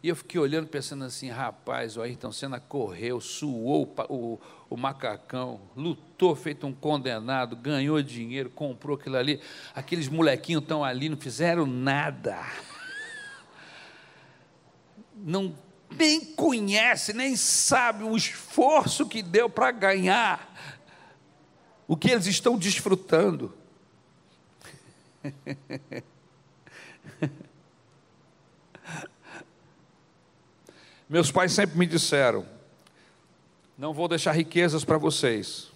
E 0.04 0.10
eu 0.10 0.16
fiquei 0.16 0.40
olhando, 0.40 0.68
pensando 0.68 1.04
assim: 1.06 1.30
rapaz, 1.30 1.98
o 1.98 2.02
Ayrton 2.04 2.32
Senna 2.32 2.60
correu, 2.60 3.20
suou 3.20 3.92
o, 4.08 4.40
o 4.70 4.78
macacão, 4.78 5.62
lutou 5.76 6.36
feito 6.36 6.68
um 6.68 6.74
condenado, 6.74 7.56
ganhou 7.56 8.00
dinheiro, 8.04 8.52
comprou 8.52 8.98
aquilo 8.98 9.18
ali. 9.18 9.42
Aqueles 9.74 10.10
molequinhos 10.10 10.62
estão 10.62 10.84
ali, 10.84 11.10
não 11.10 11.18
fizeram 11.18 11.66
nada 11.66 12.38
não 15.24 15.56
nem 15.98 16.20
conhece, 16.20 17.14
nem 17.14 17.36
sabe 17.36 18.04
o 18.04 18.16
esforço 18.18 19.08
que 19.08 19.22
deu 19.24 19.50
para 19.50 19.72
ganhar 19.72 20.52
o 21.88 21.96
que 21.96 22.10
eles 22.10 22.26
estão 22.26 22.58
desfrutando. 22.58 23.56
Meus 31.08 31.32
pais 31.32 31.54
sempre 31.54 31.78
me 31.78 31.86
disseram: 31.86 32.46
não 33.78 33.94
vou 33.94 34.08
deixar 34.08 34.32
riquezas 34.32 34.84
para 34.84 34.98
vocês, 34.98 35.72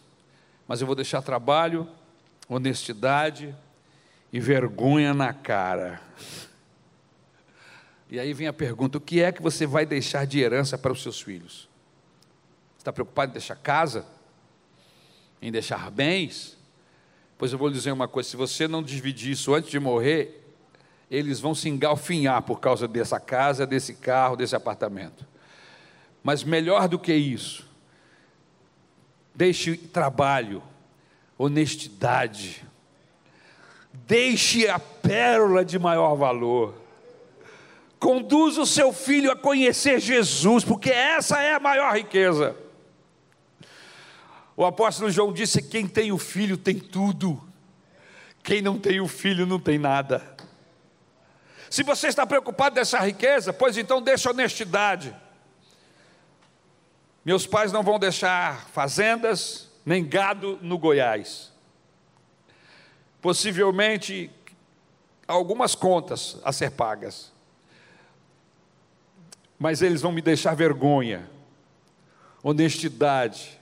mas 0.67 0.81
eu 0.81 0.87
vou 0.87 0.95
deixar 0.95 1.21
trabalho, 1.21 1.87
honestidade 2.49 3.55
e 4.33 4.39
vergonha 4.39 5.13
na 5.13 5.33
cara. 5.33 6.01
E 8.09 8.19
aí 8.19 8.33
vem 8.33 8.47
a 8.47 8.53
pergunta: 8.53 8.97
o 8.97 9.01
que 9.01 9.21
é 9.21 9.31
que 9.31 9.41
você 9.41 9.65
vai 9.65 9.85
deixar 9.85 10.25
de 10.25 10.39
herança 10.39 10.77
para 10.77 10.91
os 10.91 11.01
seus 11.01 11.21
filhos? 11.21 11.69
Está 12.77 12.91
preocupado 12.91 13.31
em 13.31 13.33
deixar 13.33 13.55
casa? 13.55 14.05
Em 15.41 15.51
deixar 15.51 15.91
bens? 15.91 16.57
Pois 17.37 17.51
eu 17.51 17.57
vou 17.57 17.67
lhe 17.67 17.73
dizer 17.73 17.91
uma 17.91 18.07
coisa: 18.07 18.29
se 18.29 18.37
você 18.37 18.67
não 18.67 18.81
dividir 18.81 19.31
isso 19.31 19.53
antes 19.53 19.69
de 19.69 19.79
morrer, 19.79 20.43
eles 21.11 21.39
vão 21.39 21.53
se 21.53 21.69
engalfinhar 21.69 22.41
por 22.43 22.59
causa 22.59 22.87
dessa 22.87 23.19
casa, 23.19 23.65
desse 23.65 23.93
carro, 23.93 24.35
desse 24.35 24.55
apartamento. 24.55 25.25
Mas 26.23 26.43
melhor 26.43 26.87
do 26.87 26.97
que 26.97 27.13
isso, 27.13 27.67
deixe 29.35 29.77
trabalho, 29.77 30.63
honestidade, 31.37 32.65
deixe 33.93 34.67
a 34.67 34.79
pérola 34.79 35.63
de 35.63 35.77
maior 35.77 36.15
valor 36.15 36.86
Conduz 37.99 38.57
o 38.57 38.65
seu 38.65 38.93
filho 38.93 39.31
a 39.31 39.35
conhecer 39.35 39.99
Jesus, 39.99 40.63
porque 40.63 40.91
essa 40.91 41.41
é 41.41 41.53
a 41.53 41.59
maior 41.59 41.95
riqueza. 41.95 42.55
O 44.55 44.63
apóstolo 44.63 45.09
João 45.09 45.33
disse: 45.33 45.61
quem 45.61 45.87
tem 45.87 46.11
o 46.11 46.17
filho 46.17 46.57
tem 46.57 46.79
tudo, 46.79 47.41
quem 48.43 48.61
não 48.61 48.77
tem 48.77 48.99
o 48.99 49.07
filho 49.07 49.45
não 49.45 49.59
tem 49.59 49.79
nada. 49.79 50.35
Se 51.69 51.83
você 51.83 52.07
está 52.07 52.25
preocupado 52.25 52.75
dessa 52.75 52.99
riqueza, 52.99 53.51
pois 53.51 53.77
então 53.77 54.01
deixa 54.01 54.29
honestidade. 54.29 55.15
Meus 57.25 57.45
pais 57.45 57.73
não 57.73 57.83
vão 57.83 57.99
deixar 57.99 58.67
fazendas 58.69 59.69
nem 59.85 60.07
gado 60.07 60.59
no 60.61 60.77
Goiás. 60.77 61.51
Possivelmente 63.21 64.31
algumas 65.27 65.75
contas 65.75 66.39
a 66.43 66.53
ser 66.53 66.71
pagas 66.71 67.35
mas 69.59 69.81
eles 69.81 70.01
vão 70.01 70.11
me 70.11 70.21
deixar 70.21 70.55
vergonha, 70.55 71.29
honestidade, 72.43 73.59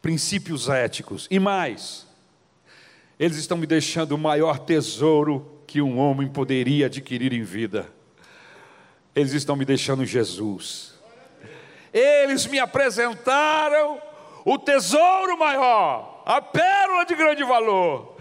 princípios 0.00 0.68
éticos 0.68 1.26
e 1.30 1.38
mais. 1.38 2.06
Eles 3.18 3.36
estão 3.36 3.56
me 3.56 3.66
deixando 3.66 4.12
o 4.12 4.18
maior 4.18 4.58
tesouro 4.58 5.60
que 5.66 5.82
um 5.82 5.98
homem 5.98 6.28
poderia 6.28 6.86
adquirir 6.86 7.32
em 7.32 7.42
vida. 7.42 7.88
Eles 9.14 9.32
estão 9.32 9.56
me 9.56 9.64
deixando 9.64 10.04
Jesus. 10.04 10.94
Eles 11.92 12.46
me 12.46 12.58
apresentaram 12.58 14.00
o 14.44 14.58
tesouro 14.58 15.38
maior, 15.38 16.22
a 16.24 16.40
pérola 16.40 17.04
de 17.04 17.16
grande 17.16 17.42
valor. 17.42 18.16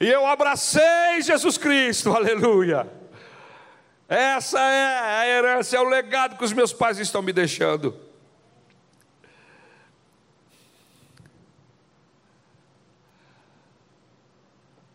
E 0.00 0.06
eu 0.06 0.24
abracei 0.24 1.20
Jesus 1.20 1.58
Cristo, 1.58 2.10
aleluia. 2.14 2.97
Essa 4.08 4.58
é 4.58 5.18
a 5.20 5.28
herança, 5.28 5.76
é 5.76 5.80
o 5.80 5.84
legado 5.84 6.38
que 6.38 6.44
os 6.44 6.54
meus 6.54 6.72
pais 6.72 6.98
estão 6.98 7.20
me 7.20 7.30
deixando. 7.30 7.94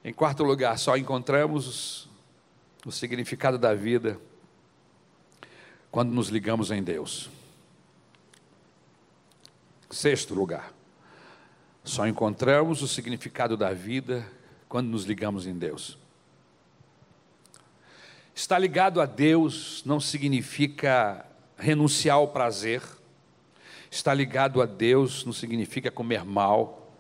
Em 0.04 0.12
quarto 0.12 0.44
lugar, 0.44 0.80
só 0.80 0.98
encontramos 0.98 2.10
o 2.84 2.92
significado 2.92 3.58
da 3.58 3.76
vida 3.76 4.20
quando 5.92 6.12
nos 6.12 6.30
ligamos 6.30 6.72
em 6.72 6.82
Deus. 6.82 7.30
Sexto 9.92 10.34
lugar, 10.34 10.74
só 11.84 12.08
encontramos 12.08 12.82
o 12.82 12.88
significado 12.88 13.56
da 13.56 13.74
vida 13.74 14.28
quando 14.68 14.88
nos 14.88 15.06
ligamos 15.06 15.46
em 15.46 15.54
Deus. 15.54 16.03
Estar 18.36 18.58
ligado 18.58 19.00
a 19.00 19.06
Deus 19.06 19.84
não 19.86 20.00
significa 20.00 21.26
renunciar 21.58 22.18
ao 22.18 22.28
prazer. 22.28 22.82
Estar 23.92 24.14
ligado 24.14 24.62
a 24.62 24.66
Deus 24.66 25.24
não 25.24 25.32
significa 25.32 25.92
comer 25.92 26.26
mal 26.26 26.92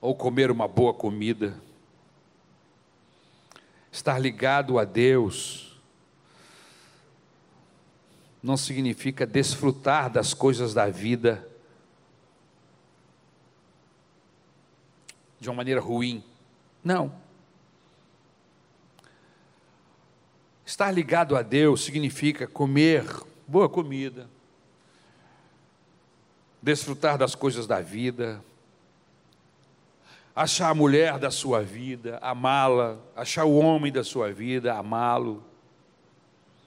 ou 0.00 0.14
comer 0.14 0.50
uma 0.50 0.68
boa 0.68 0.92
comida. 0.92 1.58
Estar 3.90 4.18
ligado 4.18 4.78
a 4.78 4.84
Deus 4.84 5.80
não 8.42 8.58
significa 8.58 9.26
desfrutar 9.26 10.10
das 10.10 10.34
coisas 10.34 10.74
da 10.74 10.90
vida 10.90 11.48
de 15.40 15.48
uma 15.48 15.56
maneira 15.56 15.80
ruim. 15.80 16.22
Não. 16.84 17.23
Estar 20.74 20.90
ligado 20.90 21.36
a 21.36 21.42
Deus 21.42 21.84
significa 21.84 22.48
comer 22.48 23.04
boa 23.46 23.68
comida, 23.68 24.28
desfrutar 26.60 27.16
das 27.16 27.36
coisas 27.36 27.64
da 27.64 27.80
vida, 27.80 28.44
achar 30.34 30.70
a 30.70 30.74
mulher 30.74 31.16
da 31.16 31.30
sua 31.30 31.62
vida, 31.62 32.18
amá-la, 32.20 32.98
achar 33.14 33.44
o 33.44 33.54
homem 33.54 33.92
da 33.92 34.02
sua 34.02 34.32
vida, 34.32 34.74
amá-lo 34.74 35.44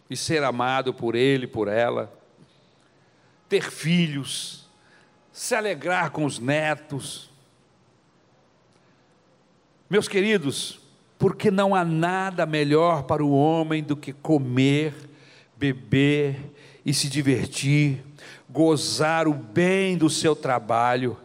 e 0.09 0.15
ser 0.15 0.41
amado 0.41 0.93
por 0.93 1.13
ele, 1.13 1.45
por 1.45 1.67
ela, 1.67 2.09
ter 3.49 3.69
filhos, 3.69 4.69
se 5.33 5.53
alegrar 5.53 6.11
com 6.11 6.23
os 6.23 6.39
netos. 6.39 7.29
Meus 9.89 10.07
queridos, 10.07 10.86
porque 11.17 11.49
não 11.49 11.73
há 11.73 11.83
nada 11.83 12.45
melhor 12.45 13.03
para 13.03 13.23
o 13.23 13.31
homem 13.31 13.83
do 13.83 13.95
que 13.95 14.13
comer, 14.13 14.93
beber 15.55 16.53
e 16.85 16.93
se 16.93 17.09
divertir, 17.09 18.03
gozar 18.49 19.27
o 19.27 19.33
bem 19.33 19.97
do 19.97 20.09
seu 20.09 20.35
trabalho, 20.35 21.17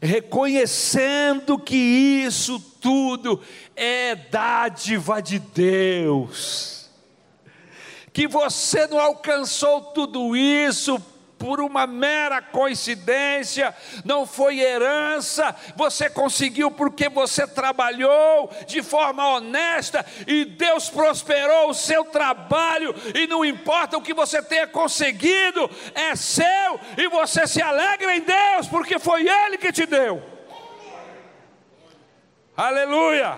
reconhecendo 0.00 1.58
que 1.58 1.76
isso 1.76 2.60
tudo 2.80 3.40
é 3.74 4.14
dádiva 4.14 5.22
de 5.22 5.38
Deus, 5.38 6.90
que 8.12 8.28
você 8.28 8.86
não 8.86 9.00
alcançou 9.00 9.80
tudo 9.80 10.36
isso 10.36 11.02
por 11.42 11.60
uma 11.60 11.88
mera 11.88 12.40
coincidência, 12.40 13.74
não 14.04 14.24
foi 14.24 14.60
herança, 14.60 15.52
você 15.74 16.08
conseguiu 16.08 16.70
porque 16.70 17.08
você 17.08 17.48
trabalhou 17.48 18.48
de 18.64 18.80
forma 18.80 19.26
honesta 19.26 20.06
e 20.24 20.44
Deus 20.44 20.88
prosperou 20.88 21.70
o 21.70 21.74
seu 21.74 22.04
trabalho, 22.04 22.94
e 23.12 23.26
não 23.26 23.44
importa 23.44 23.98
o 23.98 24.02
que 24.02 24.14
você 24.14 24.40
tenha 24.40 24.68
conseguido, 24.68 25.68
é 25.96 26.14
seu 26.14 26.78
e 26.96 27.08
você 27.08 27.44
se 27.44 27.60
alegra 27.60 28.14
em 28.14 28.20
Deus, 28.20 28.68
porque 28.68 29.00
foi 29.00 29.28
Ele 29.28 29.58
que 29.58 29.72
te 29.72 29.84
deu. 29.84 30.22
Aleluia! 32.56 33.36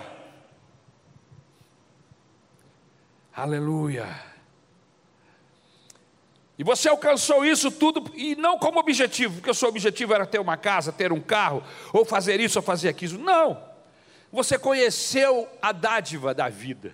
Aleluia! 3.35 4.24
E 6.57 6.63
você 6.63 6.87
alcançou 6.87 7.45
isso 7.45 7.69
tudo, 7.69 8.11
e 8.15 8.35
não 8.35 8.57
como 8.57 8.79
objetivo, 8.79 9.35
porque 9.35 9.51
o 9.51 9.53
seu 9.53 9.67
objetivo 9.67 10.13
era 10.13 10.25
ter 10.25 10.39
uma 10.39 10.55
casa, 10.55 10.91
ter 10.91 11.11
um 11.11 11.19
carro, 11.19 11.61
ou 11.91 12.05
fazer 12.05 12.39
isso 12.39 12.57
ou 12.59 12.63
fazer 12.63 12.87
aquilo. 12.87 13.19
Não. 13.19 13.61
Você 14.31 14.57
conheceu 14.57 15.47
a 15.61 15.71
dádiva 15.73 16.33
da 16.33 16.47
vida, 16.47 16.93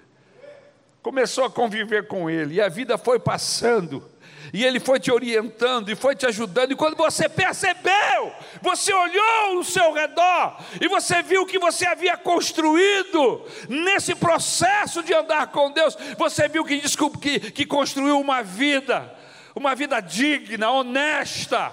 começou 1.03 1.45
a 1.45 1.49
conviver 1.49 2.07
com 2.07 2.29
Ele, 2.29 2.55
e 2.55 2.61
a 2.61 2.69
vida 2.69 2.97
foi 2.97 3.19
passando, 3.19 4.03
e 4.51 4.65
Ele 4.65 4.79
foi 4.79 4.99
te 4.99 5.11
orientando, 5.11 5.89
e 5.89 5.95
foi 5.95 6.15
te 6.15 6.25
ajudando, 6.25 6.71
e 6.71 6.75
quando 6.75 6.97
você 6.97 7.29
percebeu, 7.29 8.33
você 8.63 8.91
olhou 8.91 9.57
ao 9.57 9.63
seu 9.63 9.93
redor, 9.93 10.59
e 10.79 10.87
você 10.87 11.21
viu 11.21 11.45
que 11.45 11.59
você 11.59 11.85
havia 11.85 12.17
construído 12.17 13.45
nesse 13.69 14.15
processo 14.15 15.03
de 15.03 15.13
andar 15.13 15.47
com 15.47 15.71
Deus, 15.71 15.95
você 16.17 16.47
viu 16.47 16.65
que, 16.65 16.79
desculpa, 16.79 17.19
que, 17.19 17.39
que 17.51 17.65
construiu 17.65 18.19
uma 18.19 18.41
vida 18.41 19.20
uma 19.55 19.75
vida 19.75 19.99
digna, 19.99 20.71
honesta. 20.71 21.71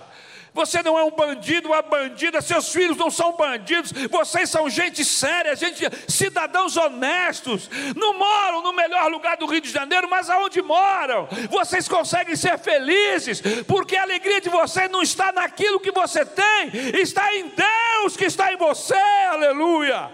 Você 0.58 0.82
não 0.82 0.98
é 0.98 1.04
um 1.04 1.10
bandido, 1.10 1.68
uma 1.68 1.82
bandida, 1.82 2.40
seus 2.40 2.72
filhos 2.72 2.96
não 2.96 3.10
são 3.10 3.36
bandidos, 3.36 3.92
vocês 4.10 4.50
são 4.50 4.68
gente 4.68 5.04
séria, 5.04 5.54
gente, 5.54 5.84
cidadãos 6.08 6.76
honestos, 6.76 7.70
não 7.94 8.18
moram 8.18 8.62
no 8.62 8.72
melhor 8.72 9.08
lugar 9.08 9.36
do 9.36 9.46
Rio 9.46 9.60
de 9.60 9.70
Janeiro, 9.70 10.08
mas 10.10 10.28
aonde 10.28 10.60
moram, 10.60 11.28
vocês 11.48 11.86
conseguem 11.86 12.34
ser 12.34 12.58
felizes, 12.58 13.40
porque 13.68 13.96
a 13.96 14.02
alegria 14.02 14.40
de 14.40 14.48
vocês 14.48 14.90
não 14.90 15.02
está 15.02 15.30
naquilo 15.30 15.78
que 15.78 15.92
você 15.92 16.24
tem, 16.24 16.70
está 17.00 17.32
em 17.36 17.52
Deus 17.54 18.16
que 18.16 18.24
está 18.24 18.52
em 18.52 18.56
você, 18.56 18.94
aleluia. 19.30 20.10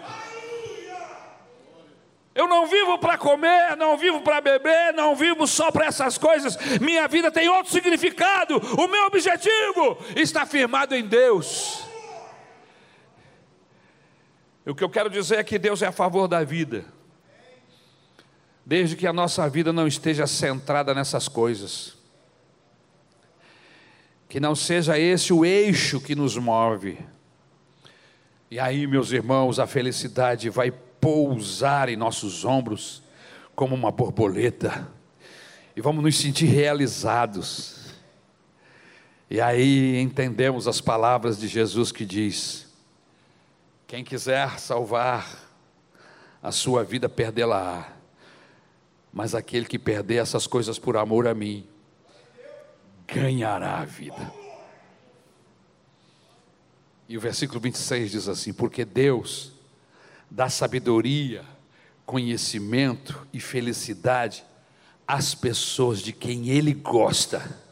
Eu 2.35 2.49
não 2.49 2.67
vivo 2.67 2.99
para 2.99 3.17
comer, 3.17 3.77
não 3.77 3.97
vivo 3.97 4.19
para 4.19 4.41
beber, 4.41 4.93
não 4.93 5.15
vivo 5.15 5.47
só 5.47 5.71
para 5.71 5.85
essas 5.85 6.17
coisas. 6.17 6.57
Minha 6.81 7.07
vida 7.07 7.31
tem 7.31 7.47
outro 7.47 7.71
significado. 7.71 8.57
O 8.57 8.89
meu 8.89 9.05
objetivo 9.05 9.97
está 10.17 10.45
firmado 10.45 10.93
em 10.93 11.07
Deus. 11.07 11.85
O 14.65 14.75
que 14.75 14.83
eu 14.83 14.89
quero 14.89 15.09
dizer 15.09 15.37
é 15.37 15.43
que 15.45 15.57
Deus 15.57 15.81
é 15.81 15.87
a 15.87 15.93
favor 15.93 16.27
da 16.27 16.43
vida. 16.43 16.83
Desde 18.65 18.97
que 18.97 19.07
a 19.07 19.13
nossa 19.13 19.47
vida 19.47 19.71
não 19.71 19.87
esteja 19.87 20.27
centrada 20.27 20.93
nessas 20.93 21.29
coisas. 21.29 21.95
Que 24.27 24.41
não 24.41 24.55
seja 24.55 24.99
esse 24.99 25.31
o 25.31 25.45
eixo 25.45 26.01
que 26.01 26.15
nos 26.15 26.35
move. 26.35 26.99
E 28.51 28.59
aí, 28.59 28.85
meus 28.85 29.13
irmãos, 29.13 29.57
a 29.57 29.65
felicidade 29.65 30.49
vai 30.49 30.73
pousar 31.05 31.87
em 31.87 31.95
nossos 31.95 32.43
ombros 32.43 33.03
como 33.55 33.75
uma 33.75 33.91
borboleta, 33.91 34.91
e 35.75 35.81
vamos 35.81 36.03
nos 36.03 36.17
sentir 36.17 36.47
realizados. 36.47 37.93
E 39.29 39.39
aí 39.39 39.99
entendemos 39.99 40.67
as 40.67 40.81
palavras 40.81 41.37
de 41.37 41.47
Jesus 41.47 41.91
que 41.91 42.05
diz: 42.05 42.73
quem 43.85 44.03
quiser 44.03 44.59
salvar 44.59 45.47
a 46.41 46.51
sua 46.51 46.83
vida, 46.83 47.07
perdê-la, 47.07 47.87
mas 49.13 49.35
aquele 49.35 49.67
que 49.67 49.77
perder 49.77 50.15
essas 50.15 50.47
coisas 50.47 50.79
por 50.79 50.97
amor 50.97 51.27
a 51.27 51.35
mim, 51.35 51.67
ganhará 53.05 53.81
a 53.81 53.85
vida. 53.85 54.33
E 57.07 57.15
o 57.15 57.21
versículo 57.21 57.59
26 57.59 58.09
diz 58.09 58.27
assim: 58.27 58.51
Porque 58.51 58.83
Deus 58.83 59.54
dá 60.29 60.49
sabedoria, 60.49 61.45
conhecimento 62.05 63.27
e 63.33 63.39
felicidade 63.39 64.43
às 65.07 65.35
pessoas 65.35 65.99
de 65.99 66.11
quem 66.11 66.49
Ele 66.49 66.73
gosta. 66.73 67.63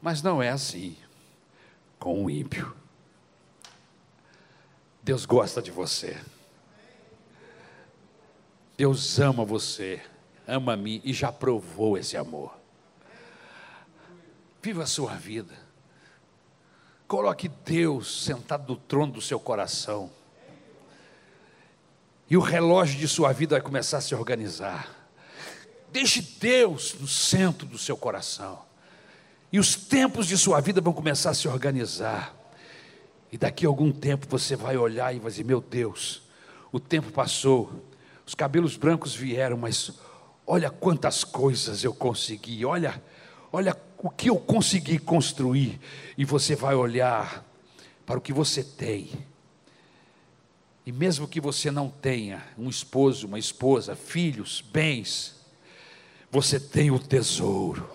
Mas 0.00 0.22
não 0.22 0.42
é 0.42 0.50
assim 0.50 0.96
com 1.98 2.24
o 2.24 2.30
ímpio. 2.30 2.74
Deus 5.02 5.24
gosta 5.24 5.62
de 5.62 5.70
você. 5.70 6.20
Deus 8.76 9.18
ama 9.18 9.44
você, 9.44 10.02
ama 10.46 10.72
a 10.72 10.76
mim 10.76 11.00
e 11.04 11.12
já 11.12 11.30
provou 11.30 11.96
esse 11.96 12.16
amor. 12.16 12.54
Viva 14.60 14.82
a 14.82 14.86
sua 14.86 15.14
vida. 15.14 15.54
Coloque 17.06 17.48
Deus 17.48 18.24
sentado 18.24 18.72
no 18.72 18.76
trono 18.78 19.12
do 19.12 19.20
seu 19.20 19.38
coração. 19.38 20.10
E 22.28 22.36
o 22.36 22.40
relógio 22.40 22.98
de 22.98 23.06
sua 23.06 23.32
vida 23.32 23.56
vai 23.56 23.60
começar 23.60 23.98
a 23.98 24.00
se 24.00 24.14
organizar. 24.14 24.88
Deixe 25.92 26.22
Deus 26.40 26.94
no 26.98 27.06
centro 27.06 27.66
do 27.66 27.78
seu 27.78 27.96
coração. 27.96 28.62
E 29.52 29.58
os 29.58 29.76
tempos 29.76 30.26
de 30.26 30.36
sua 30.36 30.60
vida 30.60 30.80
vão 30.80 30.92
começar 30.92 31.30
a 31.30 31.34
se 31.34 31.46
organizar. 31.46 32.34
E 33.30 33.36
daqui 33.36 33.66
a 33.66 33.68
algum 33.68 33.92
tempo 33.92 34.26
você 34.28 34.56
vai 34.56 34.76
olhar 34.76 35.14
e 35.14 35.18
vai 35.18 35.30
dizer: 35.30 35.44
Meu 35.44 35.60
Deus, 35.60 36.22
o 36.72 36.80
tempo 36.80 37.12
passou, 37.12 37.84
os 38.26 38.34
cabelos 38.34 38.76
brancos 38.76 39.14
vieram, 39.14 39.56
mas 39.56 39.92
olha 40.46 40.70
quantas 40.70 41.22
coisas 41.22 41.84
eu 41.84 41.94
consegui, 41.94 42.64
olha, 42.64 43.00
olha 43.52 43.76
o 43.98 44.10
que 44.10 44.30
eu 44.30 44.36
consegui 44.36 44.98
construir. 44.98 45.78
E 46.16 46.24
você 46.24 46.56
vai 46.56 46.74
olhar 46.74 47.44
para 48.04 48.18
o 48.18 48.20
que 48.20 48.32
você 48.32 48.64
tem 48.64 49.10
e 50.86 50.92
mesmo 50.92 51.26
que 51.26 51.40
você 51.40 51.70
não 51.70 51.88
tenha 51.88 52.46
um 52.58 52.68
esposo, 52.68 53.26
uma 53.26 53.38
esposa, 53.38 53.96
filhos, 53.96 54.60
bens, 54.60 55.34
você 56.30 56.60
tem 56.60 56.90
o 56.90 56.98
tesouro. 56.98 57.88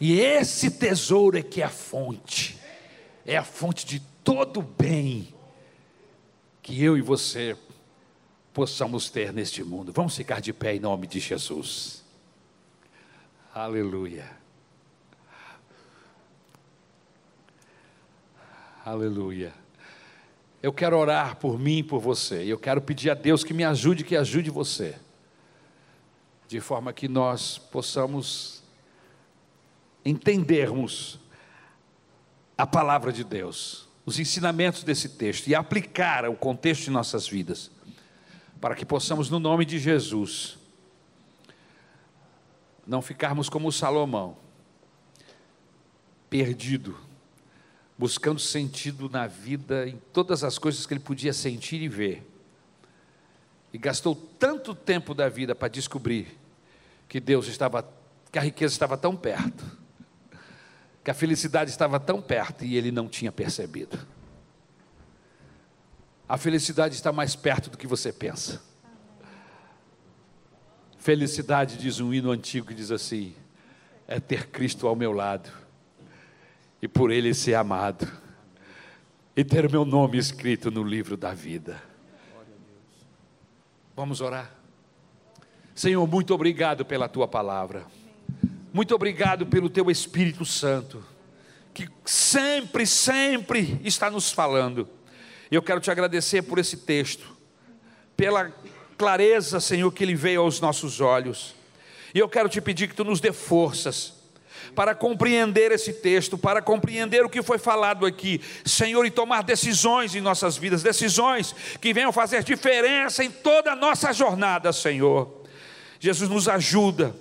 E 0.00 0.20
esse 0.20 0.70
tesouro 0.70 1.36
é 1.36 1.42
que 1.42 1.60
é 1.60 1.64
a 1.64 1.70
fonte, 1.70 2.58
é 3.26 3.36
a 3.36 3.42
fonte 3.42 3.84
de 3.84 4.00
todo 4.22 4.62
bem 4.62 5.34
que 6.62 6.82
eu 6.82 6.96
e 6.96 7.02
você 7.02 7.56
possamos 8.54 9.10
ter 9.10 9.32
neste 9.32 9.64
mundo. 9.64 9.92
Vamos 9.92 10.14
ficar 10.14 10.40
de 10.40 10.52
pé 10.52 10.76
em 10.76 10.80
nome 10.80 11.06
de 11.06 11.18
Jesus. 11.18 12.04
Aleluia. 13.52 14.30
Aleluia. 18.84 19.52
Eu 20.62 20.72
quero 20.72 20.98
orar 20.98 21.36
por 21.36 21.58
mim 21.58 21.78
e 21.78 21.82
por 21.82 22.00
você. 22.00 22.42
Eu 22.44 22.58
quero 22.58 22.82
pedir 22.82 23.10
a 23.10 23.14
Deus 23.14 23.44
que 23.44 23.54
me 23.54 23.64
ajude, 23.64 24.02
que 24.02 24.16
ajude 24.16 24.50
você. 24.50 24.98
De 26.48 26.60
forma 26.60 26.92
que 26.92 27.06
nós 27.06 27.58
possamos 27.58 28.62
entendermos 30.04 31.20
a 32.56 32.66
palavra 32.66 33.12
de 33.12 33.22
Deus, 33.22 33.86
os 34.04 34.18
ensinamentos 34.18 34.82
desse 34.82 35.10
texto 35.10 35.46
e 35.46 35.54
aplicar 35.54 36.28
o 36.28 36.34
contexto 36.34 36.84
de 36.84 36.90
nossas 36.90 37.28
vidas, 37.28 37.70
para 38.60 38.74
que 38.74 38.84
possamos, 38.84 39.30
no 39.30 39.38
nome 39.38 39.64
de 39.64 39.78
Jesus, 39.78 40.58
não 42.84 43.00
ficarmos 43.00 43.48
como 43.48 43.70
Salomão, 43.70 44.36
perdido, 46.28 46.98
buscando 47.98 48.38
sentido 48.38 49.10
na 49.10 49.26
vida, 49.26 49.88
em 49.88 50.00
todas 50.12 50.44
as 50.44 50.56
coisas 50.56 50.86
que 50.86 50.94
ele 50.94 51.00
podia 51.00 51.32
sentir 51.32 51.82
e 51.82 51.88
ver, 51.88 52.24
e 53.72 53.76
gastou 53.76 54.14
tanto 54.14 54.74
tempo 54.74 55.12
da 55.12 55.28
vida 55.28 55.54
para 55.54 55.68
descobrir 55.68 56.38
que 57.08 57.18
Deus 57.18 57.48
estava, 57.48 57.86
que 58.30 58.38
a 58.38 58.42
riqueza 58.42 58.72
estava 58.72 58.96
tão 58.96 59.16
perto 59.16 59.78
que 61.08 61.10
a 61.10 61.14
felicidade 61.14 61.70
estava 61.70 61.98
tão 61.98 62.20
perto 62.20 62.66
e 62.66 62.76
ele 62.76 62.92
não 62.92 63.08
tinha 63.08 63.32
percebido. 63.32 63.98
A 66.28 66.36
felicidade 66.36 66.94
está 66.94 67.10
mais 67.10 67.34
perto 67.34 67.70
do 67.70 67.78
que 67.78 67.86
você 67.86 68.12
pensa. 68.12 68.60
Felicidade, 70.98 71.78
diz 71.78 71.98
um 71.98 72.12
hino 72.12 72.30
antigo 72.30 72.66
que 72.66 72.74
diz 72.74 72.90
assim: 72.90 73.34
é 74.06 74.20
ter 74.20 74.48
Cristo 74.48 74.86
ao 74.86 74.94
meu 74.94 75.12
lado 75.12 75.50
e 76.80 76.88
por 76.88 77.10
Ele 77.10 77.34
ser 77.34 77.54
amado 77.54 78.06
e 79.38 79.44
ter 79.44 79.64
o 79.64 79.70
meu 79.70 79.84
nome 79.84 80.18
escrito 80.18 80.68
no 80.68 80.82
livro 80.82 81.16
da 81.16 81.32
vida. 81.32 81.80
Vamos 83.94 84.20
orar. 84.20 84.52
Senhor, 85.76 86.04
muito 86.08 86.34
obrigado 86.34 86.84
pela 86.84 87.08
tua 87.08 87.28
palavra. 87.28 87.86
Muito 88.72 88.92
obrigado 88.96 89.46
pelo 89.46 89.70
teu 89.70 89.92
Espírito 89.92 90.44
Santo, 90.44 91.04
que 91.72 91.88
sempre, 92.04 92.84
sempre 92.84 93.80
está 93.84 94.10
nos 94.10 94.32
falando. 94.32 94.88
Eu 95.52 95.62
quero 95.62 95.80
te 95.80 95.88
agradecer 95.88 96.42
por 96.42 96.58
esse 96.58 96.78
texto, 96.78 97.36
pela 98.16 98.52
clareza, 98.96 99.60
Senhor, 99.60 99.92
que 99.92 100.02
ele 100.02 100.16
veio 100.16 100.40
aos 100.40 100.60
nossos 100.60 101.00
olhos. 101.00 101.54
E 102.12 102.18
eu 102.18 102.28
quero 102.28 102.48
te 102.48 102.60
pedir 102.60 102.88
que 102.88 102.94
tu 102.96 103.04
nos 103.04 103.20
dê 103.20 103.32
forças 103.32 104.17
para 104.74 104.94
compreender 104.94 105.72
esse 105.72 105.92
texto, 105.92 106.38
para 106.38 106.62
compreender 106.62 107.24
o 107.24 107.28
que 107.28 107.42
foi 107.42 107.58
falado 107.58 108.06
aqui, 108.06 108.40
Senhor, 108.64 109.04
e 109.04 109.10
tomar 109.10 109.42
decisões 109.42 110.14
em 110.14 110.20
nossas 110.20 110.56
vidas, 110.56 110.82
decisões 110.82 111.54
que 111.80 111.92
venham 111.92 112.12
fazer 112.12 112.42
diferença 112.42 113.24
em 113.24 113.30
toda 113.30 113.72
a 113.72 113.76
nossa 113.76 114.12
jornada, 114.12 114.72
Senhor. 114.72 115.42
Jesus 116.00 116.30
nos 116.30 116.48
ajuda 116.48 117.14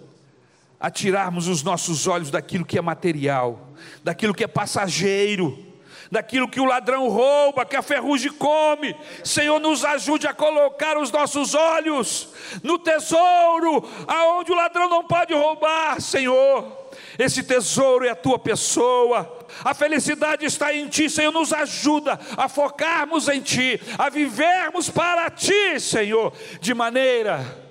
a 0.79 0.91
tirarmos 0.91 1.47
os 1.47 1.63
nossos 1.63 2.05
olhos 2.07 2.29
daquilo 2.29 2.65
que 2.65 2.77
é 2.77 2.81
material, 2.81 3.69
daquilo 4.03 4.33
que 4.33 4.43
é 4.43 4.47
passageiro, 4.47 5.65
daquilo 6.11 6.47
que 6.47 6.59
o 6.59 6.65
ladrão 6.65 7.09
rouba, 7.09 7.65
que 7.65 7.75
a 7.75 7.81
ferrugem 7.81 8.31
come. 8.31 8.95
Senhor, 9.23 9.59
nos 9.59 9.83
ajude 9.83 10.27
a 10.27 10.33
colocar 10.33 10.97
os 10.97 11.11
nossos 11.11 11.53
olhos 11.53 12.29
no 12.63 12.77
tesouro, 12.77 13.87
aonde 14.07 14.51
o 14.51 14.55
ladrão 14.55 14.89
não 14.89 15.03
pode 15.03 15.33
roubar, 15.33 15.99
Senhor. 16.01 16.76
Esse 17.17 17.43
tesouro 17.43 18.05
é 18.05 18.09
a 18.09 18.15
tua 18.15 18.37
pessoa. 18.37 19.45
A 19.63 19.73
felicidade 19.73 20.45
está 20.45 20.73
em 20.73 20.87
ti, 20.87 21.09
Senhor. 21.09 21.31
Nos 21.31 21.51
ajuda 21.51 22.19
a 22.35 22.47
focarmos 22.47 23.27
em 23.27 23.41
ti, 23.41 23.79
a 23.97 24.09
vivermos 24.09 24.89
para 24.89 25.29
ti, 25.29 25.79
Senhor, 25.79 26.33
de 26.61 26.73
maneira 26.73 27.67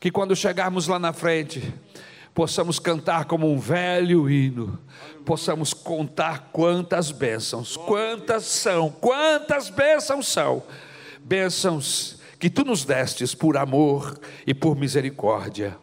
que 0.00 0.10
quando 0.10 0.34
chegarmos 0.34 0.88
lá 0.88 0.98
na 0.98 1.12
frente, 1.12 1.74
possamos 2.34 2.78
cantar 2.78 3.26
como 3.26 3.52
um 3.52 3.58
velho 3.58 4.30
hino, 4.30 4.78
possamos 5.26 5.74
contar 5.74 6.48
quantas 6.52 7.10
bênçãos, 7.10 7.76
quantas 7.76 8.44
são, 8.44 8.90
quantas 8.90 9.68
bênçãos 9.68 10.26
são, 10.26 10.62
bênçãos 11.18 12.18
que 12.38 12.48
tu 12.48 12.64
nos 12.64 12.82
destes 12.86 13.34
por 13.34 13.58
amor 13.58 14.18
e 14.46 14.54
por 14.54 14.74
misericórdia. 14.74 15.76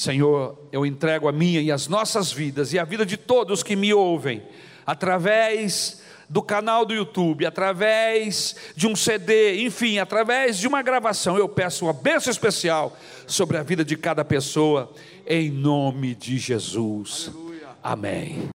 Senhor, 0.00 0.56
eu 0.72 0.86
entrego 0.86 1.28
a 1.28 1.32
minha 1.32 1.60
e 1.60 1.70
as 1.70 1.86
nossas 1.86 2.32
vidas 2.32 2.72
e 2.72 2.78
a 2.78 2.84
vida 2.84 3.04
de 3.04 3.18
todos 3.18 3.62
que 3.62 3.76
me 3.76 3.92
ouvem, 3.92 4.42
através 4.86 6.00
do 6.26 6.40
canal 6.40 6.86
do 6.86 6.94
YouTube, 6.94 7.44
através 7.44 8.56
de 8.74 8.86
um 8.86 8.96
CD, 8.96 9.62
enfim, 9.62 9.98
através 9.98 10.56
de 10.56 10.66
uma 10.66 10.80
gravação, 10.80 11.36
eu 11.36 11.46
peço 11.46 11.84
uma 11.84 11.92
bênção 11.92 12.30
especial 12.30 12.96
sobre 13.26 13.58
a 13.58 13.62
vida 13.62 13.84
de 13.84 13.94
cada 13.94 14.24
pessoa, 14.24 14.90
em 15.26 15.50
nome 15.50 16.14
de 16.14 16.38
Jesus. 16.38 17.30
Aleluia. 17.34 17.68
Amém. 17.82 18.48